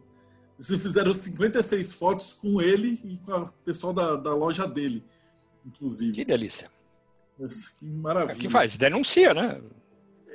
Eles 0.57 0.81
fizeram 0.81 1.13
56 1.13 1.93
fotos 1.93 2.33
com 2.33 2.59
ele 2.59 2.99
e 3.05 3.17
com 3.17 3.31
o 3.41 3.51
pessoal 3.63 3.93
da, 3.93 4.15
da 4.15 4.33
loja 4.33 4.67
dele, 4.67 5.05
inclusive. 5.63 6.13
Que 6.13 6.25
delícia. 6.25 6.67
Que 7.37 7.85
maravilha. 7.85 8.35
O 8.35 8.39
que 8.39 8.49
faz? 8.49 8.77
Denuncia, 8.77 9.33
né? 9.33 9.61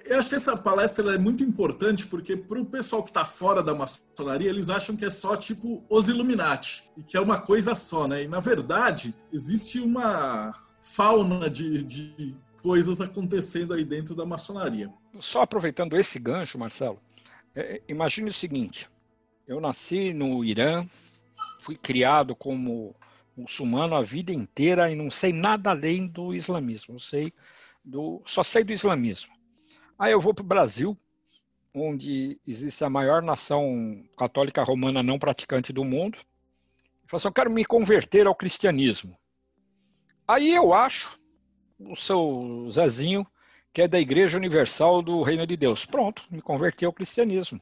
Eu 0.09 0.19
acho 0.21 0.29
que 0.29 0.35
essa 0.37 0.57
palestra 0.57 1.15
é 1.15 1.19
muito 1.19 1.43
importante 1.43 2.07
porque 2.07 2.37
para 2.37 2.61
o 2.61 2.65
pessoal 2.65 3.03
que 3.03 3.11
está 3.11 3.25
fora 3.25 3.63
da 3.63 3.75
maçonaria, 3.75 4.49
eles 4.49 4.71
acham 4.71 4.97
que 4.97 5.05
é 5.05 5.11
só 5.11 5.37
tipo 5.37 5.85
os 5.89 6.09
Illuminati 6.09 6.85
e 6.97 7.03
que 7.03 7.17
é 7.17 7.21
uma 7.21 7.41
coisa 7.41 7.75
só, 7.75 8.07
né? 8.07 8.23
E 8.23 8.29
na 8.29 8.39
verdade 8.39 9.15
existe 9.33 9.81
uma 9.81 10.53
fauna 10.81 11.51
de, 11.51 11.83
de 11.83 12.35
coisas 12.63 13.01
acontecendo 13.01 13.75
aí 13.75 13.85
dentro 13.85 14.15
da 14.15 14.25
maçonaria. 14.25 14.93
Só 15.21 15.43
aproveitando 15.43 15.97
esse 15.97 16.19
gancho, 16.19 16.59
Marcelo, 16.59 17.01
é, 17.55 17.83
imagine 17.89 18.31
o 18.31 18.35
seguinte: 18.35 18.89
eu 19.47 19.61
nasci 19.61 20.13
no 20.13 20.45
Irã, 20.45 20.87
fui 21.63 21.77
criado 21.77 22.35
como 22.35 22.95
muçulmano 23.37 23.95
a 23.95 24.03
vida 24.03 24.33
inteira 24.33 24.91
e 24.91 24.97
não 24.97 25.11
sei 25.11 25.33
nada 25.33 25.71
além 25.71 26.07
do 26.07 26.35
islamismo. 26.35 26.99
sei 27.01 27.33
do, 27.85 28.23
só 28.27 28.43
sei 28.43 28.65
do 28.65 28.73
islamismo. 28.73 29.36
Aí 29.99 30.13
eu 30.13 30.21
vou 30.21 30.35
para 30.35 30.43
o 30.43 30.47
Brasil, 30.47 30.97
onde 31.75 32.39
existe 32.47 32.85
a 32.85 32.91
maior 32.91 33.23
nação 33.23 34.05
católica 34.17 34.63
romana 34.63 35.03
não 35.03 35.19
praticante 35.19 35.73
do 35.73 35.85
mundo. 35.85 36.19
Eu 36.19 37.09
falo 37.09 37.19
assim, 37.19 37.29
eu 37.29 37.33
quero 37.33 37.51
me 37.51 37.65
converter 37.65 38.27
ao 38.27 38.35
cristianismo. 38.35 39.17
Aí 40.29 40.55
eu 40.55 40.75
acho 40.75 41.19
o 41.79 41.95
seu 41.95 42.69
Zezinho, 42.71 43.27
que 43.73 43.83
é 43.83 43.89
da 43.89 44.01
Igreja 44.01 44.37
Universal 44.37 45.03
do 45.03 45.23
Reino 45.23 45.47
de 45.47 45.57
Deus. 45.57 45.85
Pronto, 45.85 46.25
me 46.31 46.43
converti 46.43 46.85
ao 46.85 46.93
cristianismo. 46.93 47.61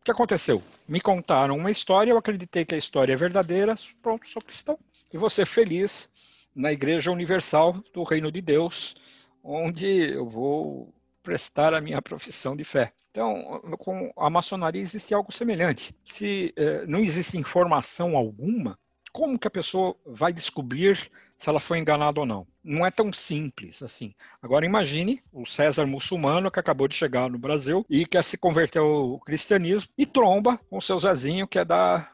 O 0.00 0.02
que 0.02 0.10
aconteceu? 0.10 0.62
Me 0.88 1.00
contaram 1.00 1.56
uma 1.56 1.70
história, 1.70 2.10
eu 2.10 2.16
acreditei 2.16 2.64
que 2.64 2.74
a 2.74 2.78
história 2.78 3.12
é 3.12 3.16
verdadeira, 3.16 3.74
pronto, 4.00 4.26
sou 4.26 4.40
cristão. 4.40 4.78
E 5.12 5.30
ser 5.30 5.46
feliz 5.46 6.10
na 6.54 6.72
Igreja 6.72 7.10
Universal 7.10 7.82
do 7.92 8.02
Reino 8.02 8.32
de 8.32 8.40
Deus, 8.40 8.96
onde 9.44 9.86
eu 9.86 10.28
vou 10.28 10.94
prestar 11.30 11.72
a 11.74 11.80
minha 11.80 12.02
profissão 12.02 12.56
de 12.56 12.64
fé. 12.64 12.92
Então, 13.12 13.62
com 13.78 14.12
a 14.16 14.28
maçonaria 14.28 14.82
existe 14.82 15.14
algo 15.14 15.30
semelhante. 15.30 15.94
Se 16.04 16.52
eh, 16.56 16.84
não 16.88 16.98
existe 16.98 17.38
informação 17.38 18.16
alguma, 18.16 18.76
como 19.12 19.38
que 19.38 19.46
a 19.46 19.50
pessoa 19.50 19.94
vai 20.04 20.32
descobrir 20.32 21.08
se 21.38 21.48
ela 21.48 21.60
foi 21.60 21.78
enganada 21.78 22.18
ou 22.18 22.26
não? 22.26 22.48
Não 22.64 22.84
é 22.84 22.90
tão 22.90 23.12
simples 23.12 23.80
assim. 23.80 24.12
Agora 24.42 24.66
imagine 24.66 25.22
o 25.32 25.46
César 25.46 25.86
muçulmano 25.86 26.50
que 26.50 26.58
acabou 26.58 26.88
de 26.88 26.96
chegar 26.96 27.30
no 27.30 27.38
Brasil 27.38 27.86
e 27.88 28.04
quer 28.04 28.24
se 28.24 28.36
converter 28.36 28.80
ao 28.80 29.20
cristianismo 29.20 29.88
e 29.96 30.06
tromba 30.06 30.58
com 30.68 30.80
seu 30.80 30.98
Zezinho 30.98 31.46
que 31.46 31.60
é 31.60 31.64
da 31.64 32.10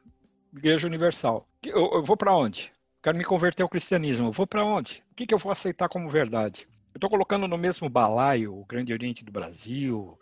Igreja 0.54 0.86
Universal. 0.86 1.48
Eu, 1.62 1.90
eu 1.94 2.04
vou 2.04 2.18
para 2.18 2.34
onde? 2.34 2.70
Quero 3.02 3.16
me 3.16 3.24
converter 3.24 3.62
ao 3.62 3.68
cristianismo. 3.68 4.28
Eu 4.28 4.32
vou 4.32 4.46
para 4.46 4.62
onde? 4.62 5.02
O 5.10 5.14
que, 5.14 5.26
que 5.26 5.32
eu 5.32 5.38
vou 5.38 5.50
aceitar 5.50 5.88
como 5.88 6.10
verdade? 6.10 6.68
Eu 6.96 6.98
estou 6.98 7.10
colocando 7.10 7.46
no 7.46 7.58
mesmo 7.58 7.90
balaio 7.90 8.58
o 8.58 8.64
Grande 8.64 8.90
Oriente 8.90 9.22
do 9.22 9.30
Brasil, 9.30 10.18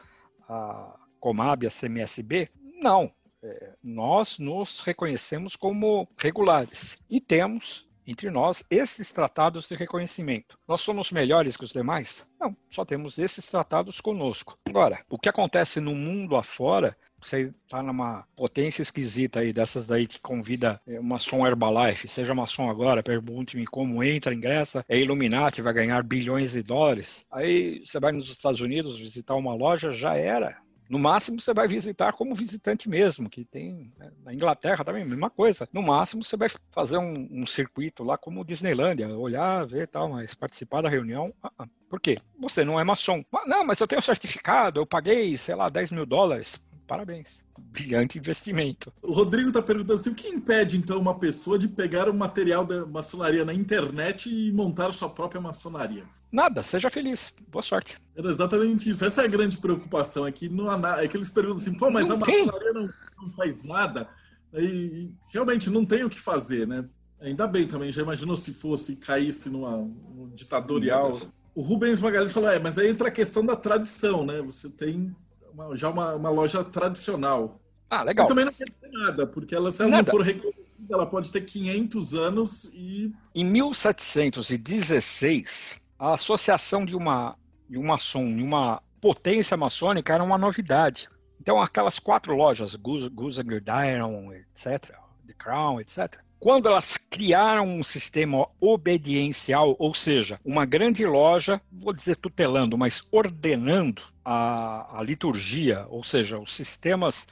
a 0.48 0.98
Comab, 1.20 1.64
a 1.64 1.70
CMSB? 1.70 2.50
Não. 2.82 3.12
É, 3.40 3.74
nós 3.80 4.40
nos 4.40 4.80
reconhecemos 4.80 5.54
como 5.54 6.08
regulares 6.18 7.00
e 7.08 7.20
temos 7.20 7.88
entre 8.04 8.28
nós 8.28 8.64
esses 8.68 9.12
tratados 9.12 9.68
de 9.68 9.76
reconhecimento. 9.76 10.58
Nós 10.66 10.82
somos 10.82 11.12
melhores 11.12 11.56
que 11.56 11.62
os 11.62 11.72
demais? 11.72 12.26
Não, 12.40 12.56
só 12.68 12.84
temos 12.84 13.20
esses 13.20 13.48
tratados 13.48 14.00
conosco. 14.00 14.58
Agora, 14.68 15.00
o 15.08 15.16
que 15.16 15.28
acontece 15.28 15.78
no 15.78 15.94
mundo 15.94 16.34
afora 16.34 16.96
você 17.28 17.52
está 17.64 17.82
numa 17.82 18.26
potência 18.36 18.82
esquisita 18.82 19.40
aí, 19.40 19.52
dessas 19.52 19.86
daí 19.86 20.06
que 20.06 20.20
convida 20.20 20.80
é, 20.86 21.00
uma 21.00 21.18
som 21.18 21.46
Herbalife, 21.46 22.08
seja 22.08 22.32
uma 22.32 22.46
som 22.46 22.68
agora, 22.68 23.02
pergunte-me 23.02 23.66
como 23.66 24.02
entra, 24.04 24.34
ingressa, 24.34 24.84
é 24.88 24.98
Illuminati, 24.98 25.62
vai 25.62 25.72
ganhar 25.72 26.02
bilhões 26.02 26.52
de 26.52 26.62
dólares. 26.62 27.24
Aí 27.30 27.82
você 27.84 27.98
vai 27.98 28.12
nos 28.12 28.28
Estados 28.28 28.60
Unidos 28.60 28.98
visitar 28.98 29.34
uma 29.34 29.54
loja, 29.54 29.92
já 29.92 30.16
era. 30.16 30.62
No 30.88 30.98
máximo, 30.98 31.40
você 31.40 31.54
vai 31.54 31.66
visitar 31.66 32.12
como 32.12 32.34
visitante 32.34 32.90
mesmo, 32.90 33.30
que 33.30 33.42
tem 33.42 33.90
né, 33.98 34.12
na 34.22 34.34
Inglaterra 34.34 34.84
também, 34.84 35.02
mesma 35.02 35.30
coisa. 35.30 35.66
No 35.72 35.82
máximo, 35.82 36.22
você 36.22 36.36
vai 36.36 36.48
fazer 36.70 36.98
um, 36.98 37.26
um 37.30 37.46
circuito 37.46 38.04
lá 38.04 38.18
como 38.18 38.44
Disneylândia, 38.44 39.08
olhar, 39.08 39.66
ver 39.66 39.88
tal, 39.88 40.10
mas 40.10 40.34
participar 40.34 40.82
da 40.82 40.90
reunião. 40.90 41.32
Uh 41.42 41.62
-uh. 41.62 41.68
Por 41.88 41.98
quê? 42.00 42.18
Você 42.38 42.64
não 42.64 42.78
é 42.78 42.84
maçom. 42.84 43.24
Ah, 43.34 43.44
não, 43.46 43.64
mas 43.64 43.80
eu 43.80 43.86
tenho 43.86 44.02
certificado, 44.02 44.78
eu 44.78 44.86
paguei, 44.86 45.38
sei 45.38 45.54
lá, 45.54 45.70
10 45.70 45.90
mil 45.90 46.04
dólares 46.04 46.60
parabéns. 46.86 47.42
Brilhante 47.58 48.18
investimento. 48.18 48.92
O 49.02 49.12
Rodrigo 49.12 49.48
está 49.48 49.62
perguntando 49.62 49.94
assim: 49.94 50.10
o 50.10 50.14
que 50.14 50.28
impede, 50.28 50.76
então, 50.76 50.98
uma 50.98 51.18
pessoa 51.18 51.58
de 51.58 51.68
pegar 51.68 52.08
o 52.08 52.14
material 52.14 52.64
da 52.64 52.86
maçonaria 52.86 53.44
na 53.44 53.54
internet 53.54 54.28
e 54.28 54.52
montar 54.52 54.92
sua 54.92 55.08
própria 55.08 55.40
maçonaria? 55.40 56.04
Nada, 56.34 56.64
seja 56.64 56.90
feliz. 56.90 57.32
Boa 57.48 57.62
sorte. 57.62 57.96
Era 58.16 58.28
exatamente 58.28 58.90
isso. 58.90 59.04
Essa 59.04 59.22
é 59.22 59.24
a 59.24 59.28
grande 59.28 59.56
preocupação. 59.58 60.26
É 60.26 60.32
que, 60.32 60.48
não 60.48 60.68
há 60.68 61.02
é 61.02 61.06
que 61.06 61.16
eles 61.16 61.28
perguntam 61.28 61.58
assim: 61.58 61.74
pô, 61.74 61.90
mas 61.90 62.08
não 62.08 62.16
a 62.16 62.18
maçonaria 62.18 62.72
não, 62.72 62.88
não, 63.22 63.30
faz 63.30 63.62
nada. 63.62 64.08
E 64.52 65.12
realmente 65.32 65.70
não 65.70 65.84
tem 65.84 66.04
o 66.04 66.10
que 66.10 66.18
fazer, 66.18 66.66
né? 66.66 66.84
Ainda 67.20 67.46
bem 67.46 67.66
também, 67.66 67.90
já 67.92 68.02
imaginou 68.02 68.36
se 68.36 68.52
fosse, 68.52 68.96
caísse 68.96 69.48
numa 69.48 69.76
um 69.76 70.30
ditatorial. 70.34 71.20
O 71.54 71.62
Rubens 71.62 72.00
Magalhães 72.00 72.32
falou: 72.32 72.50
é, 72.50 72.58
mas 72.58 72.76
aí 72.78 72.88
entra 72.88 73.08
a 73.08 73.12
questão 73.12 73.46
da 73.46 73.54
tradição, 73.54 74.26
né? 74.26 74.42
Você 74.42 74.68
tem 74.68 75.14
uma, 75.54 75.76
já 75.76 75.88
uma, 75.88 76.14
uma, 76.14 76.30
loja 76.30 76.64
tradicional. 76.64 77.60
Ah, 77.88 78.02
legal. 78.02 78.24
Mas 78.24 78.28
também 78.28 78.44
não 78.44 78.52
quer 78.52 78.64
dizer 78.64 78.90
nada, 78.90 79.24
porque 79.26 79.54
ela, 79.54 79.70
se 79.70 79.82
ela 79.82 79.90
nada. 79.90 80.02
não 80.02 80.10
for 80.10 80.22
reconhecida, 80.22 80.64
ela 80.90 81.06
pode 81.06 81.30
ter 81.30 81.42
500 81.42 82.14
anos 82.14 82.64
e... 82.74 83.12
Em 83.34 83.44
1716, 83.44 85.76
a 85.98 86.14
associação 86.14 86.84
de 86.84 86.96
uma, 86.96 87.36
de 87.68 87.78
uma 87.78 87.94
maçom, 87.94 88.36
de 88.36 88.42
uma 88.42 88.82
potência 89.00 89.56
maçônica 89.56 90.12
era 90.12 90.24
uma 90.24 90.36
novidade. 90.36 91.08
Então, 91.40 91.58
aquelas 91.60 91.98
quatro 91.98 92.34
lojas, 92.34 92.74
Gusanger 92.74 93.62
Diron, 93.62 94.30
etc., 94.32 94.92
The 95.26 95.34
Crown, 95.38 95.80
etc., 95.80 96.18
quando 96.40 96.68
elas 96.68 96.96
criaram 96.98 97.66
um 97.66 97.82
sistema 97.82 98.46
obediencial, 98.60 99.74
ou 99.78 99.94
seja, 99.94 100.38
uma 100.44 100.66
grande 100.66 101.06
loja, 101.06 101.58
vou 101.72 101.94
dizer 101.94 102.16
tutelando, 102.16 102.76
mas 102.76 103.02
ordenando 103.10 104.02
a, 104.24 104.98
a 104.98 105.02
liturgia, 105.02 105.86
ou 105.88 106.02
seja, 106.02 106.38
os 106.38 106.54
sistemas 106.54 107.26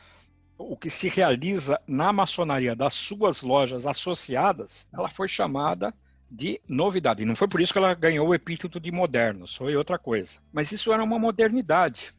o 0.59 0.77
que 0.77 0.91
se 0.91 1.09
realiza 1.09 1.81
na 1.87 2.13
maçonaria 2.13 2.77
das 2.77 2.95
suas 2.95 3.43
lojas 3.43 3.87
associadas, 3.87 4.87
ela 4.93 5.09
foi 5.09 5.27
chamada 5.27 5.95
de 6.31 6.61
novidade. 6.67 7.23
E 7.23 7.27
não 7.27 7.37
foi 7.37 7.49
por 7.49 7.61
isso 7.61 7.73
que 7.73 7.79
ela 7.79 7.95
ganhou 7.95 8.29
o 8.29 8.35
epíteto 8.35 8.81
de 8.81 8.91
moderno, 8.91 9.47
foi 9.47 9.77
outra 9.77 9.99
coisa. 9.99 10.41
Mas 10.53 10.73
isso 10.73 10.93
era 10.93 11.03
uma 11.03 11.19
modernidade. 11.19 12.13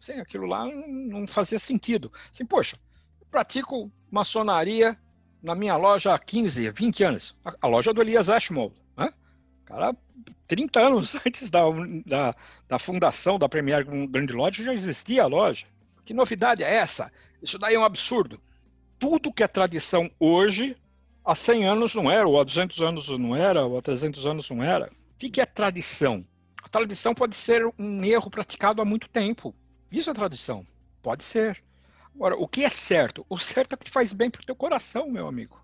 Sim, 0.00 0.14
aquilo 0.14 0.46
lá 0.46 0.64
não 0.64 1.26
fazia 1.26 1.58
sentido. 1.58 2.10
Assim, 2.32 2.44
poxa, 2.44 2.76
eu 3.20 3.26
pratico 3.30 3.92
maçonaria 4.10 4.98
na 5.42 5.54
minha 5.54 5.76
loja 5.76 6.14
há 6.14 6.18
15, 6.18 6.70
20 6.70 7.04
anos. 7.04 7.36
A, 7.60 7.66
loja 7.66 7.92
do 7.92 8.00
Elias 8.00 8.28
Ashmole. 8.28 8.74
Né? 8.96 9.12
Cara, 9.64 9.94
30 10.46 10.80
anos 10.80 11.14
antes 11.26 11.50
da, 11.50 11.62
da, 12.06 12.34
da 12.68 12.78
fundação 12.78 13.38
da 13.38 13.48
Premier 13.48 13.84
Grande 13.84 14.32
Loja 14.32 14.64
já 14.64 14.72
existia 14.74 15.24
a 15.24 15.26
loja. 15.26 15.66
Que 16.04 16.14
novidade 16.14 16.62
é 16.62 16.74
essa? 16.74 17.12
Isso 17.42 17.58
daí 17.58 17.74
é 17.74 17.78
um 17.78 17.84
absurdo. 17.84 18.40
Tudo 18.98 19.32
que 19.32 19.42
é 19.42 19.48
tradição 19.48 20.10
hoje, 20.18 20.76
há 21.24 21.34
100 21.34 21.66
anos 21.66 21.94
não 21.94 22.10
era, 22.10 22.26
ou 22.26 22.40
há 22.40 22.44
200 22.44 22.80
anos 22.80 23.08
não 23.08 23.34
era, 23.34 23.64
ou 23.64 23.78
há 23.78 23.82
300 23.82 24.26
anos 24.26 24.50
não 24.50 24.62
era. 24.62 24.90
O 25.14 25.18
que 25.18 25.40
é 25.40 25.46
tradição? 25.46 26.24
A 26.62 26.68
tradição 26.68 27.14
pode 27.14 27.36
ser 27.36 27.66
um 27.78 28.04
erro 28.04 28.30
praticado 28.30 28.82
há 28.82 28.84
muito 28.84 29.08
tempo. 29.08 29.54
Isso 29.90 30.10
é 30.10 30.14
tradição. 30.14 30.66
Pode 31.02 31.24
ser. 31.24 31.62
Agora, 32.14 32.36
o 32.36 32.46
que 32.46 32.64
é 32.64 32.70
certo? 32.70 33.24
O 33.28 33.38
certo 33.38 33.74
é 33.74 33.76
que 33.76 33.84
te 33.84 33.90
faz 33.90 34.12
bem 34.12 34.30
para 34.30 34.42
o 34.42 34.44
teu 34.44 34.54
coração, 34.54 35.10
meu 35.10 35.26
amigo. 35.26 35.60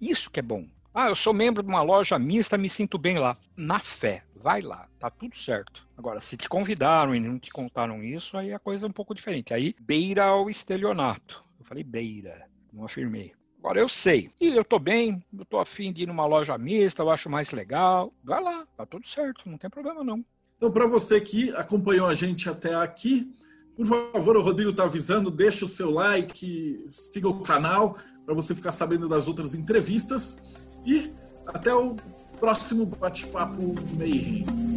Isso 0.00 0.30
que 0.30 0.40
é 0.40 0.42
bom. 0.42 0.66
Ah, 0.94 1.08
eu 1.08 1.14
sou 1.14 1.32
membro 1.32 1.62
de 1.62 1.68
uma 1.68 1.82
loja 1.82 2.18
mista, 2.18 2.58
me 2.58 2.68
sinto 2.68 2.98
bem 2.98 3.18
lá. 3.18 3.36
Na 3.56 3.78
fé, 3.78 4.24
vai 4.34 4.62
lá, 4.62 4.88
tá 4.98 5.10
tudo 5.10 5.36
certo. 5.36 5.86
Agora, 5.96 6.20
se 6.20 6.36
te 6.36 6.48
convidaram 6.48 7.14
e 7.14 7.20
não 7.20 7.38
te 7.38 7.50
contaram 7.50 8.02
isso, 8.02 8.36
aí 8.36 8.52
a 8.52 8.58
coisa 8.58 8.86
é 8.86 8.88
um 8.88 8.92
pouco 8.92 9.14
diferente. 9.14 9.52
Aí 9.52 9.74
beira 9.80 10.24
ao 10.24 10.48
estelionato. 10.48 11.44
Eu 11.58 11.64
falei 11.64 11.84
beira, 11.84 12.46
não 12.72 12.84
afirmei. 12.84 13.32
Agora 13.58 13.80
eu 13.80 13.88
sei. 13.88 14.30
E 14.40 14.48
eu 14.48 14.64
tô 14.64 14.78
bem, 14.78 15.22
eu 15.36 15.44
tô 15.44 15.58
afim 15.58 15.92
de 15.92 16.04
ir 16.04 16.06
numa 16.06 16.26
loja 16.26 16.56
mista, 16.56 17.02
eu 17.02 17.10
acho 17.10 17.28
mais 17.28 17.50
legal. 17.50 18.12
Vai 18.24 18.42
lá, 18.42 18.66
tá 18.76 18.86
tudo 18.86 19.06
certo, 19.06 19.48
não 19.48 19.58
tem 19.58 19.68
problema 19.68 20.02
não. 20.02 20.24
Então, 20.56 20.70
para 20.72 20.86
você 20.86 21.20
que 21.20 21.50
acompanhou 21.54 22.06
a 22.06 22.14
gente 22.14 22.48
até 22.48 22.74
aqui, 22.74 23.32
por 23.76 23.86
favor, 23.86 24.36
o 24.36 24.42
Rodrigo 24.42 24.70
está 24.70 24.84
avisando, 24.84 25.30
deixa 25.30 25.64
o 25.64 25.68
seu 25.68 25.88
like, 25.88 26.84
siga 26.88 27.28
o 27.28 27.42
canal 27.42 27.96
para 28.24 28.34
você 28.34 28.52
ficar 28.54 28.72
sabendo 28.72 29.08
das 29.08 29.28
outras 29.28 29.54
entrevistas. 29.54 30.67
E 30.84 31.10
até 31.46 31.74
o 31.74 31.96
próximo 32.38 32.86
bate-papo 32.86 33.74
Mayhem. 33.98 34.67